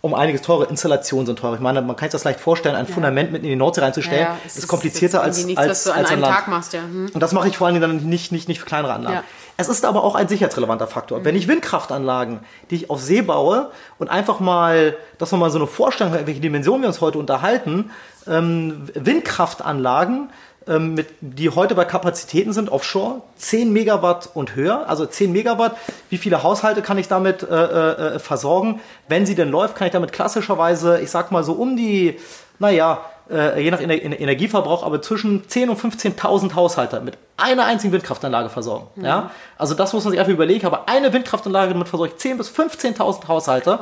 um 0.00 0.14
einiges 0.14 0.42
teurer. 0.42 0.70
Installationen 0.70 1.26
sind 1.26 1.38
teuer. 1.38 1.54
Ich 1.54 1.60
meine, 1.60 1.82
man 1.82 1.96
kann 1.96 2.06
sich 2.06 2.12
das 2.12 2.24
leicht 2.24 2.40
vorstellen, 2.40 2.76
ein 2.76 2.86
ja. 2.86 2.92
Fundament 2.92 3.32
mitten 3.32 3.44
in 3.44 3.50
die 3.50 3.56
Nordsee 3.56 3.80
reinzustellen, 3.80 4.20
ja, 4.20 4.28
ja. 4.34 4.38
ist, 4.46 4.58
ist, 4.58 4.68
komplizierter 4.68 5.22
als, 5.22 5.44
nichts, 5.44 5.60
als, 5.60 5.70
was 5.70 5.84
du 5.84 5.92
als 5.92 6.08
an 6.08 6.14
einem 6.14 6.22
Tag 6.22 6.48
machst. 6.48 6.72
Ja. 6.72 6.82
Hm. 6.82 7.10
Und 7.12 7.20
das 7.20 7.32
mache 7.32 7.48
ich 7.48 7.56
vor 7.56 7.66
allen 7.66 7.74
Dingen 7.80 8.00
dann 8.00 8.08
nicht, 8.08 8.32
nicht, 8.32 8.48
nicht 8.48 8.60
für 8.60 8.66
kleinere 8.66 8.92
Anlagen. 8.92 9.24
Es 9.56 9.68
ist 9.68 9.84
aber 9.84 10.04
auch 10.04 10.14
ein 10.14 10.28
sicherheitsrelevanter 10.28 10.86
Faktor. 10.86 11.18
Mhm. 11.18 11.24
Wenn 11.24 11.34
ich 11.34 11.48
Windkraftanlagen, 11.48 12.40
die 12.70 12.76
ich 12.76 12.90
auf 12.90 13.00
See 13.00 13.22
baue 13.22 13.72
und 13.98 14.08
einfach 14.08 14.38
mal, 14.38 14.96
dass 15.18 15.32
man 15.32 15.40
mal 15.40 15.50
so 15.50 15.58
eine 15.58 15.66
Vorstellung 15.66 16.12
hat, 16.12 16.26
welche 16.28 16.40
Dimensionen 16.40 16.82
wir 16.82 16.88
uns 16.88 17.00
heute 17.00 17.18
unterhalten, 17.18 17.90
ähm, 18.28 18.88
Windkraftanlagen, 18.94 20.30
ähm, 20.68 20.94
mit, 20.94 21.08
die 21.20 21.50
heute 21.50 21.74
bei 21.74 21.84
Kapazitäten 21.84 22.52
sind, 22.52 22.70
offshore, 22.70 23.22
10 23.36 23.72
Megawatt 23.72 24.30
und 24.34 24.54
höher. 24.54 24.88
Also 24.88 25.06
10 25.06 25.32
Megawatt, 25.32 25.76
wie 26.10 26.18
viele 26.18 26.42
Haushalte 26.42 26.82
kann 26.82 26.98
ich 26.98 27.08
damit 27.08 27.42
äh, 27.42 27.46
äh, 27.46 28.16
äh, 28.16 28.18
versorgen? 28.18 28.80
Wenn 29.08 29.26
sie 29.26 29.34
denn 29.34 29.50
läuft, 29.50 29.76
kann 29.76 29.86
ich 29.86 29.92
damit 29.92 30.12
klassischerweise, 30.12 31.00
ich 31.00 31.10
sag 31.10 31.30
mal 31.30 31.44
so 31.44 31.52
um 31.52 31.76
die, 31.76 32.18
naja, 32.58 33.00
äh, 33.30 33.62
je 33.62 33.70
nach 33.70 33.80
Ener 33.80 33.94
Energieverbrauch, 33.94 34.84
aber 34.84 35.02
zwischen 35.02 35.44
10.000 35.44 35.68
und 35.68 35.80
15.000 35.80 36.54
Haushalte 36.54 37.00
mit 37.00 37.18
einer 37.36 37.66
einzigen 37.66 37.92
Windkraftanlage 37.92 38.48
versorgen. 38.48 38.88
Mhm. 38.96 39.04
Ja? 39.04 39.30
Also 39.56 39.74
das 39.74 39.92
muss 39.92 40.04
man 40.04 40.12
sich 40.12 40.20
einfach 40.20 40.32
überlegen. 40.32 40.66
Aber 40.66 40.88
eine 40.88 41.12
Windkraftanlage 41.12 41.72
damit 41.72 41.88
versorge 41.88 42.14
ich 42.16 42.22
10.000 42.22 42.36
bis 42.36 42.50
15.000 42.50 43.28
Haushalte. 43.28 43.80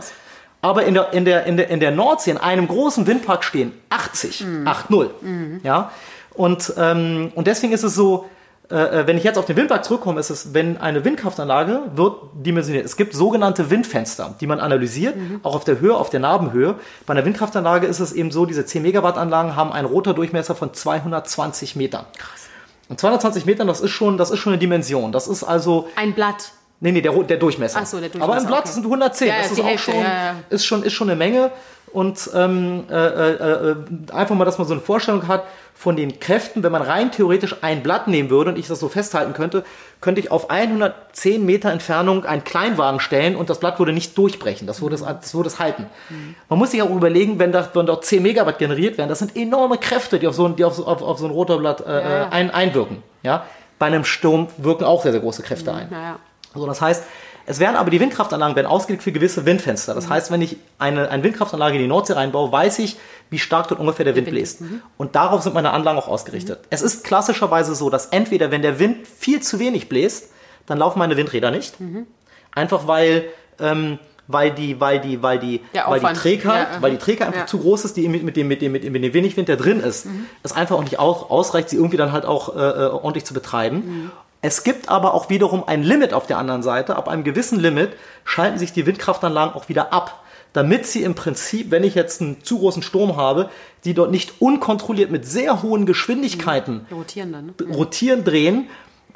Aber 0.62 0.84
in 0.84 0.94
der, 0.94 1.12
in, 1.12 1.24
der, 1.24 1.46
in, 1.46 1.56
der, 1.56 1.68
in 1.68 1.80
der 1.80 1.90
Nordsee, 1.90 2.30
in 2.30 2.38
einem 2.38 2.66
großen 2.66 3.06
Windpark 3.06 3.44
stehen 3.44 3.72
80, 3.90 4.44
mhm. 4.44 4.68
8-0. 4.68 5.10
Mhm. 5.20 5.60
Ja? 5.62 5.90
Und, 6.36 6.72
ähm, 6.76 7.32
und 7.34 7.46
deswegen 7.46 7.72
ist 7.72 7.82
es 7.82 7.94
so, 7.94 8.26
äh, 8.70 8.74
äh, 8.74 9.06
wenn 9.06 9.16
ich 9.16 9.22
jetzt 9.22 9.38
auf 9.38 9.44
den 9.44 9.56
Windpark 9.56 9.84
zurückkomme, 9.84 10.18
ist 10.18 10.30
es, 10.30 10.52
wenn 10.52 10.76
eine 10.78 11.04
Windkraftanlage 11.04 11.82
wird 11.94 12.16
dimensioniert. 12.34 12.84
Es 12.84 12.96
gibt 12.96 13.14
sogenannte 13.14 13.70
Windfenster, 13.70 14.34
die 14.40 14.46
man 14.46 14.58
analysiert, 14.58 15.16
mhm. 15.16 15.40
auch 15.44 15.54
auf 15.54 15.64
der 15.64 15.78
Höhe, 15.78 15.96
auf 15.96 16.10
der 16.10 16.20
Narbenhöhe. 16.20 16.74
Bei 17.06 17.12
einer 17.12 17.24
Windkraftanlage 17.24 17.86
ist 17.86 18.00
es 18.00 18.12
eben 18.12 18.32
so, 18.32 18.44
diese 18.44 18.66
10 18.66 18.82
Megawatt 18.82 19.18
Anlagen 19.18 19.54
haben 19.54 19.72
einen 19.72 19.86
Rotordurchmesser 19.86 20.56
von 20.56 20.74
220 20.74 21.76
Metern. 21.76 22.06
Krass. 22.18 22.46
Und 22.88 22.98
220 23.00 23.46
Metern, 23.46 23.68
das 23.68 23.80
ist 23.80 23.90
schon, 23.90 24.18
das 24.18 24.30
ist 24.30 24.38
schon 24.40 24.52
eine 24.52 24.58
Dimension. 24.58 25.12
Das 25.12 25.28
ist 25.28 25.44
also. 25.44 25.88
Ein 25.94 26.14
Blatt. 26.14 26.52
Nee, 26.80 26.92
nee, 26.92 27.00
der, 27.00 27.12
der 27.12 27.36
Durchmesser. 27.36 27.78
Ach 27.82 27.86
so, 27.86 27.98
der 27.98 28.08
Durchmesser. 28.08 28.32
Aber 28.32 28.40
im 28.40 28.46
Blatt 28.46 28.64
okay. 28.64 28.72
sind 28.72 28.84
110. 28.84 29.28
Ja, 29.28 29.34
das 29.38 29.52
ist, 29.52 29.60
auch 29.60 29.78
schon, 29.78 29.94
ja, 29.94 30.02
ja. 30.02 30.34
ist 30.50 30.66
schon, 30.66 30.82
ist 30.82 30.92
schon 30.92 31.08
eine 31.08 31.16
Menge. 31.16 31.52
und 31.92 32.30
ähm, 32.34 32.84
äh, 32.90 32.94
äh, 32.94 33.70
äh, 33.70 33.76
einfach 34.12 34.34
mal, 34.34 34.44
dass 34.44 34.58
man 34.58 34.66
so 34.66 34.74
eine 34.74 34.82
Vorstellung 34.82 35.26
hat 35.28 35.44
von 35.76 35.94
den 35.94 36.18
Kräften, 36.20 36.62
wenn 36.62 36.72
man 36.72 36.80
rein 36.80 37.12
theoretisch 37.12 37.56
ein 37.60 37.82
Blatt 37.82 38.08
nehmen 38.08 38.30
würde 38.30 38.50
und 38.50 38.58
ich 38.58 38.66
das 38.66 38.80
so 38.80 38.88
festhalten 38.88 39.34
könnte, 39.34 39.62
könnte 40.00 40.22
ich 40.22 40.30
auf 40.30 40.48
110 40.48 41.44
Meter 41.44 41.70
Entfernung 41.70 42.24
einen 42.24 42.44
Kleinwagen 42.44 42.98
stellen 42.98 43.36
und 43.36 43.50
das 43.50 43.60
Blatt 43.60 43.78
würde 43.78 43.92
nicht 43.92 44.16
durchbrechen. 44.16 44.66
Das 44.66 44.80
würde 44.80 44.94
es, 44.94 45.02
das 45.02 45.34
würde 45.34 45.48
es 45.48 45.58
halten. 45.58 45.84
Mhm. 46.08 46.34
Man 46.48 46.58
muss 46.58 46.70
sich 46.70 46.80
auch 46.80 46.88
überlegen, 46.88 47.38
wenn, 47.38 47.52
da, 47.52 47.68
wenn 47.74 47.84
dort 47.84 48.06
10 48.06 48.22
Megawatt 48.22 48.58
generiert 48.58 48.96
werden, 48.96 49.10
das 49.10 49.18
sind 49.18 49.36
enorme 49.36 49.76
Kräfte, 49.76 50.18
die 50.18 50.26
auf 50.26 50.34
so 50.34 50.46
ein, 50.46 50.56
die 50.56 50.64
auf, 50.64 50.78
auf, 50.78 51.02
auf 51.02 51.18
so 51.18 51.26
ein 51.26 51.30
Rotorblatt 51.30 51.86
äh, 51.86 51.92
ja. 51.92 52.28
ein, 52.30 52.50
einwirken. 52.50 53.02
Ja? 53.22 53.44
Bei 53.78 53.86
einem 53.86 54.06
Sturm 54.06 54.48
wirken 54.56 54.84
auch 54.84 55.02
sehr, 55.02 55.12
sehr 55.12 55.20
große 55.20 55.42
Kräfte 55.42 55.74
ein. 55.74 55.88
Ja. 55.92 56.18
So, 56.54 56.66
das 56.66 56.80
heißt, 56.80 57.04
es 57.46 57.60
werden 57.60 57.76
aber 57.76 57.90
die 57.90 58.00
Windkraftanlagen 58.00 58.56
werden 58.56 58.66
ausgelegt 58.66 59.04
für 59.04 59.12
gewisse 59.12 59.46
Windfenster. 59.46 59.94
Das 59.94 60.06
mhm. 60.06 60.10
heißt, 60.10 60.30
wenn 60.32 60.42
ich 60.42 60.56
eine, 60.78 61.08
eine 61.10 61.22
Windkraftanlage 61.22 61.76
in 61.76 61.82
die 61.82 61.88
Nordsee 61.88 62.14
reinbaue, 62.14 62.50
weiß 62.50 62.80
ich, 62.80 62.96
wie 63.30 63.38
stark 63.38 63.68
dort 63.68 63.80
ungefähr 63.80 64.04
der 64.04 64.16
Wind 64.16 64.28
bläst. 64.28 64.60
Mhm. 64.60 64.82
Und 64.96 65.14
darauf 65.14 65.42
sind 65.42 65.54
meine 65.54 65.70
Anlagen 65.70 65.98
auch 65.98 66.08
ausgerichtet. 66.08 66.62
Mhm. 66.62 66.66
Es 66.70 66.82
ist 66.82 67.04
klassischerweise 67.04 67.76
so, 67.76 67.88
dass 67.88 68.06
entweder, 68.06 68.50
wenn 68.50 68.62
der 68.62 68.80
Wind 68.80 69.06
viel 69.06 69.40
zu 69.40 69.60
wenig 69.60 69.88
bläst, 69.88 70.30
dann 70.66 70.78
laufen 70.78 70.98
meine 70.98 71.16
Windräder 71.16 71.52
nicht. 71.52 71.80
Mhm. 71.80 72.06
Einfach 72.52 72.88
weil, 72.88 73.24
ähm, 73.60 74.00
weil 74.26 74.50
die, 74.50 74.80
weil 74.80 75.00
die, 75.00 75.22
weil 75.22 75.38
die, 75.38 75.60
weil 75.72 76.00
die 76.00 76.12
Träger, 76.14 76.54
ja, 76.54 76.66
weil 76.80 76.90
die 76.90 76.98
Träger 76.98 77.26
einfach 77.26 77.40
ja. 77.42 77.46
zu 77.46 77.58
groß 77.58 77.84
ist, 77.84 77.96
die 77.96 78.08
mit, 78.08 78.24
mit 78.24 78.36
dem, 78.36 78.48
mit 78.48 78.60
dem, 78.60 78.72
mit 78.72 78.82
dem, 78.82 78.92
mit 78.92 79.04
dem 79.04 79.14
wenig 79.14 79.36
Wind, 79.36 79.48
der 79.48 79.56
drin 79.56 79.78
ist, 79.78 80.06
mhm. 80.06 80.26
es 80.42 80.52
einfach 80.52 80.76
auch 80.76 80.82
nicht 80.82 80.98
aus, 80.98 81.30
ausreicht, 81.30 81.68
sie 81.68 81.76
irgendwie 81.76 81.96
dann 81.96 82.10
halt 82.10 82.24
auch 82.24 82.56
äh, 82.56 82.58
äh 82.58 82.86
ordentlich 82.88 83.24
zu 83.24 83.34
betreiben. 83.34 83.76
Mhm. 83.76 84.10
Es 84.42 84.64
gibt 84.64 84.88
aber 84.88 85.14
auch 85.14 85.30
wiederum 85.30 85.64
ein 85.66 85.82
Limit 85.82 86.12
auf 86.12 86.26
der 86.26 86.38
anderen 86.38 86.62
Seite. 86.62 86.96
Ab 86.96 87.08
einem 87.08 87.24
gewissen 87.24 87.58
Limit 87.58 87.92
schalten 88.24 88.58
sich 88.58 88.72
die 88.72 88.86
Windkraftanlagen 88.86 89.54
auch 89.54 89.68
wieder 89.68 89.92
ab, 89.92 90.22
damit 90.52 90.86
sie 90.86 91.02
im 91.02 91.14
Prinzip, 91.14 91.70
wenn 91.70 91.84
ich 91.84 91.94
jetzt 91.94 92.20
einen 92.20 92.42
zu 92.42 92.58
großen 92.58 92.82
Sturm 92.82 93.16
habe, 93.16 93.50
die 93.84 93.94
dort 93.94 94.10
nicht 94.10 94.40
unkontrolliert 94.40 95.10
mit 95.10 95.26
sehr 95.26 95.62
hohen 95.62 95.86
Geschwindigkeiten 95.86 96.86
mhm. 96.88 96.96
rotieren, 96.96 97.32
dann, 97.32 97.46
ne? 97.46 97.74
rotieren 97.74 98.24
drehen, 98.24 98.68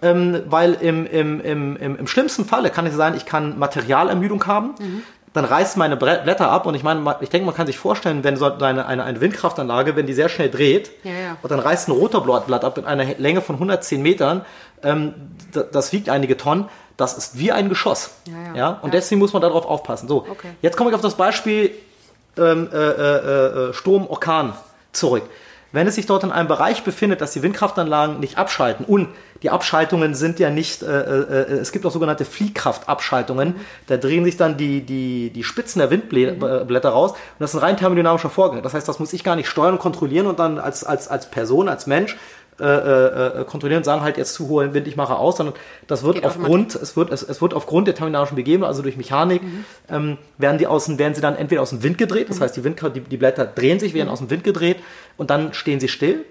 ähm, 0.03 0.43
weil 0.47 0.75
im, 0.75 1.07
im, 1.07 1.41
im, 1.41 1.77
im, 1.77 1.97
im 1.97 2.07
schlimmsten 2.07 2.45
Falle 2.45 2.71
kann 2.71 2.87
es 2.87 2.95
sein, 2.95 3.15
ich 3.15 3.27
kann 3.27 3.59
Materialermüdung 3.59 4.47
haben. 4.47 4.75
Mhm 4.79 5.03
dann 5.33 5.45
reißt 5.45 5.77
meine 5.77 5.97
Blätter 5.97 6.51
ab 6.51 6.67
und 6.67 6.75
ich 6.75 6.83
meine, 6.83 7.17
ich 7.21 7.31
denke, 7.31 7.47
man 7.47 7.55
kann 7.55 7.67
sich 7.67 7.79
vorstellen, 7.79 8.25
wenn 8.25 8.37
so 8.37 8.47
eine, 8.47 8.87
eine, 8.87 9.05
eine 9.05 9.21
Windkraftanlage, 9.21 9.95
wenn 9.95 10.07
die 10.07 10.13
sehr 10.13 10.29
schnell 10.29 10.51
dreht 10.51 10.91
ja, 11.05 11.13
ja. 11.13 11.37
und 11.41 11.51
dann 11.53 11.61
reißt 11.61 11.89
ein 11.89 11.93
roter 11.93 12.21
Blatt 12.21 12.65
ab 12.65 12.77
mit 12.77 12.87
einer 12.87 13.05
Länge 13.19 13.41
von 13.41 13.55
110 13.57 14.03
Metern, 14.03 14.45
ähm, 14.83 15.15
das 15.73 15.93
wiegt 15.93 16.09
einige 16.09 16.37
Tonnen, 16.37 16.69
das 16.97 17.17
ist 17.17 17.39
wie 17.39 17.53
ein 17.53 17.69
Geschoss. 17.69 18.11
Ja, 18.27 18.57
ja. 18.57 18.79
Und 18.83 18.93
deswegen 18.93 19.21
muss 19.21 19.33
man 19.33 19.41
darauf 19.41 19.67
aufpassen. 19.67 20.09
So, 20.09 20.27
okay. 20.29 20.51
jetzt 20.63 20.77
komme 20.77 20.91
ich 20.91 20.97
auf 20.97 21.03
das 21.03 21.15
Beispiel 21.15 21.71
ähm, 22.37 22.69
äh, 22.73 22.77
äh, 22.77 23.69
äh, 23.71 23.73
Sturm, 23.73 24.07
Orkan 24.07 24.55
zurück. 24.93 25.23
Wenn 25.73 25.87
es 25.87 25.95
sich 25.95 26.07
dort 26.07 26.25
in 26.25 26.33
einem 26.33 26.49
Bereich 26.49 26.83
befindet, 26.83 27.21
dass 27.21 27.33
die 27.33 27.43
Windkraftanlagen 27.43 28.19
nicht 28.19 28.39
abschalten 28.39 28.85
und 28.85 29.09
die 29.43 29.51
Abschaltungen 29.51 30.15
sind 30.15 30.39
ja 30.39 30.51
nicht, 30.51 30.83
äh, 30.83 30.87
äh, 30.87 31.21
äh, 31.23 31.53
es 31.59 31.73
gibt 31.73 31.87
auch 31.87 31.93
sogenannte 31.93 32.25
Fliehkraftabschaltungen, 32.25 33.55
da 33.87 33.97
drehen 33.97 34.25
sich 34.25 34.37
dann 34.37 34.57
die, 34.57 34.83
die, 34.83 35.31
die 35.31 35.45
Spitzen 35.45 35.79
der 35.79 35.91
Windblätter 35.91 36.91
mhm. 36.91 36.95
raus 36.95 37.13
und 37.13 37.19
das 37.39 37.55
ist 37.55 37.61
ein 37.61 37.65
rein 37.65 37.77
thermodynamischer 37.77 38.31
Vorgang. 38.31 38.63
Das 38.63 38.75
heißt, 38.75 38.89
das 38.89 38.99
muss 38.99 39.13
ich 39.13 39.25
gar 39.25 39.37
nicht 39.37 39.49
steuern 39.49 39.75
und 39.75 39.79
kontrollieren 39.81 40.27
und 40.27 40.39
dann 40.39 40.59
als, 40.59 40.85
als, 40.85 41.09
als 41.09 41.31
Person, 41.31 41.69
als 41.69 41.87
Mensch 41.87 42.17
äh, 42.61 43.41
äh, 43.41 43.45
kontrollieren 43.45 43.79
und 43.79 43.85
sagen 43.85 44.03
halt 44.03 44.17
jetzt 44.17 44.35
zu 44.35 44.49
hohen 44.49 44.75
Wind, 44.75 44.87
ich 44.87 44.97
mache 44.97 45.17
aus, 45.17 45.37
sondern 45.37 45.55
das 45.87 46.03
wird 46.03 46.17
Geht 46.17 46.25
aufgrund, 46.25 46.75
es 46.75 46.97
wird, 46.97 47.11
es, 47.11 47.23
es 47.23 47.41
wird 47.41 47.55
aufgrund 47.55 47.89
der 47.89 47.95
thermodynamischen 47.95 48.37
Begebenheit, 48.37 48.69
also 48.69 48.83
durch 48.83 48.97
Mechanik, 48.97 49.43
mhm. 49.43 49.65
ähm, 49.89 50.19
werden 50.39 50.59
die 50.59 50.67
außen, 50.67 50.99
werden 50.99 51.15
sie 51.15 51.21
dann 51.21 51.37
entweder 51.37 51.63
aus 51.63 51.71
dem 51.71 51.83
Wind 51.83 51.99
gedreht, 51.99 52.29
das 52.29 52.39
mhm. 52.39 52.43
heißt 52.43 52.57
die, 52.57 52.65
Wind, 52.65 52.81
die, 52.95 53.01
die 53.01 53.17
Blätter 53.17 53.47
drehen 53.47 53.81
sich, 53.81 53.95
werden 53.95 54.09
mhm. 54.09 54.13
aus 54.13 54.19
dem 54.19 54.31
Wind 54.31 54.45
gedreht 54.45 54.77
und 55.17 55.31
dann 55.31 55.53
stehen 55.55 55.81
sie 55.81 55.89
still. 55.89 56.25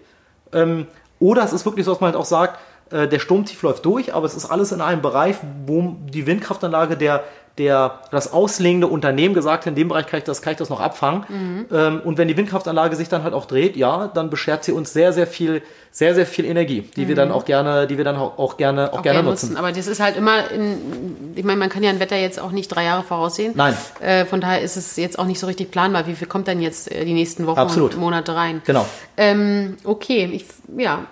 Ähm, 0.54 0.88
oder 1.20 1.44
es 1.44 1.54
ist 1.54 1.66
wirklich 1.66 1.86
so, 1.86 1.92
dass 1.92 2.02
man 2.02 2.12
halt 2.12 2.20
auch 2.20 2.26
sagt, 2.26 2.60
äh, 2.92 3.08
der 3.08 3.20
Sturmtief 3.20 3.62
läuft 3.62 3.86
durch, 3.86 4.14
aber 4.14 4.26
es 4.26 4.36
ist 4.36 4.46
alles 4.46 4.72
in 4.72 4.82
einem 4.82 5.02
Bereich, 5.02 5.36
wo 5.66 5.96
die 6.08 6.26
Windkraftanlage 6.26 6.98
der, 6.98 7.24
der, 7.60 8.00
das 8.10 8.34
auslegende 8.34 8.88
Unternehmen 8.88 9.34
gesagt 9.34 9.66
hat, 9.66 9.68
in 9.68 9.76
dem 9.76 9.90
Bereich 9.90 10.08
kann 10.08 10.20
ich 10.20 10.24
das, 10.24 10.42
kann 10.42 10.52
ich 10.54 10.58
das 10.58 10.70
noch 10.70 10.80
abfangen. 10.80 11.26
Mhm. 11.28 11.66
Ähm, 11.72 12.02
und 12.04 12.18
wenn 12.18 12.28
die 12.28 12.38
Windkraftanlage 12.38 12.96
sich 12.96 13.10
dann 13.10 13.24
halt 13.24 13.34
auch 13.34 13.46
dreht, 13.46 13.76
ja, 13.76 14.08
dann 14.08 14.30
beschert 14.30 14.64
sie 14.64 14.72
uns 14.72 14.94
sehr, 14.94 15.14
sehr 15.14 15.28
viel, 15.28 15.62
sehr, 15.92 16.16
sehr 16.16 16.26
viel 16.26 16.46
Energie, 16.46 16.90
die 16.96 17.04
mhm. 17.04 17.08
wir 17.10 17.16
dann 17.16 17.32
auch 17.32 17.46
gerne, 17.46 17.86
die 17.86 17.98
wir 17.98 18.06
dann 18.06 18.16
auch, 18.16 18.38
auch 18.38 18.58
gerne, 18.58 18.94
auch, 18.94 19.00
auch 19.00 19.02
gerne 19.04 19.22
nutzen. 19.22 19.50
nutzen. 19.50 19.58
Aber 19.58 19.72
das 19.72 19.88
ist 19.88 20.00
halt 20.00 20.16
immer, 20.16 20.50
in, 20.50 21.34
ich 21.36 21.44
meine, 21.44 21.60
man 21.60 21.70
kann 21.70 21.84
ja 21.84 21.90
ein 21.90 22.00
Wetter 22.00 22.18
jetzt 22.18 22.40
auch 22.40 22.52
nicht 22.52 22.70
drei 22.70 22.86
Jahre 22.86 23.04
voraussehen. 23.04 23.54
Nein. 23.56 23.76
Äh, 24.00 24.26
von 24.26 24.42
daher 24.42 24.62
ist 24.62 24.78
es 24.78 24.96
jetzt 24.96 25.20
auch 25.20 25.26
nicht 25.26 25.40
so 25.40 25.48
richtig 25.48 25.70
planbar. 25.70 26.08
Wie 26.08 26.16
viel 26.16 26.28
kommt 26.28 26.48
denn 26.48 26.62
jetzt 26.62 26.92
äh, 26.92 27.04
die 27.06 27.14
nächsten 27.14 27.46
Wochen 27.46 27.60
Absolut. 27.60 27.94
und 27.94 28.00
Monate 28.00 28.36
rein? 28.36 28.62
Genau. 28.66 28.86
Ähm, 29.18 29.76
okay, 29.84 30.30
ich, 30.32 30.46
ja, 30.78 31.06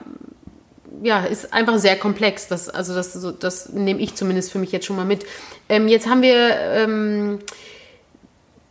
ja, 1.04 1.26
ist 1.26 1.54
einfach 1.54 1.78
sehr 1.78 1.98
komplex. 1.98 2.48
Das, 2.48 2.70
also 2.70 2.94
das, 2.94 3.14
so, 3.14 3.32
das 3.32 3.70
nehme 3.70 4.00
ich 4.00 4.16
zumindest 4.16 4.52
für 4.52 4.60
mich 4.60 4.72
jetzt 4.72 4.86
schon 4.86 4.96
mal 4.96 5.06
mit. 5.06 5.26
Ähm, 5.70 5.88
jetzt 5.88 6.08
haben 6.08 6.22
wir, 6.22 6.36
ähm, 6.36 7.40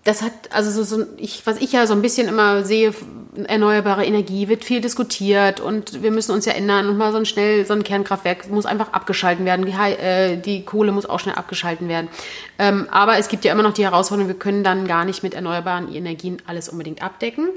das 0.04 0.22
hat, 0.22 0.32
also 0.50 0.70
so, 0.70 0.82
so, 0.84 1.06
ich, 1.16 1.46
was 1.46 1.58
ich 1.58 1.72
ja 1.72 1.86
so 1.86 1.94
ein 1.94 2.02
bisschen 2.02 2.28
immer 2.28 2.64
sehe, 2.64 2.94
erneuerbare 3.44 4.04
Energie 4.04 4.48
wird 4.48 4.64
viel 4.64 4.80
diskutiert 4.80 5.60
und 5.60 6.02
wir 6.02 6.10
müssen 6.10 6.32
uns 6.32 6.46
ja 6.46 6.52
ändern 6.52 6.88
und 6.88 6.96
mal 6.96 7.12
so 7.12 7.18
ein 7.18 7.26
schnell, 7.26 7.66
so 7.66 7.74
ein 7.74 7.84
Kernkraftwerk 7.84 8.48
muss 8.50 8.66
einfach 8.66 8.92
abgeschalten 8.92 9.44
werden. 9.44 9.66
Die, 9.66 9.72
äh, 9.72 10.36
die 10.36 10.64
Kohle 10.64 10.92
muss 10.92 11.06
auch 11.06 11.20
schnell 11.20 11.34
abgeschalten 11.34 11.88
werden. 11.88 12.08
Ähm, 12.58 12.86
aber 12.90 13.18
es 13.18 13.28
gibt 13.28 13.44
ja 13.44 13.52
immer 13.52 13.62
noch 13.62 13.74
die 13.74 13.84
Herausforderung, 13.84 14.28
wir 14.28 14.38
können 14.38 14.64
dann 14.64 14.86
gar 14.86 15.04
nicht 15.04 15.22
mit 15.22 15.34
erneuerbaren 15.34 15.94
Energien 15.94 16.38
alles 16.46 16.68
unbedingt 16.68 17.02
abdecken. 17.02 17.48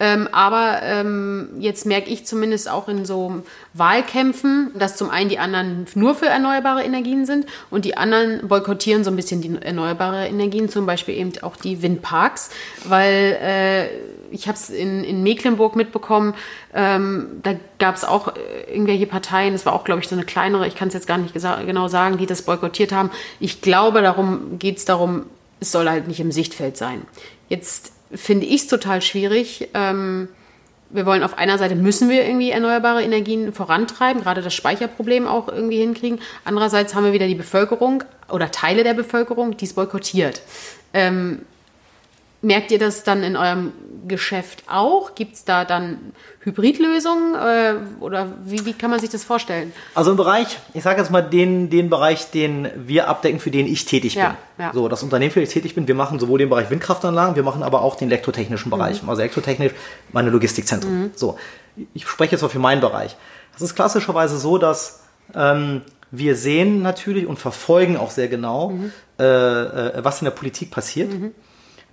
Ähm, 0.00 0.28
aber 0.32 0.80
ähm, 0.82 1.50
jetzt 1.58 1.86
merke 1.86 2.10
ich 2.10 2.24
zumindest 2.24 2.70
auch 2.70 2.88
in 2.88 3.04
so 3.04 3.42
Wahlkämpfen, 3.74 4.70
dass 4.74 4.96
zum 4.96 5.10
einen 5.10 5.28
die 5.28 5.38
anderen 5.38 5.86
nur 5.94 6.14
für 6.14 6.26
erneuerbare 6.26 6.84
Energien 6.84 7.26
sind 7.26 7.46
und 7.70 7.84
die 7.84 7.96
anderen 7.96 8.46
boykottieren 8.46 9.02
so 9.04 9.10
ein 9.10 9.16
bisschen 9.16 9.40
die 9.40 9.56
erneuerbare 9.60 10.26
Energien, 10.28 10.68
zum 10.68 10.86
Beispiel 10.86 11.16
eben 11.16 11.32
auch 11.42 11.56
die 11.56 11.82
Windparks, 11.82 12.50
weil 12.84 13.38
äh, 13.42 13.88
ich 14.30 14.48
habe 14.48 14.56
es 14.56 14.70
in, 14.70 15.04
in 15.04 15.22
Mecklenburg 15.22 15.76
mitbekommen, 15.76 16.34
ähm, 16.74 17.40
da 17.42 17.54
gab 17.78 17.94
es 17.96 18.04
auch 18.04 18.28
äh, 18.28 18.72
irgendwelche 18.72 19.06
Parteien, 19.06 19.52
das 19.52 19.66
war 19.66 19.72
auch, 19.72 19.84
glaube 19.84 20.00
ich, 20.00 20.08
so 20.08 20.14
eine 20.14 20.24
kleinere, 20.24 20.66
ich 20.66 20.74
kann 20.74 20.88
es 20.88 20.94
jetzt 20.94 21.06
gar 21.06 21.18
nicht 21.18 21.34
genau 21.34 21.88
sagen, 21.88 22.18
die 22.18 22.26
das 22.26 22.42
boykottiert 22.42 22.92
haben. 22.92 23.10
Ich 23.40 23.60
glaube, 23.60 24.02
darum 24.02 24.58
geht 24.58 24.78
es 24.78 24.84
darum, 24.84 25.26
es 25.60 25.72
soll 25.72 25.88
halt 25.88 26.08
nicht 26.08 26.20
im 26.20 26.32
Sichtfeld 26.32 26.76
sein. 26.76 27.02
Jetzt 27.48 27.92
finde 28.14 28.46
ich 28.46 28.62
es 28.62 28.66
total 28.68 29.02
schwierig. 29.02 29.68
Ähm, 29.74 30.28
wir 30.90 31.04
wollen 31.04 31.22
auf 31.22 31.36
einer 31.36 31.58
Seite 31.58 31.74
müssen 31.74 32.08
wir 32.08 32.24
irgendwie 32.24 32.50
erneuerbare 32.50 33.02
Energien 33.02 33.52
vorantreiben, 33.52 34.22
gerade 34.22 34.40
das 34.40 34.54
Speicherproblem 34.54 35.26
auch 35.26 35.48
irgendwie 35.48 35.78
hinkriegen. 35.78 36.20
Andererseits 36.44 36.94
haben 36.94 37.04
wir 37.04 37.12
wieder 37.12 37.26
die 37.26 37.34
Bevölkerung 37.34 38.04
oder 38.30 38.50
Teile 38.50 38.84
der 38.84 38.94
Bevölkerung, 38.94 39.56
die 39.56 39.66
es 39.66 39.74
boykottiert. 39.74 40.40
Ähm, 40.94 41.40
Merkt 42.40 42.70
ihr 42.70 42.78
das 42.78 43.02
dann 43.02 43.24
in 43.24 43.36
eurem 43.36 43.72
Geschäft 44.06 44.62
auch? 44.68 45.14
Gibt 45.14 45.34
es 45.34 45.44
da 45.44 45.64
dann 45.64 46.12
Hybridlösungen 46.40 47.34
äh, 47.34 47.74
oder 48.00 48.28
wie, 48.44 48.64
wie, 48.64 48.72
kann 48.72 48.90
man 48.90 49.00
sich 49.00 49.10
das 49.10 49.24
vorstellen? 49.24 49.72
Also 49.94 50.12
im 50.12 50.16
Bereich, 50.16 50.58
ich 50.72 50.82
sage 50.82 51.00
jetzt 51.00 51.10
mal 51.10 51.22
den, 51.22 51.68
den 51.68 51.90
Bereich, 51.90 52.30
den 52.30 52.68
wir 52.76 53.08
abdecken, 53.08 53.40
für 53.40 53.50
den 53.50 53.66
ich 53.66 53.84
tätig 53.84 54.14
bin. 54.14 54.22
Ja, 54.22 54.36
ja. 54.58 54.70
So, 54.72 54.88
das 54.88 55.02
Unternehmen, 55.02 55.32
für 55.32 55.40
das 55.40 55.48
ich 55.48 55.54
tätig 55.54 55.74
bin, 55.74 55.88
wir 55.88 55.96
machen 55.96 56.20
sowohl 56.20 56.38
den 56.38 56.48
Bereich 56.48 56.70
Windkraftanlagen, 56.70 57.36
wir 57.36 57.42
machen 57.42 57.62
aber 57.62 57.82
auch 57.82 57.96
den 57.96 58.08
elektrotechnischen 58.08 58.70
Bereich. 58.70 59.02
Mhm. 59.02 59.10
Also 59.10 59.22
elektrotechnisch 59.22 59.72
meine 60.12 60.30
Logistikzentren. 60.30 61.02
Mhm. 61.02 61.10
So, 61.14 61.38
ich 61.92 62.06
spreche 62.06 62.32
jetzt 62.32 62.42
mal 62.42 62.48
für 62.48 62.60
meinen 62.60 62.80
Bereich. 62.80 63.16
Das 63.52 63.62
ist 63.62 63.74
klassischerweise 63.74 64.38
so, 64.38 64.58
dass 64.58 65.02
ähm, 65.34 65.82
wir 66.10 66.36
sehen 66.36 66.82
natürlich 66.82 67.26
und 67.26 67.38
verfolgen 67.38 67.96
auch 67.96 68.10
sehr 68.10 68.28
genau, 68.28 68.70
mhm. 68.70 68.92
äh, 69.18 69.24
äh, 69.24 70.04
was 70.04 70.20
in 70.20 70.26
der 70.26 70.32
Politik 70.32 70.70
passiert. 70.70 71.12
Mhm. 71.12 71.34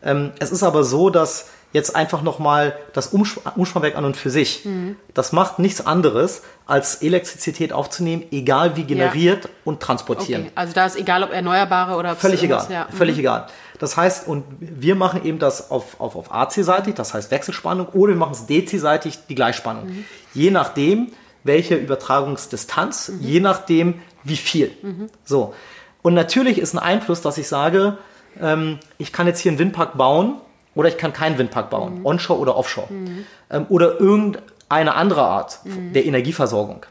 Ähm, 0.06 0.32
es 0.40 0.52
ist 0.52 0.64
aber 0.64 0.84
so, 0.84 1.10
dass 1.10 1.50
jetzt 1.76 1.94
einfach 1.94 2.22
nochmal 2.22 2.78
das 2.94 3.08
Umspannwerk 3.08 3.98
an 3.98 4.06
und 4.06 4.16
für 4.16 4.30
sich, 4.30 4.64
mhm. 4.64 4.96
das 5.14 5.34
macht 5.34 5.60
nichts 5.60 5.86
anderes, 5.86 6.42
als 6.66 7.02
Elektrizität 7.02 7.74
aufzunehmen, 7.74 8.24
egal 8.32 8.78
wie 8.78 8.86
generiert 8.86 9.44
ja. 9.44 9.50
und 9.66 9.82
transportieren. 9.82 10.44
Okay. 10.44 10.52
Also 10.56 10.74
da 10.74 10.86
ist 10.86 10.96
egal, 10.96 11.24
ob 11.24 11.34
erneuerbare 11.34 11.98
oder... 11.98 12.16
Völlig 12.16 12.42
egal, 12.44 12.66
ja. 12.70 12.88
völlig 12.96 13.16
mhm. 13.16 13.20
egal. 13.20 13.48
Das 13.80 13.98
heißt, 13.98 14.26
und 14.26 14.46
wir 14.60 14.96
machen 14.96 15.26
eben 15.26 15.38
das 15.38 15.70
auf, 15.70 16.00
auf, 16.00 16.16
auf 16.16 16.32
AC-seitig, 16.32 16.96
das 16.96 17.14
heißt 17.14 17.30
Wechselspannung, 17.30 17.88
oder 17.88 18.14
wir 18.14 18.18
machen 18.18 18.32
es 18.32 18.46
DC-seitig, 18.46 19.20
die 19.28 19.36
Gleichspannung. 19.36 19.88
Mhm. 19.88 20.06
Je 20.34 20.52
nachdem, 20.52 21.12
welche 21.44 21.76
Übertragungsdistanz, 21.76 23.10
mhm. 23.10 23.20
je 23.20 23.40
nachdem, 23.42 24.02
wie 24.24 24.38
viel. 24.38 24.72
Mhm. 24.82 25.10
So. 25.26 25.54
Und 26.02 26.14
natürlich 26.14 26.58
ist 26.58 26.74
ein 26.74 26.80
Einfluss, 26.80 27.22
dass 27.22 27.38
ich 27.38 27.50
sage, 27.50 27.98
ähm, 28.42 28.80
ich 28.98 29.12
kann 29.12 29.28
jetzt 29.28 29.40
hier 29.40 29.52
einen 29.52 29.60
Windpark 29.60 29.98
bauen 29.98 30.36
oder 30.76 30.90
ich 30.90 30.98
kann 30.98 31.14
keinen 31.14 31.38
Windpark 31.38 31.70
bauen, 31.70 32.00
mhm. 32.00 32.06
onshore 32.06 32.40
oder 32.40 32.56
offshore. 32.56 32.92
Mhm. 32.92 33.26
Ähm, 33.50 33.66
oder 33.70 34.00
irgendeine 34.00 34.96
andere 34.96 35.24
Art 35.24 35.60
mhm. 35.64 35.94
der 35.94 36.06
Energieversorgung. 36.06 36.86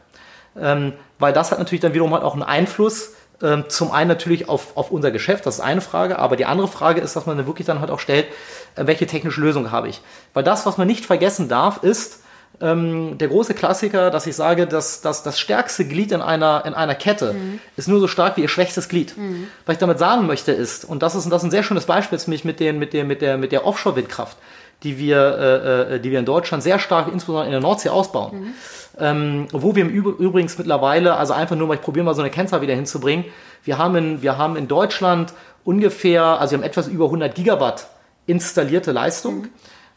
Ähm, 0.59 0.93
weil 1.19 1.33
das 1.33 1.51
hat 1.51 1.59
natürlich 1.59 1.81
dann 1.81 1.93
wiederum 1.93 2.13
halt 2.13 2.23
auch 2.23 2.33
einen 2.33 2.43
Einfluss, 2.43 3.11
Ähm, 3.41 3.65
zum 3.67 3.91
einen 3.91 4.07
natürlich 4.07 4.47
auf, 4.47 4.77
auf 4.77 4.91
unser 4.91 5.11
Geschäft, 5.11 5.45
das 5.45 5.55
ist 5.55 5.61
eine 5.61 5.81
Frage, 5.81 6.19
aber 6.19 6.37
die 6.37 6.45
andere 6.45 6.69
Frage 6.69 7.01
ist, 7.01 7.17
dass 7.17 7.25
man 7.25 7.35
dann 7.35 7.45
wirklich 7.47 7.67
dann 7.67 7.81
halt 7.81 7.91
auch 7.91 7.99
stellt, 7.99 8.27
äh, 8.75 8.87
welche 8.87 9.07
technische 9.07 9.41
Lösung 9.41 9.71
habe 9.71 9.89
ich. 9.89 9.99
Weil 10.33 10.45
das, 10.45 10.65
was 10.65 10.77
man 10.77 10.87
nicht 10.87 11.05
vergessen 11.05 11.49
darf, 11.49 11.83
ist, 11.83 12.23
ähm, 12.61 13.17
der 13.17 13.27
große 13.27 13.53
Klassiker, 13.53 14.11
dass 14.11 14.27
ich 14.27 14.35
sage, 14.35 14.67
dass, 14.67 15.01
dass 15.01 15.23
das 15.23 15.39
stärkste 15.39 15.85
Glied 15.85 16.11
in 16.11 16.21
einer, 16.21 16.63
in 16.65 16.73
einer 16.73 16.95
Kette 16.95 17.33
mhm. 17.33 17.59
ist 17.75 17.87
nur 17.87 17.99
so 17.99 18.07
stark 18.07 18.37
wie 18.37 18.41
ihr 18.41 18.47
schwächstes 18.47 18.89
Glied. 18.89 19.17
Mhm. 19.17 19.47
Was 19.65 19.73
ich 19.73 19.79
damit 19.79 19.99
sagen 19.99 20.25
möchte 20.27 20.51
ist, 20.51 20.85
und 20.85 21.03
das 21.03 21.15
ist, 21.15 21.29
das 21.31 21.41
ist 21.41 21.47
ein 21.47 21.51
sehr 21.51 21.63
schönes 21.63 21.85
Beispiel 21.85 22.17
für 22.19 22.29
mich 22.29 22.45
mit, 22.45 22.59
den, 22.59 22.79
mit, 22.79 22.93
der, 22.93 23.03
mit 23.03 23.21
der, 23.21 23.37
mit 23.37 23.51
der 23.51 23.65
Offshore-Windkraft, 23.65 24.37
die 24.83 24.97
wir, 24.97 25.17
äh, 25.17 25.95
äh, 25.95 25.99
die 25.99 26.11
wir 26.11 26.19
in 26.19 26.25
Deutschland 26.25 26.63
sehr 26.63 26.79
stark, 26.79 27.07
insbesondere 27.11 27.45
in 27.45 27.51
der 27.51 27.61
Nordsee, 27.61 27.89
ausbauen. 27.89 28.39
Mhm. 28.39 28.53
Ähm, 28.97 29.47
wo 29.51 29.75
wir 29.75 29.83
im 29.83 29.89
übrigens 29.89 30.57
mittlerweile, 30.57 31.17
also 31.17 31.33
einfach 31.33 31.57
nur 31.57 31.67
mal, 31.67 31.73
ich 31.73 31.81
probiere 31.81 32.05
mal 32.05 32.15
so 32.15 32.21
eine 32.21 32.31
Kennzahl 32.31 32.61
wieder 32.61 32.73
hinzubringen, 32.73 33.25
wir 33.65 33.77
haben 33.77 33.95
in, 33.95 34.21
wir 34.21 34.37
haben 34.37 34.55
in 34.55 34.67
Deutschland 34.67 35.33
ungefähr, 35.65 36.23
also 36.23 36.51
wir 36.51 36.59
haben 36.59 36.65
etwas 36.65 36.87
über 36.87 37.05
100 37.05 37.35
Gigawatt 37.35 37.87
installierte 38.27 38.91
Leistung. 38.91 39.35
Mhm. 39.35 39.49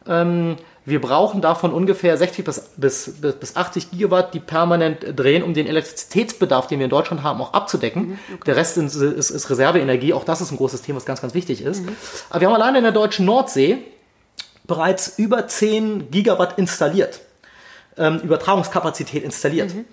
Ähm, 0.06 0.56
wir 0.89 1.01
brauchen 1.01 1.41
davon 1.41 1.72
ungefähr 1.72 2.16
60 2.16 2.45
bis, 2.45 2.61
bis, 2.76 3.20
bis 3.20 3.57
80 3.57 3.91
Gigawatt, 3.91 4.32
die 4.34 4.41
permanent 4.41 4.99
drehen, 5.16 5.43
um 5.43 5.55
den 5.55 5.66
Elektrizitätsbedarf, 5.66 6.66
den 6.66 6.78
wir 6.78 6.84
in 6.84 6.91
Deutschland 6.91 7.22
haben, 7.22 7.41
auch 7.41 7.53
abzudecken. 7.53 8.09
Mhm, 8.09 8.18
okay. 8.34 8.43
Der 8.47 8.57
Rest 8.57 8.78
ist, 8.78 8.95
ist, 8.95 9.30
ist, 9.30 9.51
Reserveenergie. 9.51 10.12
Auch 10.14 10.24
das 10.24 10.41
ist 10.41 10.51
ein 10.51 10.57
großes 10.57 10.82
Thema, 10.82 10.97
was 10.97 11.05
ganz, 11.05 11.20
ganz 11.20 11.34
wichtig 11.34 11.62
ist. 11.62 11.82
Mhm. 11.82 11.97
Aber 12.30 12.41
wir 12.41 12.49
haben 12.49 12.55
alleine 12.55 12.78
in 12.78 12.84
der 12.84 12.93
deutschen 12.93 13.26
Nordsee 13.26 13.78
bereits 14.66 15.18
über 15.18 15.47
10 15.47 16.11
Gigawatt 16.11 16.59
installiert. 16.59 17.20
Ähm, 17.97 18.20
Übertragungskapazität 18.20 19.24
installiert. 19.24 19.74
Mhm. 19.74 19.84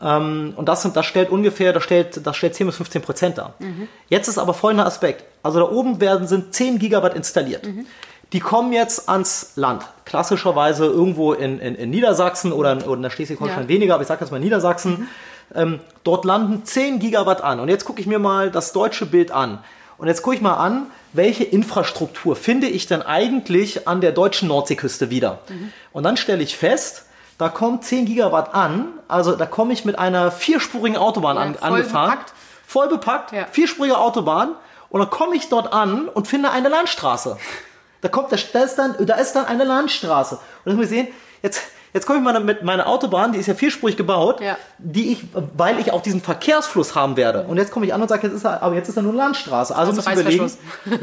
Ähm, 0.00 0.52
und 0.56 0.68
das, 0.68 0.90
das 0.92 1.06
stellt 1.06 1.30
ungefähr, 1.30 1.72
das 1.72 1.82
stellt, 1.82 2.24
das 2.24 2.36
stellt 2.36 2.54
10 2.54 2.68
bis 2.68 2.76
15 2.76 3.02
Prozent 3.02 3.38
dar. 3.38 3.54
Mhm. 3.58 3.88
Jetzt 4.08 4.28
ist 4.28 4.38
aber 4.38 4.54
folgender 4.54 4.86
Aspekt. 4.86 5.24
Also 5.42 5.58
da 5.58 5.70
oben 5.70 6.00
werden, 6.00 6.26
sind 6.26 6.54
10 6.54 6.78
Gigawatt 6.78 7.14
installiert. 7.14 7.66
Mhm. 7.66 7.86
Die 8.32 8.40
kommen 8.40 8.72
jetzt 8.72 9.08
ans 9.08 9.52
Land. 9.56 9.86
Klassischerweise 10.04 10.84
irgendwo 10.84 11.32
in, 11.32 11.58
in, 11.60 11.74
in 11.74 11.90
Niedersachsen 11.90 12.52
oder 12.52 12.72
in, 12.72 12.80
in 12.80 13.02
der 13.02 13.10
Schleswig-Holstein 13.10 13.62
ja. 13.64 13.68
weniger, 13.68 13.94
aber 13.94 14.02
ich 14.02 14.08
sage 14.08 14.22
jetzt 14.22 14.30
mal 14.30 14.40
Niedersachsen. 14.40 14.92
Mhm. 14.92 15.08
Ähm, 15.54 15.80
dort 16.04 16.24
landen 16.24 16.64
10 16.64 16.98
Gigawatt 16.98 17.42
an. 17.42 17.58
Und 17.60 17.68
jetzt 17.68 17.84
gucke 17.84 18.00
ich 18.00 18.06
mir 18.06 18.18
mal 18.18 18.50
das 18.50 18.72
deutsche 18.72 19.06
Bild 19.06 19.30
an. 19.30 19.60
Und 19.96 20.06
jetzt 20.08 20.22
gucke 20.22 20.36
ich 20.36 20.42
mal 20.42 20.54
an, 20.54 20.86
welche 21.12 21.44
Infrastruktur 21.44 22.36
finde 22.36 22.68
ich 22.68 22.86
denn 22.86 23.02
eigentlich 23.02 23.88
an 23.88 24.00
der 24.00 24.12
deutschen 24.12 24.48
Nordseeküste 24.48 25.10
wieder? 25.10 25.40
Mhm. 25.48 25.72
Und 25.92 26.02
dann 26.04 26.16
stelle 26.16 26.42
ich 26.42 26.56
fest, 26.56 27.06
da 27.38 27.48
kommt 27.48 27.84
10 27.84 28.06
Gigawatt 28.06 28.54
an, 28.54 28.86
also 29.08 29.36
da 29.36 29.46
komme 29.46 29.72
ich 29.72 29.84
mit 29.84 29.98
einer 29.98 30.30
vierspurigen 30.30 30.98
Autobahn 30.98 31.36
ja, 31.36 31.42
an, 31.42 31.54
voll 31.54 31.68
angefahren. 31.68 32.10
Bepackt. 32.10 32.32
Voll 32.66 32.88
bepackt, 32.88 33.32
ja. 33.32 33.46
vierspurige 33.50 33.96
Autobahn. 33.96 34.54
Und 34.90 35.00
dann 35.00 35.10
komme 35.10 35.36
ich 35.36 35.48
dort 35.48 35.72
an 35.72 36.08
und 36.08 36.28
finde 36.28 36.50
eine 36.50 36.68
Landstraße. 36.68 37.38
Da 38.00 38.08
kommt, 38.08 38.32
da 38.32 38.60
ist 38.60 38.78
dann, 38.78 38.94
da 39.00 39.14
ist 39.14 39.32
dann 39.32 39.46
eine 39.46 39.64
Landstraße. 39.64 40.36
Und 40.36 40.42
das 40.64 40.74
muss 40.74 40.84
ich 40.84 40.90
sehen, 40.90 41.08
jetzt, 41.42 41.62
jetzt 41.92 42.06
komme 42.06 42.18
ich 42.18 42.24
mal 42.24 42.38
mit 42.40 42.62
meiner 42.62 42.86
Autobahn, 42.86 43.32
die 43.32 43.38
ist 43.38 43.46
ja 43.46 43.54
vierspurig 43.54 43.96
gebaut, 43.96 44.40
ja. 44.40 44.56
die 44.78 45.12
ich, 45.12 45.24
weil 45.56 45.78
ich 45.80 45.92
auch 45.92 46.02
diesen 46.02 46.20
Verkehrsfluss 46.20 46.94
haben 46.94 47.16
werde. 47.16 47.42
Und 47.42 47.56
jetzt 47.56 47.72
komme 47.72 47.86
ich 47.86 47.94
an 47.94 48.00
und 48.00 48.08
sage, 48.08 48.26
jetzt 48.28 48.36
ist 48.36 48.44
er, 48.44 48.62
aber 48.62 48.74
jetzt 48.74 48.88
ist 48.88 48.96
da 48.96 49.02
nur 49.02 49.14
Landstraße. 49.14 49.74
Also, 49.74 49.90
also 49.90 50.02
muss 50.02 50.06
ich 50.06 50.20
überlegen. 50.20 50.50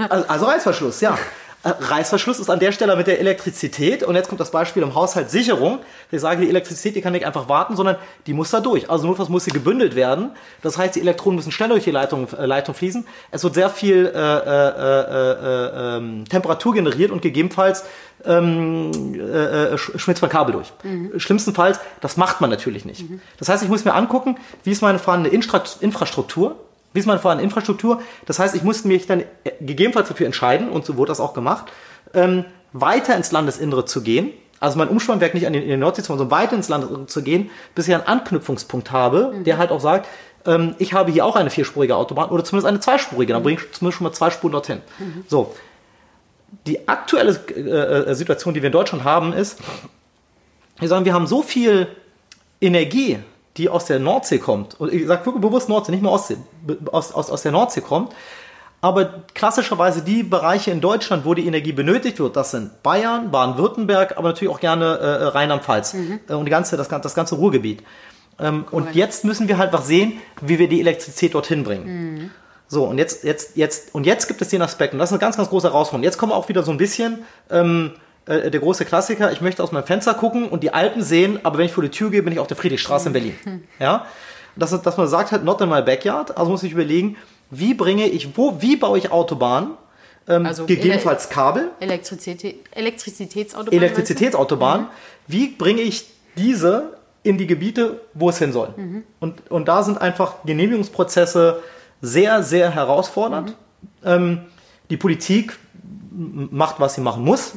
Also, 0.10 0.28
also 0.28 0.46
Reißverschluss, 0.46 1.02
ja. 1.02 1.18
Äh, 1.66 1.74
Reißverschluss 1.80 2.40
ist 2.40 2.50
an 2.52 2.60
der 2.60 2.72
Stelle 2.72 2.96
mit 2.96 3.08
der 3.08 3.20
Elektrizität. 3.20 4.04
Und 4.04 4.16
jetzt 4.16 4.30
kommt 4.30 4.40
das 4.40 4.52
Beispiel 4.52 4.84
im 4.84 4.94
Haushalt 4.94 5.32
Sicherung. 5.32 5.80
Ich 6.12 6.22
sage, 6.22 6.42
die 6.42 6.50
Elektrizität, 6.50 6.96
die 6.96 7.02
kann 7.02 7.14
nicht 7.14 7.26
einfach 7.26 7.50
warten, 7.50 7.76
sondern 7.76 7.96
die 8.28 8.34
muss 8.34 8.52
da 8.52 8.60
durch. 8.60 8.90
Also 8.90 9.08
notfalls 9.08 9.30
muss 9.30 9.46
sie 9.46 9.52
gebündelt 9.52 9.96
werden. 9.96 10.30
Das 10.62 10.78
heißt, 10.78 10.96
die 10.96 11.02
Elektronen 11.02 11.38
müssen 11.38 11.52
schnell 11.52 11.70
durch 11.70 11.84
die 11.84 11.92
Leitung, 11.92 12.28
äh, 12.38 12.46
Leitung 12.46 12.76
fließen. 12.76 13.06
Es 13.32 13.44
wird 13.44 13.56
sehr 13.56 13.72
viel 13.72 14.06
äh, 14.06 14.20
äh, 14.20 14.70
äh, 14.76 15.98
ähm, 15.98 16.26
Temperatur 16.30 16.76
generiert 16.76 17.10
und 17.10 17.24
gegebenenfalls 17.24 17.86
ähm, 18.24 19.16
äh, 19.20 19.76
schmilzt 19.78 20.22
mein 20.22 20.32
Kabel 20.32 20.54
durch. 20.54 20.72
Mhm. 20.84 21.20
Schlimmstenfalls, 21.20 21.80
das 22.00 22.16
macht 22.16 22.42
man 22.42 22.52
natürlich 22.52 22.86
nicht. 22.86 23.10
Mhm. 23.10 23.22
Das 23.40 23.50
heißt, 23.50 23.64
ich 23.64 23.70
muss 23.70 23.86
mir 23.86 23.96
angucken, 23.96 24.38
wie 24.64 24.72
ist 24.72 24.84
meine 24.84 25.00
vorhandene 25.00 25.34
Infrastruktur 25.34 26.58
wie 26.96 27.00
ist 27.00 27.06
meine 27.06 27.20
vorhandene 27.20 27.46
Infrastruktur? 27.46 28.02
Das 28.26 28.40
heißt, 28.40 28.56
ich 28.56 28.64
musste 28.64 28.88
mich 28.88 29.06
dann 29.06 29.20
äh, 29.20 29.52
gegebenenfalls 29.60 30.08
dafür 30.08 30.26
entscheiden, 30.26 30.70
und 30.70 30.86
so 30.86 30.96
wurde 30.96 31.10
das 31.10 31.20
auch 31.20 31.34
gemacht, 31.34 31.66
ähm, 32.14 32.46
weiter 32.72 33.16
ins 33.16 33.32
Landesinnere 33.32 33.86
zu 33.86 34.02
gehen. 34.02 34.32
Also 34.62 34.78
mein 34.78 34.88
Umspannwerk 34.88 35.34
nicht 35.34 35.46
an 35.46 35.54
den, 35.54 35.64
in 35.64 35.70
den 35.70 35.82
Nordsee, 35.82 36.02
sondern 36.02 36.32
weiter 36.32 36.56
ins 36.56 36.70
Landesinnere 36.70 37.08
zu 37.08 37.22
gehen, 37.22 37.52
bis 37.76 37.88
ich 37.88 37.94
einen 37.94 38.08
Anknüpfungspunkt 38.08 38.92
habe, 38.92 39.34
mhm. 39.34 39.44
der 39.44 39.58
halt 39.58 39.72
auch 39.72 39.82
sagt, 39.82 40.08
ähm, 40.46 40.76
ich 40.80 40.94
habe 40.94 41.12
hier 41.12 41.26
auch 41.26 41.36
eine 41.36 41.50
vierspurige 41.50 41.98
Autobahn 41.98 42.30
oder 42.30 42.46
zumindest 42.46 42.68
eine 42.68 42.80
zweispurige. 42.80 43.34
Dann 43.34 43.42
mhm. 43.42 43.46
bringe 43.46 43.60
ich 43.60 43.72
zumindest 43.74 43.98
schon 43.98 44.08
mal 44.08 44.14
zwei 44.14 44.30
Spuren 44.30 44.54
dorthin. 44.54 44.82
Mhm. 44.98 45.26
So. 45.28 45.54
Die 46.66 46.88
aktuelle 46.88 47.38
äh, 47.54 48.12
äh, 48.12 48.16
Situation, 48.16 48.54
die 48.54 48.62
wir 48.62 48.68
in 48.68 48.74
Deutschland 48.74 49.04
haben, 49.04 49.34
ist, 49.34 49.60
wir 50.80 50.88
sagen, 50.88 51.04
wir 51.04 51.14
haben 51.14 51.28
so 51.28 51.42
viel 51.42 51.88
Energie 52.62 53.20
die 53.58 53.70
aus 53.70 53.86
der 53.86 54.00
Nordsee 54.00 54.40
kommt, 54.40 54.80
und 54.80 54.92
ich 54.92 55.08
sage 55.08 55.26
wirklich 55.26 55.42
bewusst 55.42 55.70
Nordsee, 55.70 55.92
nicht 55.92 56.02
mehr 56.02 56.12
Ostsee, 56.12 56.38
aus, 56.92 57.12
aus, 57.14 57.30
aus 57.30 57.42
der 57.42 57.52
Nordsee 57.52 57.82
kommt, 57.82 58.14
aber 58.82 59.24
klassischerweise 59.34 60.02
die 60.02 60.22
Bereiche 60.22 60.70
in 60.72 60.82
Deutschland, 60.82 61.26
wo 61.26 61.34
die 61.34 61.48
Energie 61.48 61.72
benötigt 61.72 62.20
wird, 62.20 62.36
das 62.36 62.52
sind 62.52 62.84
Bayern, 62.84 63.32
Baden-Württemberg, 63.32 64.18
aber 64.18 64.30
natürlich 64.30 64.54
auch 64.54 64.60
gerne 64.60 64.86
äh, 64.86 65.24
Rheinland-Pfalz 65.24 65.94
mhm. 65.94 66.20
äh, 66.28 66.34
und 66.34 66.46
die 66.46 66.52
ganze, 66.52 66.78
das, 66.78 66.88
das 66.88 67.16
ganze 67.16 67.36
Ruhrgebiet. 67.36 67.82
Ähm, 68.38 68.66
cool. 68.72 68.82
Und 68.82 68.96
jetzt 68.96 69.24
müssen 69.24 69.48
wir 69.48 69.58
halt 69.58 69.74
was 69.74 69.88
sehen, 69.88 70.22
wie 70.42 70.60
wir 70.60 70.68
die 70.68 70.82
Elektrizität 70.82 71.34
dorthin 71.34 71.64
bringen. 71.64 71.86
Mhm. 71.86 72.32
So, 72.68 72.84
und 72.84 72.98
jetzt, 72.98 73.24
jetzt, 73.24 73.56
jetzt, 73.56 73.96
und 73.96 74.06
jetzt 74.06 74.28
gibt 74.28 74.42
es 74.42 74.50
den 74.50 74.62
Aspekt, 74.62 74.94
und 74.94 75.00
das 75.00 75.10
ist 75.10 75.14
eine 75.14 75.20
ganz, 75.20 75.38
ganz 75.38 75.50
große 75.50 75.68
Herausforderung. 75.68 76.04
Jetzt 76.04 76.18
kommen 76.18 76.32
wir 76.32 76.36
auch 76.36 76.50
wieder 76.50 76.64
so 76.64 76.72
ein 76.72 76.78
bisschen 76.78 77.24
ähm, 77.50 77.94
äh, 78.26 78.50
der 78.50 78.60
große 78.60 78.86
Klassiker, 78.86 79.32
ich 79.32 79.42
möchte 79.42 79.64
aus 79.64 79.72
meinem 79.72 79.86
Fenster 79.86 80.14
gucken 80.14 80.50
und 80.50 80.64
die 80.64 80.74
Alpen 80.74 81.02
sehen, 81.04 81.40
aber 81.44 81.58
wenn 81.58 81.66
ich 81.66 81.74
vor 81.74 81.84
die 81.84 81.90
Tür 81.90 82.10
gehe, 82.10 82.24
bin 82.24 82.34
ich 82.34 82.40
auf 82.40 82.48
der 82.48 82.58
Friedrichstraße 82.58 83.08
in 83.08 83.14
Berlin. 83.14 83.36
Ja? 83.80 84.06
Dass, 84.56 84.82
dass 84.82 84.98
man 84.98 85.08
sagt 85.08 85.32
halt, 85.32 85.44
not 85.44 85.62
in 85.62 85.70
my 85.70 85.82
backyard, 85.82 86.38
also 86.38 86.50
muss 86.52 86.64
ich 86.64 86.72
überlegen, 86.72 87.18
wie 87.52 87.74
bringe 87.74 88.08
ich, 88.08 88.38
wo, 88.38 88.62
wie 88.62 88.76
baue 88.76 88.98
ich 88.98 89.12
Autobahnen, 89.12 89.72
ähm, 90.28 90.46
also 90.46 90.66
gegebenenfalls 90.66 91.30
Kabel. 91.30 91.72
Elektrizität, 91.80 92.58
Elektrizitätsautobahn. 92.72 93.78
Elektrizitätsautobahn. 93.78 94.82
Mhm. 94.82 94.88
Wie 95.28 95.48
bringe 95.48 95.82
ich 95.82 96.06
diese 96.38 96.98
in 97.24 97.38
die 97.38 97.48
Gebiete, 97.48 98.02
wo 98.14 98.30
es 98.30 98.40
hin 98.40 98.52
soll? 98.52 98.74
Mhm. 98.76 99.04
Und, 99.20 99.52
und 99.52 99.68
da 99.68 99.84
sind 99.84 100.00
einfach 100.02 100.44
Genehmigungsprozesse 100.46 101.62
sehr, 102.02 102.44
sehr 102.44 102.72
herausfordernd. 102.72 103.50
Mhm. 103.50 103.56
Ähm, 104.04 104.42
die 104.90 104.98
Politik 104.98 105.58
macht, 106.12 106.80
was 106.80 106.96
sie 106.96 107.02
machen 107.02 107.24
muss. 107.24 107.54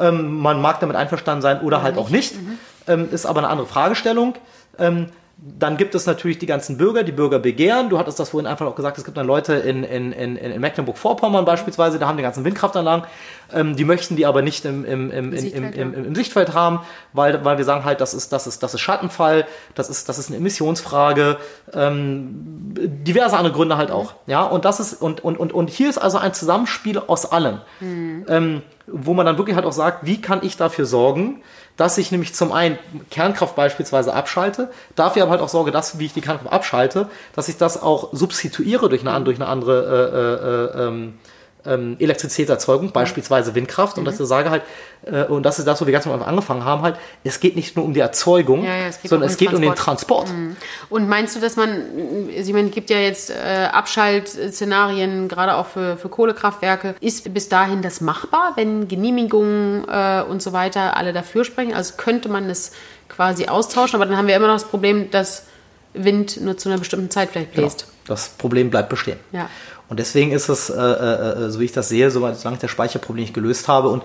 Ähm, 0.00 0.38
man 0.38 0.60
mag 0.60 0.80
damit 0.80 0.96
einverstanden 0.96 1.42
sein 1.42 1.58
oder, 1.58 1.66
oder 1.66 1.82
halt 1.82 1.96
nicht. 1.96 2.04
auch 2.04 2.10
nicht. 2.10 2.34
Mhm. 2.34 2.58
Ähm, 2.86 3.08
ist 3.12 3.26
aber 3.26 3.40
eine 3.40 3.48
andere 3.48 3.66
Fragestellung. 3.66 4.34
Ähm, 4.78 5.06
dann 5.42 5.78
gibt 5.78 5.94
es 5.94 6.04
natürlich 6.04 6.38
die 6.38 6.46
ganzen 6.46 6.76
Bürger, 6.76 7.02
die 7.02 7.12
Bürger 7.12 7.38
begehren. 7.38 7.88
Du 7.88 7.98
hattest 7.98 8.20
das 8.20 8.28
vorhin 8.30 8.46
einfach 8.46 8.66
auch 8.66 8.74
gesagt, 8.74 8.98
es 8.98 9.04
gibt 9.04 9.16
dann 9.16 9.26
Leute 9.26 9.54
in, 9.54 9.84
in, 9.84 10.12
in, 10.12 10.36
in 10.36 10.60
Mecklenburg-Vorpommern 10.60 11.46
beispielsweise, 11.46 11.98
da 11.98 12.06
haben 12.08 12.18
die 12.18 12.22
ganzen 12.22 12.44
Windkraftanlagen, 12.44 13.06
ähm, 13.52 13.74
die 13.74 13.84
möchten 13.84 14.16
die 14.16 14.26
aber 14.26 14.42
nicht 14.42 14.66
im, 14.66 14.84
im, 14.84 15.10
im, 15.10 15.36
Sichtfeld, 15.36 15.76
im, 15.76 15.94
im, 15.94 16.04
im, 16.04 16.14
Sichtfeld 16.14 16.52
haben, 16.52 16.80
weil, 17.14 17.42
weil 17.42 17.56
wir 17.56 17.64
sagen 17.64 17.84
halt, 17.84 18.02
das 18.02 18.12
ist, 18.12 18.34
das 18.34 18.46
ist, 18.46 18.62
das 18.62 18.74
ist 18.74 18.80
Schattenfall, 18.80 19.46
das 19.74 19.88
ist, 19.88 20.10
das 20.10 20.18
ist 20.18 20.28
eine 20.28 20.36
Emissionsfrage, 20.36 21.38
ähm, 21.72 22.74
diverse 22.74 23.36
andere 23.38 23.54
Gründe 23.54 23.78
halt 23.78 23.90
auch. 23.90 24.14
Ja, 24.26 24.42
und 24.42 24.66
das 24.66 24.78
ist, 24.78 25.00
und, 25.00 25.24
und, 25.24 25.38
und, 25.38 25.54
und 25.54 25.70
hier 25.70 25.88
ist 25.88 25.98
also 25.98 26.18
ein 26.18 26.34
Zusammenspiel 26.34 26.98
aus 26.98 27.32
allem, 27.32 27.60
mhm. 27.80 28.26
ähm, 28.28 28.62
wo 28.86 29.14
man 29.14 29.24
dann 29.24 29.38
wirklich 29.38 29.56
halt 29.56 29.64
auch 29.64 29.72
sagt, 29.72 30.04
wie 30.04 30.20
kann 30.20 30.40
ich 30.42 30.58
dafür 30.58 30.84
sorgen, 30.84 31.42
dass 31.80 31.96
ich 31.96 32.12
nämlich 32.12 32.34
zum 32.34 32.52
einen 32.52 32.78
Kernkraft 33.10 33.56
beispielsweise 33.56 34.12
abschalte, 34.12 34.70
dafür 34.96 35.22
aber 35.22 35.30
halt 35.30 35.40
auch 35.40 35.48
sorge, 35.48 35.70
dass, 35.70 35.98
wie 35.98 36.04
ich 36.04 36.12
die 36.12 36.20
Kernkraft 36.20 36.52
abschalte, 36.52 37.08
dass 37.34 37.48
ich 37.48 37.56
das 37.56 37.80
auch 37.80 38.10
substituiere 38.12 38.90
durch 38.90 39.00
eine, 39.00 39.24
durch 39.24 39.38
eine 39.40 39.48
andere 39.48 40.74
äh, 40.76 40.76
äh, 40.76 40.84
äh, 40.84 40.88
ähm, 40.88 41.18
ähm, 41.66 41.96
Elektrizitätserzeugung, 41.98 42.92
beispielsweise 42.92 43.54
Windkraft, 43.54 43.96
und 43.96 44.04
mhm. 44.04 44.06
dass 44.06 44.20
ich 44.20 44.26
sage 44.26 44.50
halt, 44.50 44.62
äh, 45.04 45.24
und 45.24 45.44
das 45.44 45.58
ist 45.58 45.66
das, 45.66 45.80
wo 45.80 45.86
wir 45.86 45.92
ganz 45.92 46.06
am 46.06 46.12
Anfang 46.12 46.28
angefangen 46.28 46.64
haben, 46.64 46.82
halt, 46.82 46.96
es 47.24 47.40
geht 47.40 47.56
nicht 47.56 47.76
nur 47.76 47.84
um 47.84 47.94
die 47.94 48.00
Erzeugung, 48.00 48.64
ja, 48.64 48.76
ja, 48.76 48.86
es 48.86 49.00
sondern 49.02 49.28
um 49.28 49.32
es 49.32 49.36
geht 49.36 49.52
um 49.52 49.60
den 49.60 49.74
Transport. 49.74 50.28
Mhm. 50.28 50.56
Und 50.88 51.08
meinst 51.08 51.36
du, 51.36 51.40
dass 51.40 51.56
man, 51.56 51.82
ich 52.28 52.52
meine, 52.52 52.68
es 52.68 52.74
gibt 52.74 52.90
ja 52.90 52.98
jetzt 52.98 53.30
äh, 53.30 53.68
Abschaltszenarien, 53.72 55.28
gerade 55.28 55.56
auch 55.56 55.66
für, 55.66 55.96
für 55.96 56.08
Kohlekraftwerke, 56.08 56.94
ist 57.00 57.32
bis 57.32 57.48
dahin 57.48 57.82
das 57.82 58.00
machbar, 58.00 58.52
wenn 58.56 58.88
Genehmigungen 58.88 59.86
äh, 59.88 60.22
und 60.22 60.42
so 60.42 60.52
weiter 60.52 60.96
alle 60.96 61.12
dafür 61.12 61.44
sprechen? 61.44 61.74
Also 61.74 61.94
könnte 61.96 62.28
man 62.28 62.48
das 62.48 62.72
quasi 63.08 63.46
austauschen, 63.46 63.96
aber 63.96 64.06
dann 64.06 64.16
haben 64.16 64.28
wir 64.28 64.36
immer 64.36 64.46
noch 64.46 64.54
das 64.54 64.64
Problem, 64.64 65.10
dass 65.10 65.46
Wind 65.94 66.40
nur 66.40 66.56
zu 66.56 66.68
einer 66.68 66.78
bestimmten 66.78 67.10
Zeit 67.10 67.30
vielleicht 67.30 67.52
bläst. 67.52 67.80
Genau. 67.80 67.90
Das 68.06 68.30
Problem 68.30 68.70
bleibt 68.70 68.88
bestehen. 68.88 69.18
Ja. 69.32 69.48
Und 69.88 69.98
deswegen 69.98 70.32
ist 70.32 70.48
es, 70.48 70.70
äh, 70.70 70.80
äh, 70.80 71.46
äh, 71.46 71.50
so 71.50 71.60
wie 71.60 71.64
ich 71.64 71.72
das 71.72 71.88
sehe, 71.88 72.10
solange 72.10 72.36
ich 72.36 72.60
das 72.60 72.70
Speicherproblem 72.70 73.24
nicht 73.24 73.34
gelöst 73.34 73.68
habe 73.68 73.88
und 73.88 74.02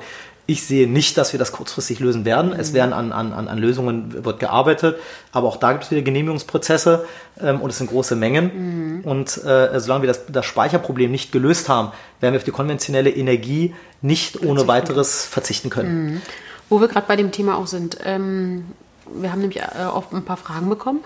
Ich 0.47 0.63
sehe 0.63 0.87
nicht, 0.87 1.17
dass 1.17 1.33
wir 1.33 1.39
das 1.39 1.51
kurzfristig 1.51 1.99
lösen 1.99 2.23
werden. 2.23 2.53
Es 2.53 2.73
werden 2.73 2.93
an, 2.93 3.11
an, 3.11 3.33
an 3.33 3.57
Lösungen 3.57 4.23
wird 4.25 4.39
gearbeitet, 4.39 4.97
aber 5.31 5.47
auch 5.47 5.57
da 5.57 5.71
gibt 5.71 5.85
es 5.85 5.91
wieder 5.91 6.03
Genehmigungsprozesse 6.03 7.05
ähm, 7.41 7.61
und 7.61 7.71
es 7.71 7.79
sind 7.79 7.89
große 7.89 8.15
Mengen. 8.15 9.01
Und 9.03 9.43
äh, 9.43 9.79
solange 9.79 10.03
wir 10.03 10.07
das, 10.07 10.27
das 10.27 10.45
Speicherproblem 10.45 11.09
nicht 11.09 11.31
gelöst 11.31 11.67
haben, 11.67 11.91
werden 12.19 12.33
wir 12.33 12.37
auf 12.37 12.43
die 12.43 12.51
konventionelle 12.51 13.09
Energie 13.09 13.73
nicht 14.03 14.43
ohne 14.43 14.67
weiteres 14.67 15.25
verzichten 15.25 15.71
können. 15.71 16.21
Wo 16.69 16.79
wir 16.79 16.89
gerade 16.89 17.07
bei 17.07 17.15
dem 17.15 17.31
Thema 17.31 17.57
auch 17.57 17.67
sind. 17.67 17.97
Ähm, 18.03 18.65
wir 19.13 19.31
haben 19.31 19.39
nämlich 19.39 19.61
äh, 19.61 19.83
auch 19.85 20.11
ein 20.11 20.23
paar 20.23 20.37
Fragen 20.37 20.69
bekommen. 20.69 21.03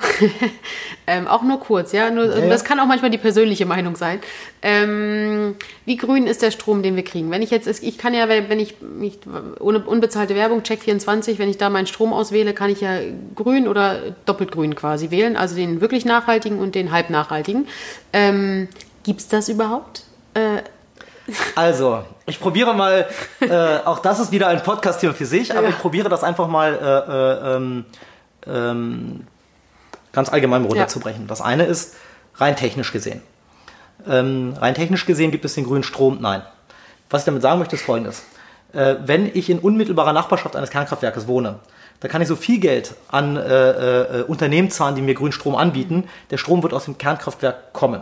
ähm, 1.08 1.28
auch 1.28 1.42
nur 1.42 1.60
kurz, 1.60 1.92
ja. 1.92 2.10
Nur, 2.10 2.36
Ja. 2.38 2.48
Das 2.48 2.64
kann 2.64 2.80
auch 2.80 2.86
manchmal 2.86 3.12
die 3.12 3.18
persönliche 3.18 3.66
Meinung 3.66 3.96
sein. 3.96 4.20
Ähm, 4.62 5.56
wie 5.86 5.98
grün 5.98 6.28
ist 6.28 6.42
der 6.42 6.52
Strom, 6.52 6.84
den 6.84 6.96
wir 6.96 7.04
kriegen? 7.04 7.32
Wenn 7.32 7.42
ich 7.42 7.52
jetzt, 7.52 7.68
ich 7.68 7.98
kann 7.98 8.14
ja, 8.14 8.30
wenn 8.30 8.60
ich 8.60 8.76
nicht, 8.82 9.22
ohne 9.60 9.80
unbezahlte 9.80 10.36
Werbung, 10.36 10.64
Check 10.64 10.82
24, 10.82 11.40
wenn 11.40 11.50
ich 11.50 11.58
da 11.58 11.70
meinen 11.70 11.88
Strom 11.88 12.14
auswähle, 12.14 12.54
kann 12.54 12.70
ich 12.70 12.82
ja 12.82 13.00
grün 13.36 13.68
oder 13.68 14.14
doppelt 14.26 14.52
grün 14.52 14.76
quasi 14.76 15.12
wählen. 15.12 15.36
Also 15.36 15.56
den 15.56 15.82
wirklich 15.82 16.06
nachhaltigen 16.06 16.60
und 16.60 16.76
den 16.76 16.92
halb 16.92 17.10
nachhaltigen. 17.10 17.68
Ähm, 18.14 18.68
Gibt 19.04 19.22
es 19.22 19.28
das 19.28 19.50
überhaupt? 19.50 20.04
Äh, 20.34 20.62
Also, 21.56 22.04
ich 22.26 22.40
probiere 22.40 22.74
mal, 22.74 23.08
äh, 23.42 23.78
auch 23.86 24.00
das 24.00 24.20
ist 24.20 24.32
wieder 24.32 24.48
ein 24.48 24.64
Podcast-Thema 24.64 25.14
für 25.14 25.26
sich, 25.26 25.52
aber 25.52 25.64
Ja. 25.64 25.70
ich 25.70 25.78
probiere 25.80 26.10
das 26.10 26.24
einfach 26.24 26.48
mal 26.48 26.74
äh, 26.74 27.52
äh, 27.52 27.56
ähm, 27.56 27.86
ähm, 28.48 29.28
ganz 30.12 30.30
allgemein 30.30 30.66
runterzubrechen. 30.66 31.28
Das 31.28 31.42
eine 31.42 31.66
ist 31.66 31.96
rein 32.36 32.56
technisch 32.56 32.92
gesehen. 32.92 33.22
Ähm, 34.08 34.54
rein 34.60 34.76
technisch 34.76 35.06
gesehen 35.06 35.32
gibt 35.32 35.46
es 35.46 35.56
den 35.56 35.66
grünen 35.66 35.84
Strom? 35.84 36.18
Nein. 36.22 36.42
Was 37.10 37.22
ich 37.22 37.26
damit 37.26 37.42
sagen 37.42 37.60
möchte, 37.60 37.76
ist 37.76 37.84
folgendes. 37.84 38.24
Äh, 38.74 38.96
wenn 39.06 39.26
ich 39.34 39.50
in 39.50 39.60
unmittelbarer 39.60 40.14
Nachbarschaft 40.14 40.56
eines 40.56 40.70
Kernkraftwerkes 40.70 41.28
wohne, 41.28 41.60
dann 42.00 42.10
kann 42.10 42.22
ich 42.22 42.28
so 42.28 42.36
viel 42.36 42.60
Geld 42.60 42.94
an 43.10 43.36
äh, 43.36 44.20
äh, 44.20 44.24
Unternehmen 44.24 44.70
zahlen, 44.72 44.96
die 44.96 45.02
mir 45.02 45.16
grünen 45.16 45.34
Strom 45.34 45.56
anbieten. 45.56 46.08
Der 46.32 46.38
Strom 46.38 46.64
wird 46.64 46.74
aus 46.74 46.86
dem 46.86 46.98
Kernkraftwerk 46.98 47.74
kommen. 47.74 48.02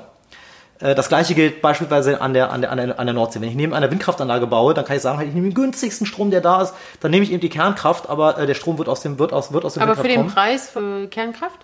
Äh, 0.79 0.95
Das 0.95 1.09
gleiche 1.09 1.33
gilt 1.35 1.61
beispielsweise 1.61 2.21
an 2.21 2.33
der, 2.33 2.51
an, 2.51 2.61
der, 2.61 2.71
an, 2.71 2.77
der, 2.77 2.99
an 2.99 3.05
der 3.07 3.13
Nordsee. 3.13 3.41
Wenn 3.41 3.49
ich 3.49 3.55
neben 3.55 3.73
einer 3.73 3.89
Windkraftanlage 3.91 4.47
baue, 4.47 4.73
dann 4.73 4.85
kann 4.85 4.95
ich 4.95 5.01
sagen, 5.01 5.17
halt, 5.17 5.27
ich 5.29 5.33
nehme 5.33 5.47
den 5.49 5.53
günstigsten 5.53 6.05
Strom, 6.07 6.31
der 6.31 6.41
da 6.41 6.61
ist, 6.61 6.73
dann 6.99 7.11
nehme 7.11 7.23
ich 7.23 7.31
eben 7.31 7.41
die 7.41 7.49
Kernkraft, 7.49 8.09
aber 8.09 8.37
äh, 8.37 8.45
der 8.45 8.53
Strom 8.53 8.77
wird 8.77 8.89
aus 8.89 9.01
dem, 9.01 9.19
wird 9.19 9.33
aus, 9.33 9.51
wird 9.53 9.65
aus 9.65 9.73
dem 9.75 9.83
aber 9.83 9.95
für 9.95 10.03
Windkraft 10.03 10.17
den 10.17 10.21
kommen. 10.21 10.33
Preis 10.33 10.69
für 10.69 11.07
Kernkraft? 11.07 11.59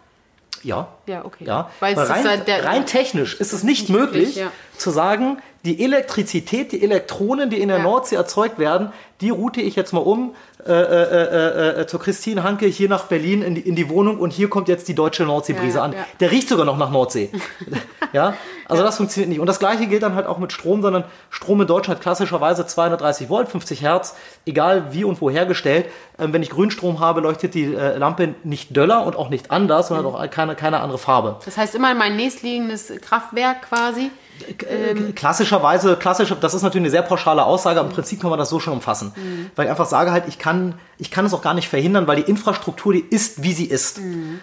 Ja. 0.63 0.87
Ja, 1.07 1.25
okay. 1.25 1.43
Ja, 1.45 1.69
Weil 1.81 1.95
weil 1.97 2.05
rein, 2.07 2.27
halt 2.27 2.49
rein 2.65 2.85
technisch 2.85 3.35
ist 3.39 3.51
es 3.53 3.63
nicht 3.63 3.89
möglich, 3.89 4.37
ja. 4.37 4.47
zu 4.77 4.91
sagen, 4.91 5.39
die 5.65 5.81
Elektrizität, 5.83 6.71
die 6.73 6.83
Elektronen, 6.83 7.49
die 7.49 7.61
in 7.61 7.69
der 7.69 7.77
Ja. 7.77 7.83
Nordsee 7.83 8.15
erzeugt 8.15 8.59
werden, 8.59 8.91
die 9.21 9.29
route 9.29 9.61
ich 9.61 9.75
jetzt 9.77 9.93
mal 9.93 10.01
um 10.01 10.35
äh, 10.65 10.71
äh, 10.71 10.77
äh, 10.77 11.81
äh, 11.81 11.87
zur 11.87 11.99
Christine 12.01 12.43
Hanke 12.43 12.65
hier 12.65 12.87
nach 12.89 13.05
Berlin 13.05 13.41
in 13.41 13.55
die, 13.55 13.61
in 13.61 13.75
die 13.75 13.89
Wohnung 13.89 14.17
und 14.19 14.31
hier 14.31 14.49
kommt 14.49 14.67
jetzt 14.67 14.87
die 14.87 14.95
deutsche 14.95 15.23
Nordseebrise 15.23 15.77
Ja, 15.77 15.83
an. 15.83 15.93
ja. 15.93 15.99
Der 16.19 16.31
riecht 16.31 16.47
sogar 16.49 16.65
noch 16.65 16.77
nach 16.77 16.89
Nordsee. 16.89 17.29
ja, 18.13 18.33
also 18.67 18.83
das 18.83 18.97
funktioniert 18.97 19.29
nicht. 19.29 19.39
Und 19.39 19.47
das 19.47 19.59
gleiche 19.59 19.87
gilt 19.87 20.03
dann 20.03 20.15
halt 20.15 20.25
auch 20.25 20.37
mit 20.37 20.51
Strom, 20.51 20.81
sondern 20.81 21.03
Strom 21.29 21.61
in 21.61 21.67
Deutschland 21.67 22.01
klassischerweise 22.01 22.65
230 22.65 23.29
Volt, 23.29 23.49
50 23.49 23.81
Hertz, 23.81 24.15
egal 24.45 24.87
wie 24.91 25.03
und 25.03 25.21
wo 25.21 25.29
hergestellt. 25.29 25.85
Ähm, 26.19 26.31
wenn 26.33 26.43
ich 26.43 26.49
Grünstrom 26.49 26.99
habe, 26.99 27.21
leuchtet 27.21 27.53
die 27.55 27.73
äh, 27.73 27.97
Lampe 27.97 28.35
nicht 28.43 28.75
döller 28.75 29.05
und 29.05 29.15
auch 29.17 29.29
nicht 29.29 29.51
anders, 29.51 29.87
sondern 29.89 30.05
Mhm. 30.05 30.15
auch 30.15 30.29
keine, 30.29 30.55
keine 30.55 30.79
andere 30.81 30.97
Farbe. 30.97 31.37
Das 31.45 31.57
heißt 31.57 31.75
immer 31.75 31.93
mein 31.93 32.15
nächstliegendes 32.17 32.91
Kraftwerk 33.01 33.63
quasi. 33.69 34.11
Ähm, 34.69 35.15
Klassischerweise, 35.15 35.95
klassisch, 35.95 36.33
das 36.39 36.53
ist 36.53 36.63
natürlich 36.63 36.83
eine 36.83 36.91
sehr 36.91 37.01
pauschale 37.01 37.43
Aussage, 37.45 37.79
aber 37.79 37.89
im 37.89 37.95
Prinzip 37.95 38.21
kann 38.21 38.29
man 38.29 38.39
das 38.39 38.49
so 38.49 38.59
schon 38.59 38.73
umfassen. 38.73 39.13
Weil 39.55 39.65
ich 39.65 39.71
einfach 39.71 39.85
sage 39.85 40.11
halt, 40.11 40.25
ich 40.27 40.39
kann, 40.39 40.75
ich 40.97 41.11
kann 41.11 41.25
es 41.25 41.33
auch 41.33 41.41
gar 41.41 41.53
nicht 41.53 41.69
verhindern, 41.69 42.07
weil 42.07 42.17
die 42.17 42.29
Infrastruktur, 42.29 42.93
die 42.93 43.05
ist, 43.09 43.43
wie 43.43 43.53
sie 43.53 43.65
ist. 43.65 43.99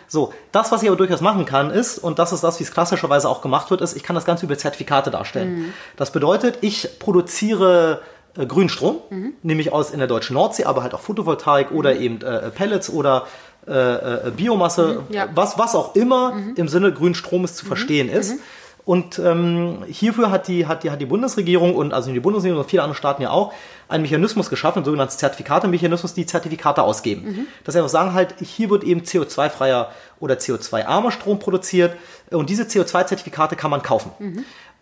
So, 0.09 0.32
das, 0.53 0.72
was 0.72 0.82
ich 0.82 0.88
aber 0.88 0.97
durchaus 0.97 1.20
machen 1.20 1.45
kann, 1.45 1.70
ist, 1.70 1.99
und 1.99 2.18
das 2.18 2.32
ist 2.32 2.43
das, 2.43 2.59
wie 2.61 2.64
es 2.64 2.72
klassischerweise 2.72 3.28
auch 3.28 3.43
gemacht 3.43 3.70
wird, 3.70 3.80
ist, 3.80 3.97
ich 3.97 4.03
kann 4.03 4.14
das 4.14 4.24
Ganze 4.24 4.47
über 4.47 4.57
Zertifikate 4.57 5.11
darstellen. 5.11 5.74
Das 5.97 6.12
bedeutet, 6.12 6.59
ich 6.61 6.99
produziere 6.99 8.01
äh, 8.36 8.47
grünen 8.47 8.68
Strom, 8.68 8.99
nämlich 9.43 9.72
aus 9.72 9.91
in 9.91 9.99
der 9.99 10.09
deutschen 10.09 10.34
Nordsee, 10.34 10.64
aber 10.64 10.82
halt 10.82 10.95
auch 10.95 11.01
Photovoltaik 11.01 11.72
oder 11.72 11.97
eben 11.97 12.20
äh, 12.22 12.51
Pellets 12.51 12.88
oder 12.88 13.26
äh, 13.66 13.72
äh, 13.72 14.30
Biomasse, 14.34 15.03
ja. 15.11 15.28
was, 15.34 15.59
was 15.59 15.74
auch 15.74 15.95
immer 15.95 16.34
im 16.57 16.66
Sinne 16.68 16.93
grünen 16.93 17.14
Stromes 17.14 17.57
zu 17.57 17.66
verstehen 17.66 18.09
ist. 18.09 18.36
Und 18.85 19.18
ähm, 19.18 19.85
hierfür 19.89 20.31
hat 20.31 20.49
die, 20.49 20.66
hat, 20.66 20.83
die, 20.85 20.91
hat 20.91 21.01
die 21.01 21.07
Bundesregierung 21.07 21.74
und 21.76 21.93
also 21.93 22.12
die 22.12 22.20
Bundesregierung 22.20 22.62
und 22.62 22.70
viele 22.70 22.83
andere 22.83 22.97
Staaten 22.97 23.22
ja 23.22 23.31
auch 23.31 23.53
einen 23.89 24.03
Mechanismus 24.03 24.49
geschaffen, 24.49 24.78
einen 24.78 24.85
sogenannten 24.87 25.16
Zertifikatemechanismus, 25.16 26.14
die 26.14 26.26
Zertifikate 26.26 26.83
ausgeben. 26.83 27.47
Dass 27.64 27.74
sie 27.74 27.78
einfach 27.78 27.91
sagen 27.91 28.14
halt, 28.14 28.37
hier 28.41 28.70
wird 28.70 28.85
eben 28.85 29.03
CO2-freier 29.03 29.91
oder 30.18 30.37
CO2-armer 30.37 31.11
Strom 31.11 31.39
produziert 31.39 31.95
und 32.31 32.49
diese 32.49 32.64
CO2-Zertifikate 32.64 33.57
kann 33.57 33.70
man 33.70 33.83
kaufen. 33.83 34.12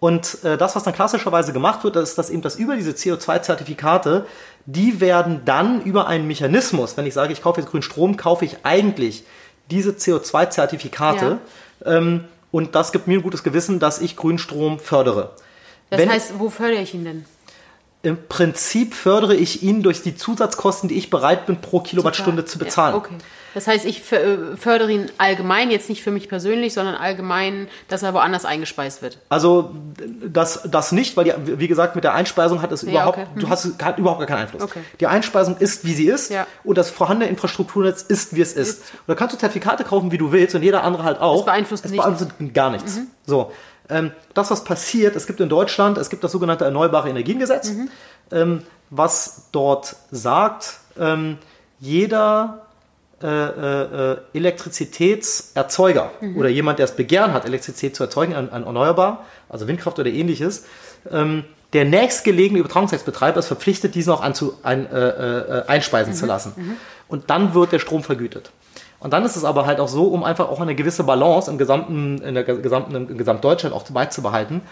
Und 0.00 0.44
äh, 0.44 0.56
das, 0.56 0.76
was 0.76 0.84
dann 0.84 0.94
klassischerweise 0.94 1.52
gemacht 1.52 1.82
wird, 1.82 1.96
ist, 1.96 2.18
dass 2.18 2.30
eben 2.30 2.42
das 2.42 2.56
über 2.56 2.76
diese 2.76 2.92
CO2-Zertifikate, 2.92 4.26
die 4.66 5.00
werden 5.00 5.42
dann 5.44 5.82
über 5.82 6.06
einen 6.06 6.26
Mechanismus, 6.26 6.96
wenn 6.96 7.06
ich 7.06 7.14
sage, 7.14 7.32
ich 7.32 7.42
kaufe 7.42 7.60
jetzt 7.60 7.70
grünen 7.70 7.82
Strom, 7.82 8.16
kaufe 8.16 8.44
ich 8.44 8.58
eigentlich 8.62 9.24
diese 9.70 9.90
CO2-Zertifikate. 9.90 11.38
Ähm, 11.84 12.24
und 12.50 12.74
das 12.74 12.92
gibt 12.92 13.06
mir 13.06 13.18
ein 13.18 13.22
gutes 13.22 13.42
Gewissen, 13.42 13.78
dass 13.78 14.00
ich 14.00 14.16
grünen 14.16 14.38
Strom 14.38 14.78
fördere. 14.78 15.30
Das 15.90 16.00
Wenn- 16.00 16.10
heißt, 16.10 16.38
wo 16.38 16.50
fördere 16.50 16.82
ich 16.82 16.94
ihn 16.94 17.04
denn? 17.04 17.24
Im 18.08 18.16
Prinzip 18.26 18.94
fördere 18.94 19.34
ich 19.34 19.62
ihn 19.62 19.82
durch 19.82 20.00
die 20.00 20.16
Zusatzkosten, 20.16 20.88
die 20.88 20.96
ich 20.96 21.10
bereit 21.10 21.44
bin, 21.44 21.60
pro 21.60 21.80
Kilowattstunde 21.80 22.46
zu 22.46 22.58
bezahlen. 22.58 22.94
Ja, 22.94 22.98
okay. 22.98 23.14
Das 23.52 23.66
heißt, 23.66 23.84
ich 23.84 24.10
äh, 24.12 24.56
fördere 24.56 24.90
ihn 24.90 25.10
allgemein, 25.18 25.70
jetzt 25.70 25.90
nicht 25.90 26.02
für 26.02 26.10
mich 26.10 26.28
persönlich, 26.28 26.72
sondern 26.72 26.94
allgemein, 26.94 27.68
dass 27.88 28.02
er 28.02 28.14
woanders 28.14 28.46
eingespeist 28.46 29.02
wird. 29.02 29.18
Also 29.28 29.74
das, 30.22 30.62
das 30.70 30.92
nicht, 30.92 31.18
weil 31.18 31.24
die, 31.24 31.32
wie 31.58 31.68
gesagt, 31.68 31.96
mit 31.96 32.04
der 32.04 32.14
Einspeisung 32.14 32.62
hat 32.62 32.72
es 32.72 32.82
überhaupt, 32.82 33.18
okay. 33.18 33.26
du 33.36 33.48
hast 33.50 33.82
hat 33.82 33.98
überhaupt 33.98 34.20
gar 34.20 34.26
keinen 34.28 34.42
Einfluss. 34.42 34.62
Okay. 34.62 34.80
Die 35.00 35.06
Einspeisung 35.06 35.58
ist, 35.58 35.84
wie 35.84 35.92
sie 35.92 36.06
ist 36.06 36.30
Ja. 36.30 36.46
und 36.64 36.78
das 36.78 36.88
vorhandene 36.88 37.30
Infrastrukturnetz 37.30 38.02
ist, 38.02 38.34
wie 38.34 38.40
es 38.40 38.54
ist. 38.54 38.80
Und 38.80 39.08
da 39.08 39.14
kannst 39.14 39.34
du 39.34 39.38
Zertifikate 39.38 39.84
kaufen, 39.84 40.12
wie 40.12 40.18
du 40.18 40.32
willst 40.32 40.54
und 40.54 40.62
jeder 40.62 40.82
andere 40.82 41.04
halt 41.04 41.20
auch. 41.20 41.40
Es 41.40 41.44
beeinflusst 41.44 41.84
es 41.84 41.90
nicht. 41.90 42.00
Mhm. 42.00 42.16
beeinflusst 42.16 42.54
gar 42.54 42.70
nichts. 42.70 43.00
So, 43.26 43.52
ähm, 43.90 44.12
das, 44.34 44.50
was 44.50 44.64
passiert, 44.64 45.16
es 45.16 45.26
gibt 45.26 45.40
in 45.40 45.48
Deutschland, 45.48 45.98
es 45.98 46.10
gibt 46.10 46.24
das 46.24 46.32
sogenannte 46.32 46.64
Erneuerbare 46.64 47.08
Energiengesetz, 47.08 47.70
Mhm. 47.70 47.90
ähm, 48.32 48.62
was 48.90 49.48
dort 49.52 49.96
sagt, 50.10 50.78
ähm, 50.98 51.38
jeder 51.80 52.66
äh, 53.20 53.26
äh, 53.26 54.12
äh, 54.12 54.16
Elektrizitätserzeuger 54.32 56.12
oder 56.36 56.48
jemand, 56.48 56.78
der 56.78 56.84
es 56.84 56.92
Begehren 56.92 57.32
hat, 57.32 57.44
Elektrizität 57.46 57.96
zu 57.96 58.04
erzeugen, 58.04 58.34
an, 58.34 58.48
an 58.50 58.64
erneuerbar, 58.64 59.24
also 59.48 59.66
Windkraft 59.66 59.98
oder 59.98 60.08
ähnliches, 60.08 60.66
ähm, 61.10 61.44
der 61.72 61.84
nächstgelegene 61.84 62.60
Übertragungsnetzbetreiber 62.60 63.40
ist 63.40 63.48
verpflichtet, 63.48 63.94
diesen 63.94 64.12
auch 64.12 64.22
anzu, 64.22 64.56
ein, 64.62 64.90
äh, 64.90 65.08
äh, 65.08 65.66
einspeisen 65.66 66.14
zu 66.14 66.26
lassen. 66.26 66.78
Und 67.08 67.28
dann 67.28 67.54
wird 67.54 67.72
der 67.72 67.78
Strom 67.80 68.02
vergütet. 68.04 68.50
Und 69.00 69.12
dann 69.12 69.24
ist 69.24 69.36
es 69.36 69.44
aber 69.44 69.64
halt 69.66 69.78
auch 69.80 69.88
so, 69.88 70.06
um 70.08 70.24
einfach 70.24 70.48
auch 70.48 70.60
eine 70.60 70.74
gewisse 70.74 71.04
Balance 71.04 71.50
im 71.50 71.58
gesamten, 71.58 72.18
in 72.22 72.34
der 72.34 72.44
gesamten, 72.44 72.94
in 72.94 73.16
Gesamtdeutschland 73.18 73.74
auch 73.74 73.84
beizubehalten, 73.84 74.62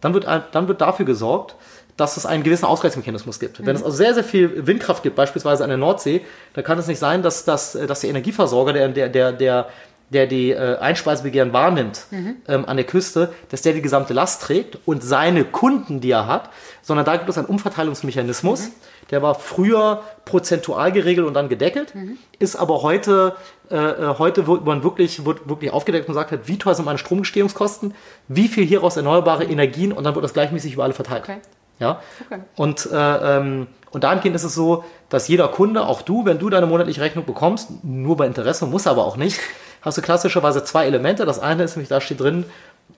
dann 0.00 0.14
wird, 0.14 0.26
ein- 0.26 0.44
dann 0.52 0.68
wird 0.68 0.80
dafür 0.80 1.04
gesorgt, 1.04 1.56
dass 1.96 2.16
es 2.16 2.24
einen 2.24 2.42
gewissen 2.42 2.64
Ausgleichsmechanismus 2.64 3.38
gibt. 3.38 3.64
Wenn 3.64 3.76
es 3.76 3.82
also 3.82 3.94
sehr, 3.96 4.14
sehr 4.14 4.24
viel 4.24 4.66
Windkraft 4.66 5.02
gibt, 5.02 5.14
beispielsweise 5.16 5.62
an 5.62 5.68
der 5.68 5.76
Nordsee, 5.78 6.22
dann 6.54 6.64
kann 6.64 6.78
es 6.78 6.86
nicht 6.86 6.98
sein, 6.98 7.22
dass, 7.22 7.44
dass, 7.44 7.72
dass 7.72 8.00
der 8.00 8.10
Energieversorger, 8.10 8.72
der, 8.72 8.88
der, 8.88 9.32
der, 9.32 9.68
der, 10.12 10.26
die 10.26 10.50
äh, 10.50 10.78
Einspeisebegehren 10.78 11.52
wahrnimmt 11.52 12.06
ähm, 12.46 12.64
an 12.66 12.76
der 12.76 12.86
Küste, 12.86 13.32
dass 13.50 13.62
der 13.62 13.72
die 13.72 13.82
gesamte 13.82 14.12
Last 14.12 14.42
trägt 14.42 14.78
und 14.84 15.02
seine 15.02 15.44
Kunden, 15.44 16.00
die 16.00 16.10
er 16.10 16.26
hat, 16.26 16.50
sondern 16.82 17.04
da 17.06 17.16
gibt 17.16 17.28
es 17.28 17.38
einen 17.38 17.46
Umverteilungsmechanismus. 17.46 18.70
Der 19.10 19.22
war 19.22 19.34
früher 19.34 20.02
prozentual 20.24 20.92
geregelt 20.92 21.26
und 21.26 21.34
dann 21.34 21.48
gedeckelt, 21.48 21.92
ist 22.38 22.56
aber 22.56 22.82
heute, 22.82 23.36
äh, 23.70 23.76
äh, 23.76 24.18
heute 24.18 24.46
wird 24.46 24.64
man 24.64 24.82
wirklich, 24.82 25.24
wird 25.24 25.48
wirklich 25.48 25.72
aufgedeckt 25.72 26.08
und 26.08 26.14
sagt 26.14 26.30
halt, 26.30 26.48
wie 26.48 26.58
teuer 26.58 26.74
sind 26.74 26.84
meine 26.84 26.98
Stromgestehungskosten, 26.98 27.94
wie 28.28 28.48
viel 28.48 28.64
hieraus 28.64 28.96
erneuerbare 28.96 29.44
Energien 29.44 29.92
und 29.92 30.04
dann 30.04 30.14
wird 30.14 30.24
das 30.24 30.32
gleichmäßig 30.32 30.74
über 30.74 30.84
alle 30.84 30.94
verteilt. 30.94 31.24
Okay. 31.24 31.38
Ja? 31.78 32.00
Okay. 32.24 32.40
Und, 32.56 32.88
äh, 32.90 33.36
ähm, 33.36 33.66
und 33.90 34.04
dahingehend 34.04 34.36
ist 34.36 34.44
es 34.44 34.54
so, 34.54 34.84
dass 35.08 35.28
jeder 35.28 35.48
Kunde, 35.48 35.84
auch 35.84 36.02
du, 36.02 36.24
wenn 36.24 36.38
du 36.38 36.48
deine 36.48 36.66
monatliche 36.66 37.00
Rechnung 37.00 37.26
bekommst, 37.26 37.84
nur 37.84 38.16
bei 38.16 38.26
Interesse, 38.26 38.66
muss 38.66 38.86
aber 38.86 39.04
auch 39.04 39.16
nicht, 39.16 39.38
hast 39.82 39.98
du 39.98 40.02
klassischerweise 40.02 40.64
zwei 40.64 40.86
Elemente. 40.86 41.26
Das 41.26 41.38
eine 41.38 41.64
ist 41.64 41.76
nämlich, 41.76 41.88
da 41.88 42.00
steht 42.00 42.20
drin, 42.20 42.44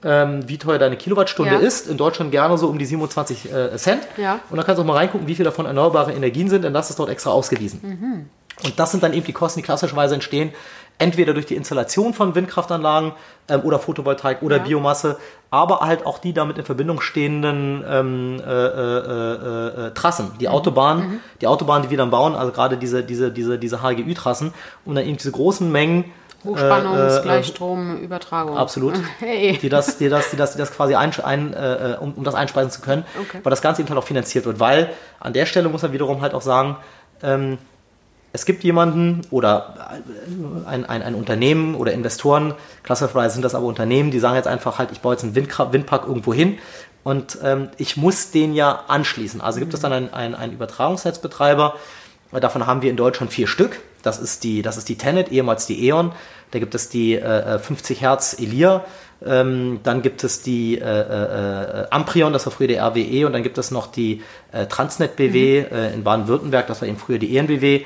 ähm, 0.03 0.49
wie 0.49 0.59
teuer 0.59 0.78
deine 0.78 0.97
Kilowattstunde 0.97 1.55
Ja. 1.55 1.61
ist. 1.61 1.89
In 1.89 1.97
Deutschland 1.97 2.30
gerne 2.30 2.57
so 2.59 2.68
um 2.68 2.78
die 2.78 2.87
27 2.87 3.53
äh, 3.53 3.76
Cent. 3.76 4.03
Ja. 4.16 4.41
Und 4.51 4.57
dann 4.57 4.66
kannst 4.66 4.78
du 4.78 4.82
auch 4.82 4.87
mal 4.87 4.97
reingucken, 4.97 5.26
wie 5.26 5.35
viel 5.35 5.45
davon 5.45 5.66
erneuerbare 5.66 6.12
Energien 6.12 6.49
sind, 6.49 6.62
denn 6.62 6.74
das 6.74 6.91
ist 6.91 6.99
dort 6.99 7.09
extra 7.09 7.30
ausgewiesen. 7.30 7.80
Mhm. 7.82 8.30
Und 8.64 8.78
das 8.78 8.93
sind 8.93 9.03
dann 9.03 9.12
eben 9.12 9.26
die 9.26 9.32
Kosten, 9.32 9.61
die 9.61 9.64
klassischerweise 9.64 10.14
entstehen, 10.14 10.53
entweder 10.99 11.35
durch 11.35 11.47
die 11.47 11.57
Installation 11.57 12.14
von 12.14 12.35
Windkraftanlagen 12.35 13.12
ähm, 13.49 13.62
oder 13.62 13.78
Photovoltaik 13.78 14.43
oder 14.43 14.59
ja. 14.59 14.62
Biomasse, 14.62 15.16
aber 15.51 15.80
halt 15.80 16.07
auch 16.07 16.18
die 16.18 16.32
damit 16.32 16.59
in 16.59 16.64
Verbindung 16.64 17.01
stehenden 17.01 17.85
ähm, 17.89 18.41
äh, 18.47 18.51
äh, 18.51 19.87
äh, 19.87 19.91
Trassen, 19.95 20.32
die 20.41 20.47
mhm. 20.47 20.53
Autobahnen, 20.53 21.05
mhm. 21.05 21.20
die 21.41 21.47
Autobahnen, 21.47 21.85
die 21.85 21.91
wir 21.91 21.99
dann 21.99 22.11
bauen, 22.11 22.35
also 22.35 22.53
gerade 22.53 22.76
diese, 22.76 23.03
diese, 23.03 23.32
diese, 23.32 23.59
diese 23.59 23.82
HGÜ-Trassen, 23.82 24.55
um 24.85 24.95
dann 24.95 25.05
eben 25.05 25.16
diese 25.16 25.32
großen 25.32 25.70
Mengen 25.70 26.12
Hochspannungs-, 26.45 27.18
äh, 27.18 27.22
Gleichstromübertragung. 27.22 28.57
Absolut. 28.57 28.95
Hey. 29.18 29.59
Die, 29.61 29.68
das, 29.68 29.97
die, 29.97 30.09
das, 30.09 30.30
die, 30.30 30.36
das, 30.36 30.53
die 30.53 30.59
das 30.59 30.72
quasi 30.72 30.95
ein, 30.95 31.12
ein, 31.22 31.55
äh, 31.55 31.97
um, 32.01 32.12
um 32.14 32.24
das 32.24 32.34
einspeisen 32.34 32.70
zu 32.70 32.80
können, 32.80 33.05
okay. 33.18 33.40
weil 33.42 33.51
das 33.51 33.62
Ganze 33.62 33.80
eben 33.80 33.88
halt 33.88 33.99
auch 33.99 34.05
finanziert 34.05 34.45
wird. 34.45 34.61
Weil 34.61 34.90
an 35.20 35.32
der 35.32 35.47
Stelle 35.47 35.68
muss 35.68 35.82
man 35.82 35.92
wiederum 35.92 36.20
halt 36.20 36.34
auch 36.34 36.42
sagen, 36.42 36.76
ähm, 37.22 37.59
es 38.34 38.45
gibt 38.47 38.64
jemanden 38.64 39.22
oder 39.30 39.92
ein, 40.66 40.84
ein, 40.84 41.03
ein 41.03 41.14
Unternehmen 41.14 41.76
oder 41.76 41.92
Investoren, 41.92 42.55
klassischerweise 42.82 43.34
sind 43.34 43.42
das 43.42 43.55
aber 43.55 43.64
Unternehmen, 43.64 44.11
die 44.11 44.18
sagen 44.18 44.34
jetzt 44.34 44.49
einfach 44.49 44.78
halt, 44.78 44.90
ich 44.90 45.01
baue 45.01 45.14
jetzt 45.14 45.22
einen 45.22 45.36
Windpark 45.36 46.07
irgendwo 46.07 46.34
hin 46.34 46.59
und 47.05 47.38
ähm, 47.45 47.68
ich 47.76 47.97
muss 47.97 48.32
den 48.32 48.53
ja 48.53 48.86
anschließen. 48.88 49.40
Also 49.40 49.61
gibt 49.61 49.70
mhm. 49.70 49.76
es 49.76 49.80
dann 49.82 49.92
einen, 49.92 50.12
einen, 50.12 50.34
einen 50.34 50.53
Übertragungsnetzbetreiber, 50.53 51.76
davon 52.32 52.66
haben 52.66 52.82
wir 52.82 52.90
in 52.90 52.97
Deutschland 52.97 53.32
vier 53.32 53.47
Stück. 53.47 53.80
Das 54.05 54.18
ist 54.18 54.44
die, 54.44 54.62
das 54.62 54.76
ist 54.76 54.88
die 54.88 54.96
Tenet, 54.96 55.30
ehemals 55.30 55.66
die 55.66 55.88
E.ON. 55.88 56.12
Da 56.50 56.59
gibt 56.59 56.74
es 56.74 56.88
die 56.88 57.14
äh, 57.14 57.59
50 57.59 58.00
Hertz 58.00 58.36
Elia. 58.38 58.84
Ähm, 59.24 59.80
dann 59.82 60.02
gibt 60.02 60.22
es 60.22 60.42
die 60.42 60.78
äh, 60.78 60.80
äh, 60.80 61.86
Amprion, 61.90 62.32
das 62.32 62.46
war 62.46 62.52
früher 62.52 62.68
die 62.68 62.76
RWE. 62.76 63.26
Und 63.26 63.32
dann 63.32 63.42
gibt 63.42 63.59
es 63.59 63.70
noch 63.70 63.86
die 63.86 64.22
äh, 64.52 64.66
Transnet 64.66 65.16
BW 65.16 65.62
mhm. 65.62 65.76
äh, 65.76 65.94
in 65.94 66.05
Baden-Württemberg, 66.05 66.66
das 66.66 66.80
war 66.80 66.88
eben 66.88 66.98
früher 66.98 67.18
die 67.18 67.36
ENBW. 67.36 67.84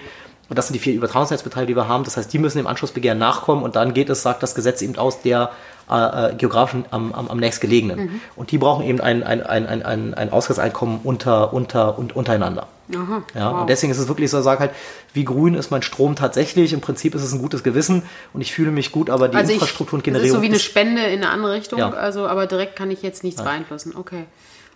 Und 0.49 0.57
das 0.57 0.67
sind 0.67 0.75
die 0.75 0.81
vier 0.81 0.95
Übertragungsnetzbetreiber, 0.95 1.67
die 1.67 1.77
wir 1.77 1.89
haben. 1.89 2.05
Das 2.05 2.17
heißt, 2.17 2.33
die 2.33 2.39
müssen 2.39 2.59
dem 2.59 2.67
Anschlussbegehren 2.67 3.19
nachkommen 3.19 3.63
und 3.63 3.77
dann 3.77 3.93
geht 3.93 4.09
es, 4.09 4.23
sagt 4.23 4.43
das 4.43 4.55
Gesetz 4.55 4.81
eben 4.81 4.97
aus, 4.97 5.21
der 5.21 5.51
äh, 5.91 6.31
äh 6.31 6.35
geografisch 6.35 6.83
am, 6.91 7.13
am, 7.13 7.29
am 7.29 7.39
nächstgelegenen. 7.39 7.99
Mhm. 7.99 8.21
Und 8.37 8.51
die 8.51 8.59
brauchen 8.59 8.85
eben 8.85 9.01
ein, 9.01 9.23
ein, 9.23 9.43
ein, 9.43 9.67
ein, 9.67 9.83
ein, 9.83 10.15
ein 10.15 10.33
Ausgleichseinkommen 10.33 11.01
unter, 11.05 11.53
unter 11.53 11.99
und 11.99 12.17
untereinander. 12.17 12.69
Aha, 12.95 13.23
ja, 13.35 13.53
wow. 13.53 13.61
Und 13.61 13.71
deswegen 13.71 13.93
ist 13.93 13.99
es 13.99 14.09
wirklich 14.09 14.31
so, 14.31 14.41
sag 14.41 14.61
halt, 14.61 14.71
wie 15.13 15.25
grün 15.25 15.55
ist 15.55 15.71
mein 15.71 15.83
Strom 15.83 16.17
tatsächlich? 16.17 16.73
Im 16.73 16.81
Prinzip 16.81 17.15
ist 17.15 17.23
es 17.23 17.33
ein 17.33 17.41
gutes 17.41 17.63
Gewissen 17.63 18.03
und 18.33 18.41
ich 18.41 18.53
fühle 18.53 18.71
mich 18.71 18.93
gut, 18.93 19.11
aber 19.11 19.29
die 19.29 19.37
also 19.37 19.53
Infrastruktur 19.53 19.99
und 19.99 20.05
Generierung. 20.05 20.29
Das 20.29 20.37
ist 20.37 20.37
so 20.37 20.43
wie 20.43 20.55
eine 20.55 20.59
Spende 20.59 21.03
in 21.03 21.23
eine 21.23 21.31
andere 21.31 21.53
Richtung, 21.53 21.79
ja. 21.79 21.91
also, 21.91 22.27
aber 22.27 22.47
direkt 22.47 22.77
kann 22.77 22.91
ich 22.91 23.03
jetzt 23.03 23.25
nichts 23.25 23.41
ja. 23.41 23.45
beeinflussen. 23.45 23.95
Okay. 23.95 24.25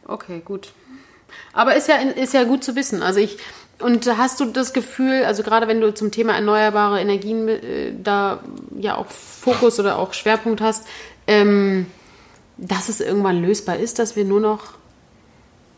Okay, 0.06 0.42
gut. 0.44 0.72
Aber 1.52 1.74
ist 1.76 1.88
ja, 1.88 1.96
ist 1.96 2.34
ja 2.34 2.44
gut 2.44 2.64
zu 2.64 2.76
wissen. 2.76 3.02
Also 3.02 3.20
ich, 3.20 3.38
und 3.82 4.06
hast 4.16 4.40
du 4.40 4.46
das 4.46 4.72
Gefühl, 4.72 5.24
also 5.24 5.42
gerade 5.42 5.68
wenn 5.68 5.80
du 5.80 5.92
zum 5.92 6.10
Thema 6.10 6.34
erneuerbare 6.34 7.00
Energien 7.00 7.48
äh, 7.48 7.92
da 8.02 8.40
ja 8.78 8.96
auch 8.96 9.06
Fokus 9.08 9.78
oder 9.80 9.98
auch 9.98 10.12
Schwerpunkt 10.14 10.60
hast, 10.60 10.86
ähm, 11.26 11.86
dass 12.56 12.88
es 12.88 13.00
irgendwann 13.00 13.42
lösbar 13.42 13.76
ist, 13.76 13.98
dass 13.98 14.16
wir 14.16 14.24
nur 14.24 14.40
noch 14.40 14.74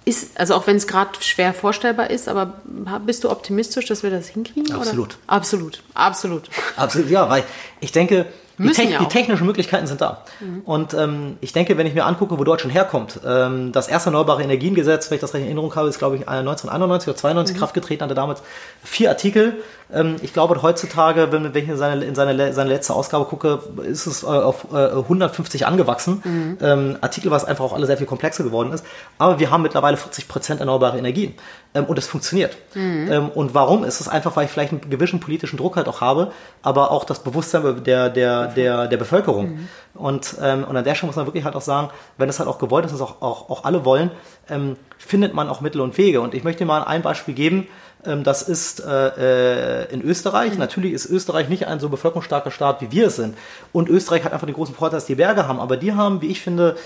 ist, 0.04 0.38
also 0.38 0.54
auch 0.54 0.66
wenn 0.66 0.76
es 0.76 0.86
gerade 0.86 1.10
schwer 1.20 1.54
vorstellbar 1.54 2.10
ist, 2.10 2.28
aber 2.28 2.60
bist 3.06 3.24
du 3.24 3.30
optimistisch, 3.30 3.86
dass 3.86 4.02
wir 4.02 4.10
das 4.10 4.28
hinkriegen? 4.28 4.74
Absolut. 4.74 5.14
Oder? 5.14 5.16
Absolut, 5.26 5.82
absolut. 5.94 6.50
Absolut, 6.76 7.08
ja, 7.08 7.28
weil 7.30 7.44
ich 7.80 7.92
denke, 7.92 8.26
die, 8.58 8.70
te 8.70 8.82
ja 8.84 8.98
die, 8.98 9.06
technischen 9.06 9.46
Möglichkeiten 9.46 9.86
sind 9.86 10.00
da. 10.00 10.22
Mhm. 10.40 10.62
Und 10.64 10.94
ähm, 10.94 11.36
ich 11.40 11.52
denke, 11.52 11.76
wenn 11.76 11.86
ich 11.86 11.94
mir 11.94 12.04
angucke, 12.04 12.38
wo 12.38 12.44
Deutschland 12.44 12.74
herkommt, 12.74 13.20
ähm, 13.26 13.72
das 13.72 13.88
erste 13.88 14.08
Erneuerbare 14.08 14.42
Energiengesetz, 14.42 15.10
wenn 15.10 15.16
ich 15.16 15.20
das 15.20 15.34
recht 15.34 15.42
in 15.42 15.48
Erinnerung 15.48 15.74
habe, 15.74 15.88
ist, 15.88 15.98
glaube 15.98 16.16
ich, 16.16 16.28
1991 16.28 17.08
oder 17.08 17.16
92 17.16 17.56
mhm. 17.56 17.60
Kraft 17.60 17.74
getreten, 17.74 18.04
hatte 18.04 18.14
damals 18.14 18.42
vier 18.82 19.10
Artikel. 19.10 19.54
Ähm, 19.92 20.16
ich 20.22 20.32
glaube, 20.32 20.60
heutzutage, 20.62 21.30
wenn, 21.32 21.54
wenn 21.54 21.64
ich 21.64 21.68
in 21.68 21.76
seine, 21.76 22.04
in 22.04 22.14
seine, 22.14 22.52
seine 22.52 22.70
letzte 22.70 22.94
Ausgabe 22.94 23.24
gucke, 23.26 23.60
ist 23.82 24.06
es 24.06 24.22
äh, 24.22 24.26
auf 24.26 24.66
äh, 24.72 24.76
150 24.76 25.66
angewachsen. 25.66 26.22
Mhm. 26.24 26.58
Ähm, 26.60 26.98
Artikel, 27.00 27.30
was 27.30 27.44
einfach 27.44 27.64
auch 27.64 27.72
alle 27.72 27.86
sehr 27.86 27.96
viel 27.96 28.06
komplexer 28.06 28.44
geworden 28.44 28.72
ist. 28.72 28.84
Aber 29.18 29.38
wir 29.38 29.50
haben 29.50 29.62
mittlerweile 29.62 29.96
40 29.96 30.28
Prozent 30.28 30.60
erneuerbare 30.60 30.98
Energien. 30.98 31.34
Ähm, 31.74 31.84
und 31.84 31.98
es 31.98 32.06
funktioniert. 32.06 32.56
Mhm. 32.74 33.08
Ähm, 33.10 33.28
und 33.30 33.54
warum 33.54 33.84
ist 33.84 34.00
es 34.00 34.08
einfach, 34.08 34.36
weil 34.36 34.46
ich 34.46 34.50
vielleicht 34.50 34.72
einen 34.72 34.88
gewissen 34.90 35.20
politischen 35.20 35.56
Druck 35.56 35.76
halt 35.76 35.88
auch 35.88 36.00
habe, 36.00 36.32
aber 36.62 36.90
auch 36.90 37.04
das 37.04 37.20
Bewusstsein 37.22 37.84
der, 37.84 38.10
der, 38.10 38.46
der, 38.46 38.86
der 38.86 38.96
Bevölkerung. 38.96 39.50
Mhm. 39.50 39.68
Und, 39.94 40.36
ähm, 40.42 40.64
und 40.64 40.76
an 40.76 40.84
der 40.84 40.94
Stelle 40.94 41.08
muss 41.08 41.16
man 41.16 41.26
wirklich 41.26 41.44
halt 41.44 41.54
auch 41.54 41.60
sagen, 41.62 41.90
wenn 42.16 42.26
das 42.26 42.38
halt 42.38 42.48
auch 42.48 42.58
gewollt 42.58 42.86
ist 42.86 42.92
und 42.92 43.02
auch, 43.02 43.22
auch, 43.22 43.50
auch 43.50 43.64
alle 43.64 43.84
wollen, 43.84 44.10
ähm, 44.48 44.76
findet 44.98 45.34
man 45.34 45.48
auch 45.48 45.60
Mittel 45.60 45.80
und 45.80 45.96
Wege. 45.98 46.20
Und 46.20 46.34
ich 46.34 46.44
möchte 46.44 46.64
mal 46.64 46.82
ein 46.84 47.02
Beispiel 47.02 47.34
geben, 47.34 47.68
das 48.04 48.42
ist 48.42 48.80
äh, 48.84 49.84
äh, 49.84 49.92
in 49.92 50.02
Österreich. 50.02 50.52
Mhm. 50.52 50.58
Natürlich 50.58 50.92
ist 50.92 51.06
Österreich 51.06 51.48
nicht 51.48 51.66
ein 51.66 51.80
so 51.80 51.88
bevölkerungsstarker 51.88 52.50
Staat, 52.50 52.80
wie 52.80 52.90
wir 52.92 53.08
es 53.08 53.16
sind. 53.16 53.36
Und 53.72 53.88
Österreich 53.88 54.24
hat 54.24 54.32
einfach 54.32 54.46
den 54.46 54.54
großen 54.54 54.74
Vorteil, 54.74 54.98
dass 54.98 55.06
die 55.06 55.14
Berge 55.14 55.48
haben. 55.48 55.60
Aber 55.60 55.76
die 55.76 55.92
haben, 55.92 56.20
wie 56.20 56.28
ich 56.28 56.40
finde, 56.40 56.76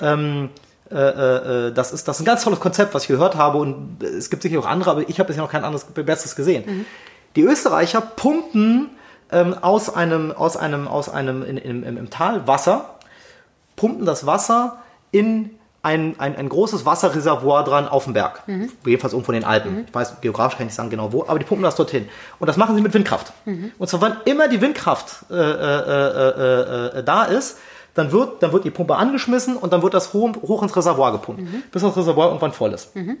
ähm, 0.00 0.50
äh, 0.90 0.94
äh, 0.94 1.72
das, 1.72 1.92
ist, 1.92 2.06
das 2.06 2.16
ist 2.16 2.22
ein 2.22 2.26
ganz 2.26 2.44
tolles 2.44 2.60
Konzept, 2.60 2.94
was 2.94 3.02
ich 3.02 3.08
gehört 3.08 3.34
habe 3.34 3.58
und 3.58 4.02
es 4.02 4.30
gibt 4.30 4.42
sicher 4.42 4.58
auch 4.60 4.66
andere, 4.66 4.90
aber 4.92 5.08
ich 5.08 5.18
habe 5.18 5.26
bisher 5.26 5.42
noch 5.42 5.50
kein 5.50 5.64
anderes 5.64 5.84
Besseres 5.84 6.36
gesehen. 6.36 6.64
Mhm. 6.64 6.84
Die 7.34 7.42
Österreicher 7.42 8.00
pumpen 8.00 8.90
ähm, 9.32 9.54
aus 9.60 9.92
einem, 9.92 10.30
aus 10.30 10.56
einem, 10.56 10.86
aus 10.86 11.08
einem 11.08 11.42
in, 11.42 11.56
in, 11.56 11.82
im, 11.82 11.96
im 11.96 12.10
Tal 12.10 12.46
Wasser, 12.46 12.98
pumpen 13.74 14.06
das 14.06 14.26
Wasser 14.26 14.78
in 15.10 15.55
ein, 15.86 16.18
ein, 16.18 16.34
ein 16.34 16.48
großes 16.48 16.84
Wasserreservoir 16.84 17.62
dran 17.62 17.86
auf 17.86 18.04
dem 18.04 18.12
Berg. 18.12 18.42
Mhm. 18.48 18.72
Jedenfalls 18.84 19.12
irgendwo 19.12 19.30
in 19.30 19.40
den 19.40 19.48
Alpen. 19.48 19.72
Mhm. 19.72 19.84
Ich 19.86 19.94
weiß, 19.94 20.20
geografisch 20.20 20.58
kann 20.58 20.66
ich 20.66 20.70
nicht 20.70 20.76
sagen 20.76 20.90
genau 20.90 21.12
wo, 21.12 21.22
aber 21.22 21.38
die 21.38 21.44
pumpen 21.44 21.62
das 21.62 21.76
dorthin. 21.76 22.08
Und 22.40 22.48
das 22.48 22.56
machen 22.56 22.74
sie 22.74 22.82
mit 22.82 22.92
Windkraft. 22.92 23.32
Mhm. 23.44 23.70
Und 23.78 23.88
zwar, 23.88 24.00
wann 24.00 24.16
immer 24.24 24.48
die 24.48 24.60
Windkraft 24.60 25.30
äh, 25.30 25.34
äh, 25.34 25.38
äh, 25.38 26.98
äh 26.98 27.04
da 27.04 27.22
ist, 27.24 27.58
dann 27.94 28.10
wird, 28.10 28.42
dann 28.42 28.52
wird 28.52 28.64
die 28.64 28.70
Pumpe 28.70 28.96
angeschmissen 28.96 29.56
und 29.56 29.72
dann 29.72 29.82
wird 29.82 29.94
das 29.94 30.12
hoch, 30.12 30.30
hoch 30.42 30.62
ins 30.62 30.76
Reservoir 30.76 31.12
gepumpt, 31.12 31.42
mhm. 31.42 31.62
bis 31.70 31.82
das 31.82 31.96
Reservoir 31.96 32.26
irgendwann 32.26 32.52
voll 32.52 32.72
ist. 32.72 32.94
Mhm. 32.96 33.18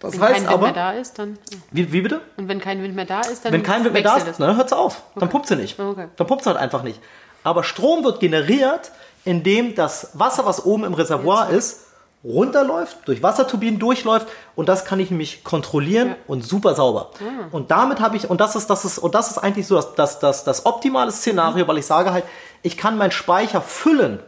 Das 0.00 0.12
wenn 0.12 0.20
heißt 0.20 0.32
kein 0.32 0.42
Wind 0.42 0.52
aber, 0.52 0.62
mehr 0.66 0.74
da 0.74 0.92
ist, 0.92 1.18
dann. 1.18 1.38
Wie, 1.70 1.90
wie 1.90 2.02
bitte? 2.02 2.20
Und 2.36 2.48
wenn 2.48 2.60
kein 2.60 2.82
Wind 2.82 2.94
mehr 2.94 3.06
da 3.06 3.22
ist, 3.22 3.46
dann. 3.46 3.52
Wenn 3.52 3.62
kein 3.62 3.82
Wind 3.82 3.94
mehr 3.94 4.02
da 4.02 4.16
ist, 4.16 4.38
dann 4.38 4.56
hört 4.56 4.66
es 4.66 4.72
auf. 4.74 5.02
Okay. 5.12 5.20
Dann 5.20 5.28
pumpt 5.30 5.46
sie 5.46 5.56
nicht. 5.56 5.80
Okay. 5.80 6.08
Dann 6.16 6.26
pumpt 6.26 6.44
sie 6.44 6.50
halt 6.50 6.58
einfach 6.58 6.82
nicht. 6.82 7.00
Aber 7.44 7.64
Strom 7.64 8.04
wird 8.04 8.20
generiert, 8.20 8.92
indem 9.24 9.74
das 9.74 10.10
Wasser, 10.14 10.44
was 10.44 10.64
oben 10.64 10.84
im 10.84 10.94
Reservoir 10.94 11.48
ist, 11.50 11.83
runterläuft, 12.24 13.06
durch 13.06 13.22
Wasserturbinen 13.22 13.78
durchläuft 13.78 14.26
und 14.56 14.68
das 14.68 14.84
kann 14.84 14.98
ich 14.98 15.10
nämlich 15.10 15.44
kontrollieren 15.44 16.08
ja. 16.08 16.16
und 16.26 16.44
super 16.44 16.74
sauber. 16.74 17.10
Ah. 17.20 17.48
Und 17.52 17.70
damit 17.70 18.00
habe 18.00 18.16
ich, 18.16 18.30
und 18.30 18.40
das 18.40 18.56
ist, 18.56 18.70
das 18.70 18.84
ist, 18.84 18.98
und 18.98 19.14
das 19.14 19.30
ist 19.30 19.38
eigentlich 19.38 19.66
so 19.66 19.76
das, 19.76 19.94
das, 19.94 20.18
das, 20.20 20.44
das 20.44 20.66
optimale 20.66 21.12
Szenario, 21.12 21.64
mhm. 21.64 21.68
weil 21.68 21.78
ich 21.78 21.86
sage 21.86 22.12
halt, 22.12 22.24
ich 22.62 22.76
kann 22.78 22.96
meinen 22.96 23.10
Speicher 23.10 23.60
füllen, 23.60 24.20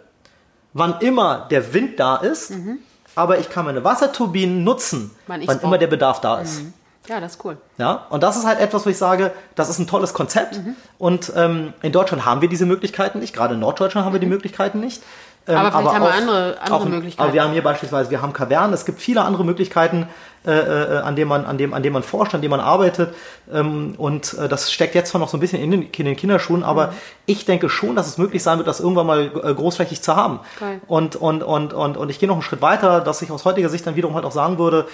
wann 0.74 1.00
immer 1.00 1.46
der 1.50 1.72
Wind 1.72 1.98
da 1.98 2.16
ist, 2.16 2.50
mhm. 2.50 2.78
aber 3.14 3.38
ich 3.38 3.48
kann 3.48 3.64
meine 3.64 3.82
Wasserturbinen 3.82 4.62
nutzen, 4.62 5.10
wann, 5.26 5.46
wann 5.46 5.60
immer 5.60 5.78
der 5.78 5.86
Bedarf 5.86 6.20
da 6.20 6.40
ist. 6.40 6.62
Mhm. 6.62 6.74
Ja, 7.08 7.20
das 7.20 7.36
ist 7.36 7.44
cool. 7.44 7.56
Ja, 7.78 8.06
und 8.10 8.22
das 8.22 8.36
ist 8.36 8.44
halt 8.44 8.58
etwas, 8.58 8.84
wo 8.84 8.90
ich 8.90 8.98
sage, 8.98 9.32
das 9.54 9.68
ist 9.68 9.78
ein 9.78 9.86
tolles 9.86 10.12
Konzept. 10.12 10.58
Mhm. 10.58 10.76
Und 10.98 11.32
ähm, 11.36 11.72
in 11.82 11.92
Deutschland 11.92 12.24
haben 12.24 12.40
wir 12.40 12.48
diese 12.48 12.66
Möglichkeiten 12.66 13.20
nicht. 13.20 13.34
Gerade 13.34 13.54
in 13.54 13.60
Norddeutschland 13.60 14.04
haben 14.04 14.12
wir 14.12 14.20
die 14.20 14.26
mhm. 14.26 14.32
Möglichkeiten 14.32 14.80
nicht. 14.80 15.02
Ähm, 15.48 15.56
aber 15.56 15.70
vielleicht 15.70 15.86
aber 15.86 15.94
haben 15.94 16.02
wir 16.02 16.14
andere, 16.14 16.60
andere 16.60 16.74
auch, 16.74 16.84
Möglichkeiten. 16.84 17.22
Aber 17.22 17.32
wir 17.32 17.42
haben 17.42 17.52
hier 17.52 17.62
beispielsweise, 17.62 18.10
wir 18.10 18.20
haben 18.20 18.32
Kavernen, 18.32 18.72
es 18.72 18.84
gibt 18.84 19.00
viele 19.00 19.22
andere 19.22 19.44
Möglichkeiten, 19.44 20.08
äh, 20.44 20.52
äh, 20.52 20.98
an 20.98 21.16
denen 21.16 21.28
man, 21.28 21.44
an 21.44 21.58
dem, 21.58 21.74
an 21.74 21.82
dem 21.82 21.92
man 21.92 22.02
forscht, 22.02 22.34
an 22.34 22.42
dem 22.42 22.50
man 22.50 22.60
arbeitet. 22.60 23.14
Ähm, 23.52 23.94
und 23.96 24.34
äh, 24.34 24.48
das 24.48 24.72
steckt 24.72 24.94
jetzt 24.94 25.10
zwar 25.10 25.20
noch 25.20 25.28
so 25.28 25.36
ein 25.36 25.40
bisschen 25.40 25.60
in 25.60 25.70
den, 25.70 25.82
in 25.82 26.04
den 26.04 26.16
Kinderschuhen, 26.16 26.62
aber 26.62 26.88
mhm. 26.88 26.92
ich 27.26 27.44
denke 27.44 27.68
schon, 27.68 27.96
dass 27.96 28.06
es 28.06 28.18
möglich 28.18 28.42
sein 28.42 28.58
wird, 28.58 28.68
das 28.68 28.80
irgendwann 28.80 29.06
mal 29.06 29.30
äh, 29.42 29.54
großflächig 29.54 30.02
zu 30.02 30.16
haben. 30.16 30.40
Geil. 30.58 30.80
Und, 30.88 31.16
und, 31.16 31.42
und, 31.42 31.72
und, 31.72 31.96
und 31.96 32.10
ich 32.10 32.18
gehe 32.18 32.28
noch 32.28 32.36
einen 32.36 32.42
Schritt 32.42 32.62
weiter, 32.62 33.00
dass 33.00 33.22
ich 33.22 33.30
aus 33.30 33.44
heutiger 33.44 33.68
Sicht 33.68 33.86
dann 33.86 33.96
wiederum 33.96 34.14
halt 34.14 34.24
auch 34.24 34.32
sagen 34.32 34.58
würde, 34.58 34.86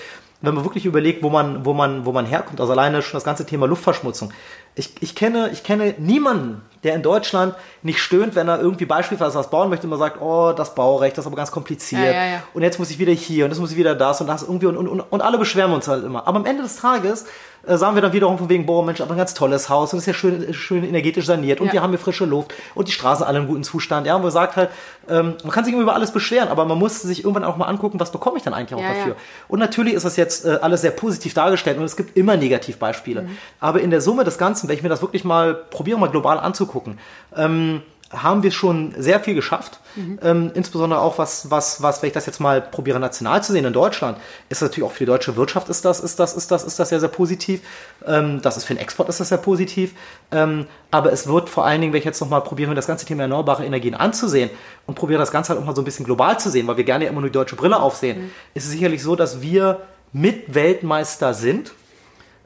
wenn 0.43 0.55
man 0.55 0.65
wirklich 0.65 0.85
überlegt, 0.85 1.23
wo 1.23 1.31
man, 1.31 1.65
wo 1.65 1.73
man, 1.73 2.05
wo 2.05 2.13
man 2.13 2.27
herkommt, 2.27 2.61
also 2.61 2.73
alleine 2.73 3.01
schon 3.01 3.17
das 3.17 3.25
ganze 3.25 3.47
Thema 3.47 3.67
Luftverschmutzung. 3.67 4.33
Ich, 4.75 4.95
ich 5.01 5.15
kenne, 5.15 5.51
ich 5.53 5.65
kenne 5.65 5.95
niemanden, 5.99 6.63
der 6.83 6.95
in 6.95 7.03
Deutschland 7.03 7.55
nicht 7.83 8.01
stöhnt, 8.01 8.35
wenn 8.35 8.49
er 8.49 8.61
irgendwie 8.61 8.87
beispielsweise 8.87 9.39
was 9.39 9.51
bauen 9.51 9.71
möchte 9.71 9.87
und 9.87 9.91
man 9.91 9.99
sagt, 9.99 10.21
oh, 10.21 10.53
das 10.53 10.75
Baurecht, 10.75 11.17
das 11.17 11.25
ist 11.25 11.27
aber 11.27 11.37
ganz 11.37 11.53
kompliziert. 11.53 12.03
Ja, 12.03 12.13
ja, 12.13 12.27
ja. 12.27 12.43
Und 12.55 12.63
jetzt 12.63 12.79
muss 12.79 12.91
ich 12.91 12.99
wieder 12.99 13.13
hier 13.13 13.45
und 13.45 13.51
jetzt 13.51 13.61
muss 13.61 13.71
ich 13.71 13.77
wieder 13.77 13.95
das 13.95 14.21
und 14.21 14.27
das 14.27 14.43
irgendwie 14.43 14.67
und, 14.67 14.77
und, 14.77 15.01
und 15.01 15.21
alle 15.21 15.39
beschweren 15.39 15.73
uns 15.73 15.87
halt 15.87 16.05
immer. 16.05 16.27
Aber 16.27 16.39
am 16.39 16.47
Ende 16.47 16.63
des 16.63 16.77
Tages 16.77 17.27
äh, 17.67 17.77
sagen 17.77 17.95
wir 17.95 18.03
dann 18.03 18.13
wiederum 18.13 18.39
von 18.39 18.49
wegen, 18.49 18.67
boah, 18.67 18.85
Mensch, 18.85 19.01
aber 19.01 19.13
ein 19.13 19.19
ganz 19.19 19.35
tolles 19.35 19.69
Haus 19.69 19.93
und 19.93 19.99
es 19.99 20.05
ist 20.05 20.07
ja 20.09 20.15
schön, 20.15 20.53
schön 20.53 20.85
energetisch 20.85 21.27
saniert 21.27 21.61
und 21.61 21.73
wir 21.73 21.83
haben 21.83 21.91
hier 21.91 21.99
frische 21.99 22.25
Luft 22.25 22.53
und 22.75 22.89
die 22.89 22.93
Straßen 22.93 23.25
alle 23.25 23.39
im 23.39 23.47
guten 23.47 23.63
Zustand. 23.63 24.07
Ja, 24.07 24.17
und 24.17 24.23
man 24.23 24.31
sagt 24.31 24.57
halt, 24.57 24.71
ähm, 25.09 25.35
man 25.43 25.53
kann 25.53 25.65
sich 25.65 25.73
immer 25.73 25.83
über 25.83 25.95
alles 25.95 26.13
beschweren, 26.13 26.49
aber 26.49 26.65
man 26.65 26.79
muss 26.79 27.03
sich 27.03 27.25
irgendwann 27.25 27.45
auch 27.45 27.57
mal 27.57 27.67
angucken, 27.67 28.01
was 28.01 28.11
bekomme 28.11 28.37
ich 28.37 28.43
dann 28.43 28.55
eigentlich 28.55 28.79
auch 28.79 28.85
dafür. 28.85 29.17
Und 29.49 29.61
natürlich 29.61 29.95
ist 29.95 30.05
das 30.05 30.17
jetzt 30.17 30.45
äh, 30.45 30.59
alles 30.61 30.81
sehr 30.81 30.91
positiv 30.91 31.35
dargestellt 31.35 31.79
und 31.79 31.85
es 31.85 31.97
gibt 31.97 32.17
immer 32.17 32.37
Negativbeispiele. 32.37 33.23
Mhm. 33.23 33.37
Aber 33.61 33.81
in 33.81 33.91
der 33.91 34.01
Summe 34.01 34.25
des 34.25 34.39
Ganzen, 34.39 34.69
wenn 34.69 34.77
ich 34.77 34.83
mir 34.83 34.89
das 34.89 35.03
wirklich 35.03 35.25
mal 35.25 35.55
probiere, 35.55 35.99
mal 35.99 36.11
global 36.11 36.39
anzugucken, 36.39 36.99
ähm, 37.37 37.83
haben 38.13 38.43
wir 38.43 38.51
schon 38.51 38.95
sehr 38.99 39.21
viel 39.21 39.35
geschafft. 39.35 39.81
Mhm. 39.97 40.19
Ähm, 40.23 40.51
insbesondere 40.55 41.01
auch 41.01 41.19
was, 41.19 41.51
was, 41.51 41.83
was, 41.83 42.03
wenn 42.03 42.09
ich 42.09 42.15
das 42.15 42.27
jetzt 42.27 42.41
mal 42.41 42.61
probiere 42.61 43.01
national 43.01 43.43
zu 43.43 43.53
sehen 43.53 43.65
in 43.65 43.73
Deutschland, 43.73 44.19
ist 44.49 44.63
natürlich 44.63 44.89
auch 44.89 44.93
für 44.93 45.01
die 45.01 45.07
deutsche 45.07 45.37
Wirtschaft 45.37 45.69
ist 45.69 45.85
das, 45.85 46.01
ist 46.01 46.19
das, 46.19 46.35
ist 46.35 46.51
das, 46.51 46.65
ist 46.65 46.79
das 46.79 46.89
sehr, 46.89 47.01
sehr 47.01 47.09
positiv. 47.09 47.61
Ähm, 48.07 48.41
das 48.43 48.57
ist 48.57 48.65
für 48.65 48.75
den 48.75 48.81
Export 48.81 49.09
ist 49.09 49.21
das 49.21 49.29
sehr 49.29 49.39
positiv. 49.39 49.93
Ähm, 50.31 50.67
aber 50.91 51.13
es 51.13 51.27
wird 51.27 51.49
vor 51.49 51.65
allen 51.65 51.81
Dingen, 51.81 51.93
wenn 51.93 51.99
ich 51.99 52.05
jetzt 52.05 52.21
nochmal 52.21 52.43
probiere, 52.43 52.75
das 52.75 52.87
ganze 52.87 53.07
Thema 53.07 53.23
erneuerbare 53.23 53.65
Energien 53.65 53.95
anzusehen 53.95 54.51
und 54.87 54.95
probiere 54.95 55.19
das 55.19 55.31
Ganze 55.31 55.51
halt 55.51 55.61
auch 55.61 55.67
mal 55.67 55.75
so 55.75 55.83
ein 55.83 55.87
bisschen 55.87 56.05
global 56.05 56.39
zu 56.39 56.51
sehen, 56.51 56.67
weil 56.67 56.77
wir 56.77 56.85
gerne 56.85 57.07
immer 57.07 57.21
nur 57.21 57.31
die 57.31 57.35
deutsche 57.35 57.57
Brille 57.57 57.81
aufsehen, 57.81 58.23
mhm. 58.25 58.31
ist 58.55 58.65
es 58.65 58.71
sicherlich 58.71 59.03
so, 59.03 59.17
dass 59.17 59.43
wir 59.43 59.81
mit 60.13 60.55
Weltmeister 60.55 61.35
sind. 61.35 61.73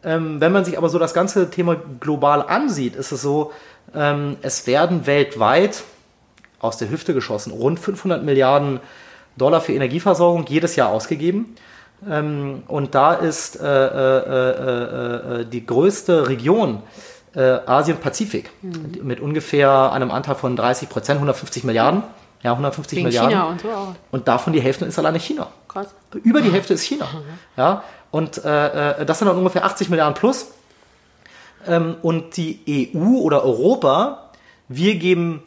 Ähm, 0.05 0.41
wenn 0.41 0.53
man 0.53 0.65
sich 0.65 0.79
aber 0.79 0.89
so 0.89 0.99
das 0.99 1.15
ganze 1.15 1.51
Thema 1.51 1.77
global 2.01 2.43
ansieht, 2.43 2.95
ist 2.95 3.11
es 3.11 3.23
so, 3.23 3.53
es 3.93 4.67
werden 4.67 5.07
weltweit 5.07 5.85
aus 6.61 6.77
der 6.77 6.91
Hüfte 6.91 7.15
geschossen 7.15 7.53
rund 7.53 7.79
500 7.81 8.23
Milliarden 8.23 8.81
Dollar 9.37 9.61
für 9.61 9.73
Energieversorgung 9.73 10.47
jedes 10.47 10.77
Jahr 10.77 10.91
ausgegeben. 10.91 11.55
Ähm, 12.09 12.63
und 12.69 12.95
da 12.95 13.15
ist 13.15 13.61
äh, 13.61 13.65
äh, 13.65 15.41
äh, 15.41 15.47
die 15.47 15.65
größte 15.65 16.29
Region 16.29 16.83
Asien-Pazifik 17.35 18.49
mhm. 18.63 19.01
mit 19.03 19.21
ungefähr 19.21 19.93
einem 19.93 20.11
Anteil 20.11 20.37
von 20.37 20.57
30 20.57 20.89
Prozent, 20.89 21.17
150 21.19 21.65
Milliarden. 21.65 22.03
Ja, 22.43 22.53
150 22.53 22.97
Wegen 22.97 23.09
Milliarden. 23.09 23.31
China 23.31 23.45
und 23.49 23.61
so 23.61 23.69
auch. 23.69 23.95
Und 24.11 24.27
davon 24.27 24.55
die 24.55 24.61
Hälfte 24.63 24.87
ist 24.87 24.99
alleine 24.99 25.21
China. 25.21 25.49
Krass. 25.69 25.89
Über 26.25 26.41
die 26.41 26.51
Hälfte 26.51 26.73
ist 26.73 26.83
China. 26.85 27.07
Ja, 27.59 27.83
und 28.11 28.39
das 28.43 29.19
sind 29.19 29.29
dann 29.29 29.37
ungefähr 29.37 29.67
80 29.67 29.91
Milliarden 29.91 30.15
plus. 30.15 30.47
Ähm, 31.67 31.97
und 32.03 32.37
die 32.37 32.95
EU 32.97 33.19
oder 33.19 33.45
Europa, 33.45 34.31
wir 34.69 34.97
geben 34.97 35.43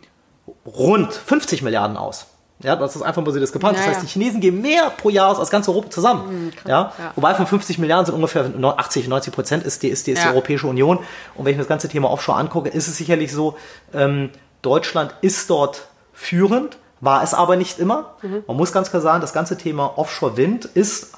rund 0.65 1.13
50 1.13 1.61
Milliarden 1.61 1.97
aus. 1.97 2.27
Ja, 2.61 2.75
das 2.75 2.95
ist 2.95 3.01
einfach 3.03 3.23
mal 3.23 3.31
so 3.31 3.39
Diskrepanz. 3.39 3.77
Ja, 3.77 3.85
das 3.85 3.95
heißt, 3.95 4.03
die 4.03 4.07
Chinesen 4.07 4.41
geben 4.41 4.61
mehr 4.61 4.89
pro 4.89 5.09
Jahr 5.09 5.29
aus 5.29 5.39
als 5.39 5.49
ganz 5.49 5.69
Europa 5.69 5.89
zusammen. 5.89 6.45
Mhm, 6.45 6.51
ja? 6.67 6.91
ja? 6.97 7.11
Wobei 7.15 7.33
von 7.33 7.47
50 7.47 7.79
Milliarden 7.79 8.05
sind 8.05 8.15
ungefähr 8.15 8.51
80, 8.61 9.07
90 9.07 9.33
Prozent 9.33 9.63
ist 9.63 9.81
die, 9.81 9.87
ist 9.87 10.07
die, 10.07 10.11
ist 10.11 10.23
die 10.23 10.27
Europäische 10.27 10.67
Union. 10.67 10.97
Und 11.35 11.45
wenn 11.45 11.51
ich 11.51 11.57
mir 11.57 11.63
das 11.63 11.69
ganze 11.69 11.87
Thema 11.87 12.09
Offshore 12.11 12.37
angucke, 12.37 12.67
ist 12.69 12.89
es 12.89 12.97
sicherlich 12.97 13.31
so, 13.31 13.55
ähm, 13.93 14.31
Deutschland 14.61 15.15
ist 15.21 15.49
dort 15.49 15.87
führend, 16.11 16.77
war 16.99 17.23
es 17.23 17.33
aber 17.33 17.55
nicht 17.55 17.79
immer. 17.79 18.15
Mhm. 18.21 18.43
Man 18.45 18.57
muss 18.57 18.73
ganz 18.73 18.89
klar 18.89 19.01
sagen, 19.01 19.21
das 19.21 19.31
ganze 19.31 19.57
Thema 19.57 19.97
Offshore 19.97 20.35
Wind 20.35 20.65
ist 20.65 21.13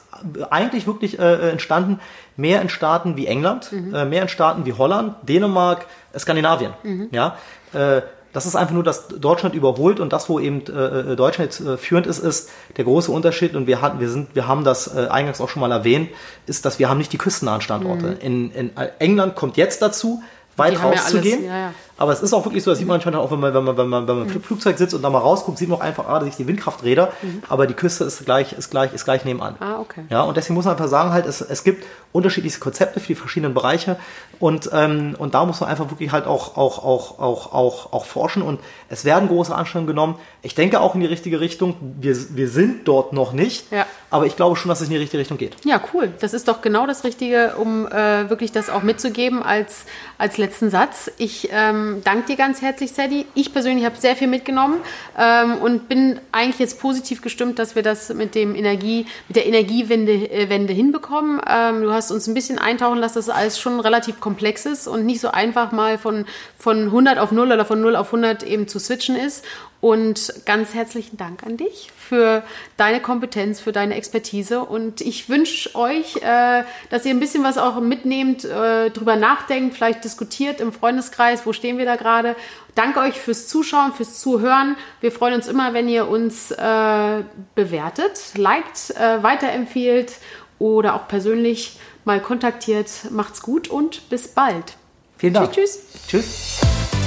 eigentlich 0.50 0.88
wirklich 0.88 1.20
äh, 1.20 1.50
entstanden 1.50 2.00
mehr 2.38 2.62
in 2.62 2.70
Staaten 2.70 3.18
wie 3.18 3.28
England, 3.28 3.72
mhm. 3.72 3.94
äh, 3.94 4.06
mehr 4.06 4.24
in 4.24 4.30
Staaten 4.30 4.66
wie 4.66 4.74
Holland, 4.74 5.16
Dänemark, 5.24 5.86
äh, 6.14 6.20
Skandinavien. 6.20 6.74
Mhm. 6.84 7.10
Ja, 7.12 7.38
äh, 7.74 8.02
das 8.34 8.46
ist 8.46 8.56
einfach 8.56 8.74
nur, 8.74 8.84
dass 8.84 9.10
Deutschland 9.10 9.56
überholt 9.56 10.00
und 10.00 10.14
das, 10.14 10.30
wo 10.30 10.40
eben 10.40 10.64
äh, 10.68 11.12
äh 11.12 11.16
Deutschland 11.16 11.52
jetzt 11.52 11.68
äh, 11.68 11.78
führend 11.78 12.08
ist, 12.08 12.20
ist 12.20 12.50
der 12.78 12.86
große 12.86 13.12
Unterschied 13.12 13.56
und 13.56 13.68
wir 13.68 13.82
hatten, 13.82 14.00
wir 14.00 14.10
sind, 14.10 14.36
wir 14.36 14.48
haben 14.48 14.64
das 14.64 14.96
äh, 14.96 15.08
eingangs 15.10 15.42
auch 15.42 15.50
schon 15.50 15.60
mal 15.60 15.72
erwähnt, 15.72 16.10
ist, 16.48 16.66
dass 16.66 16.80
wir 16.80 16.90
haben 16.90 16.98
nicht 16.98 17.12
die 17.12 17.18
küstennahen 17.18 17.62
Standorte. 17.62 18.08
Mhm. 18.08 18.18
In, 18.22 18.52
in 18.52 18.72
England 19.00 19.36
kommt 19.36 19.58
jetzt 19.58 19.82
dazu, 19.82 20.24
weit 20.56 20.82
rauszugehen. 20.82 21.46
Ja, 21.46 21.58
ja. 21.58 21.74
Aber 22.02 22.14
es 22.14 22.24
ist 22.24 22.34
auch 22.34 22.44
wirklich 22.46 22.64
so, 22.64 22.72
das 22.72 22.80
sieht 22.80 22.88
man 22.88 22.96
manchmal 22.96 23.16
auch, 23.16 23.30
wenn 23.30 23.40
man, 23.40 23.54
wenn 23.54 23.64
man, 23.64 23.78
wenn 23.78 23.88
man, 23.88 24.08
wenn 24.08 24.18
man 24.18 24.28
im. 24.28 24.42
Flugzeug 24.42 24.76
sitzt 24.80 24.96
und 24.96 25.04
da 25.04 25.12
mal 25.12 25.20
rausguckt, 25.20 25.60
sieht 25.60 25.70
man 25.70 25.78
auch 25.78 25.84
einfach, 25.84 26.08
ah, 26.08 26.18
da 26.18 26.26
sind 26.26 26.40
die 26.40 26.48
Windkrafträder, 26.48 27.14
mhm. 27.22 27.44
aber 27.48 27.68
die 27.68 27.76
Küste 27.76 28.06
ist 28.06 28.26
gleich, 28.26 28.54
ist 28.54 28.72
gleich, 28.72 28.92
ist 28.92 29.06
gleich 29.06 29.24
nebenan. 29.24 29.56
Ah, 29.60 29.80
okay. 29.80 30.06
Ja, 30.10 30.24
und 30.24 30.36
deswegen 30.36 30.56
muss 30.56 30.66
man 30.66 30.74
einfach 30.74 30.88
sagen, 30.88 31.12
halt, 31.12 31.28
es, 31.28 31.42
es 31.42 31.64
gibt 31.64 31.86
unterschiedliche 32.12 32.60
Konzepte 32.60 33.00
für 33.00 33.08
die 33.08 33.16
verschiedenen 33.16 33.54
Bereiche 33.54 33.98
und, 34.40 34.72
ähm, 34.74 35.16
und 35.20 35.36
da 35.36 35.46
muss 35.46 35.62
man 35.62 35.70
einfach 35.70 35.92
wirklich 35.92 36.12
halt 36.12 36.26
auch, 36.26 36.58
auch, 36.58 36.84
auch, 36.84 37.20
auch, 37.20 37.54
auch, 37.54 37.94
auch 37.94 38.06
forschen 38.06 38.42
und 38.42 38.60
es 38.90 39.06
werden 39.06 39.30
große 39.30 39.54
Anstrengungen 39.54 39.88
genommen. 39.88 40.16
Ich 40.42 40.56
denke 40.56 40.82
auch 40.82 40.96
in 40.96 41.02
die 41.02 41.08
richtige 41.08 41.40
Richtung. 41.40 41.76
Wir, 42.00 42.18
wir 42.36 42.50
sind 42.50 42.88
dort 42.88 43.14
noch 43.14 43.32
nicht, 43.32 43.72
ja. 43.72 43.86
aber 44.10 44.26
ich 44.26 44.36
glaube 44.36 44.56
schon, 44.56 44.70
dass 44.70 44.82
es 44.82 44.88
in 44.88 44.94
die 44.94 45.00
richtige 45.00 45.20
Richtung 45.20 45.38
geht. 45.38 45.56
Ja, 45.64 45.80
cool. 45.94 46.12
Das 46.20 46.34
ist 46.34 46.48
doch 46.48 46.62
genau 46.62 46.88
das 46.88 47.04
Richtige, 47.04 47.54
um 47.58 47.86
äh, 47.86 48.30
wirklich 48.30 48.52
das 48.52 48.72
auch 48.72 48.82
mitzugeben 48.82 49.44
als, 49.44 49.86
als 50.18 50.38
letzten 50.38 50.72
Satz. 50.72 51.12
Ich 51.18 51.50
ähm, 51.52 51.91
danke 52.04 52.28
dir 52.28 52.36
ganz 52.36 52.62
herzlich, 52.62 52.92
Sadie. 52.92 53.26
Ich 53.36 53.54
persönlich 53.54 53.86
habe 53.86 53.96
sehr 53.98 54.16
viel 54.16 54.28
mitgenommen 54.28 54.82
ähm, 55.18 55.58
und 55.58 55.88
bin 55.88 56.20
eigentlich 56.32 56.60
jetzt 56.60 56.80
positiv 56.80 57.22
gestimmt, 57.22 57.58
dass 57.58 57.76
wir 57.76 57.84
das 57.84 58.14
mit 58.14 58.36
dem 58.36 58.56
Energie, 58.56 59.06
mit 59.28 59.38
der 59.38 59.46
Energiewende 59.46 60.12
äh, 60.12 60.50
Wende 60.50 60.74
hinbekommen. 60.74 61.42
Ähm, 61.48 61.84
du 61.84 61.92
hast 61.92 62.02
hast 62.02 62.12
uns 62.12 62.28
ein 62.28 62.34
bisschen 62.34 62.58
eintauchen 62.58 62.98
lassen, 62.98 63.16
dass 63.16 63.26
das 63.28 63.36
alles 63.36 63.60
schon 63.60 63.80
relativ 63.80 64.20
komplex 64.20 64.66
ist 64.66 64.88
und 64.88 65.06
nicht 65.06 65.22
so 65.22 65.30
einfach 65.30 65.72
mal 65.72 65.98
von, 66.00 66.26
von 66.58 66.86
100 66.86 67.20
auf 67.20 67.32
0 67.32 67.52
oder 67.52 67.64
von 67.64 67.80
0 67.80 67.96
auf 67.96 68.08
100 68.08 68.44
eben 68.44 68.68
zu 68.68 68.80
switchen 68.80 69.16
ist. 69.16 69.46
Und 69.82 70.34
ganz 70.46 70.74
herzlichen 70.74 71.18
Dank 71.18 71.44
an 71.44 71.58
dich 71.58 71.90
für 72.12 72.44
deine 72.76 73.00
Kompetenz, 73.00 73.62
für 73.62 73.72
deine 73.72 73.96
Expertise. 73.96 74.66
Und 74.66 75.00
ich 75.00 75.30
wünsche 75.30 75.74
euch, 75.76 76.18
äh, 76.18 76.64
dass 76.90 77.06
ihr 77.06 77.12
ein 77.12 77.22
bisschen 77.22 77.42
was 77.42 77.58
auch 77.58 77.80
mitnehmt, 77.80 78.44
äh, 78.44 78.90
drüber 78.90 79.16
nachdenkt, 79.16 79.76
vielleicht 79.76 80.04
diskutiert 80.04 80.60
im 80.60 80.74
Freundeskreis, 80.74 81.46
wo 81.46 81.54
stehen 81.54 81.78
wir 81.78 81.86
da 81.86 81.96
gerade. 81.96 82.36
Danke 82.76 83.00
euch 83.00 83.14
fürs 83.14 83.48
Zuschauen, 83.48 83.94
fürs 83.94 84.20
Zuhören. 84.20 84.76
Wir 85.00 85.14
freuen 85.14 85.36
uns 85.36 85.48
immer, 85.48 85.74
wenn 85.74 85.88
ihr 85.88 86.10
uns 86.10 86.52
äh, 86.52 87.24
bewertet, 87.56 88.34
liked, 88.36 88.90
äh, 88.98 89.24
weiterempfehlt 89.24 90.16
oder 90.60 90.96
auch 90.96 91.08
persönlich 91.08 91.80
mal 92.04 92.20
kontaktiert. 92.20 92.90
Macht's 93.12 93.42
gut 93.42 93.70
und 93.70 94.10
bis 94.10 94.28
bald. 94.28 94.76
Vielen 95.18 95.36
Dank. 95.36 95.54
Tschüss. 95.54 95.80
Tschüss. 96.10 96.60
tschüss. 96.60 97.01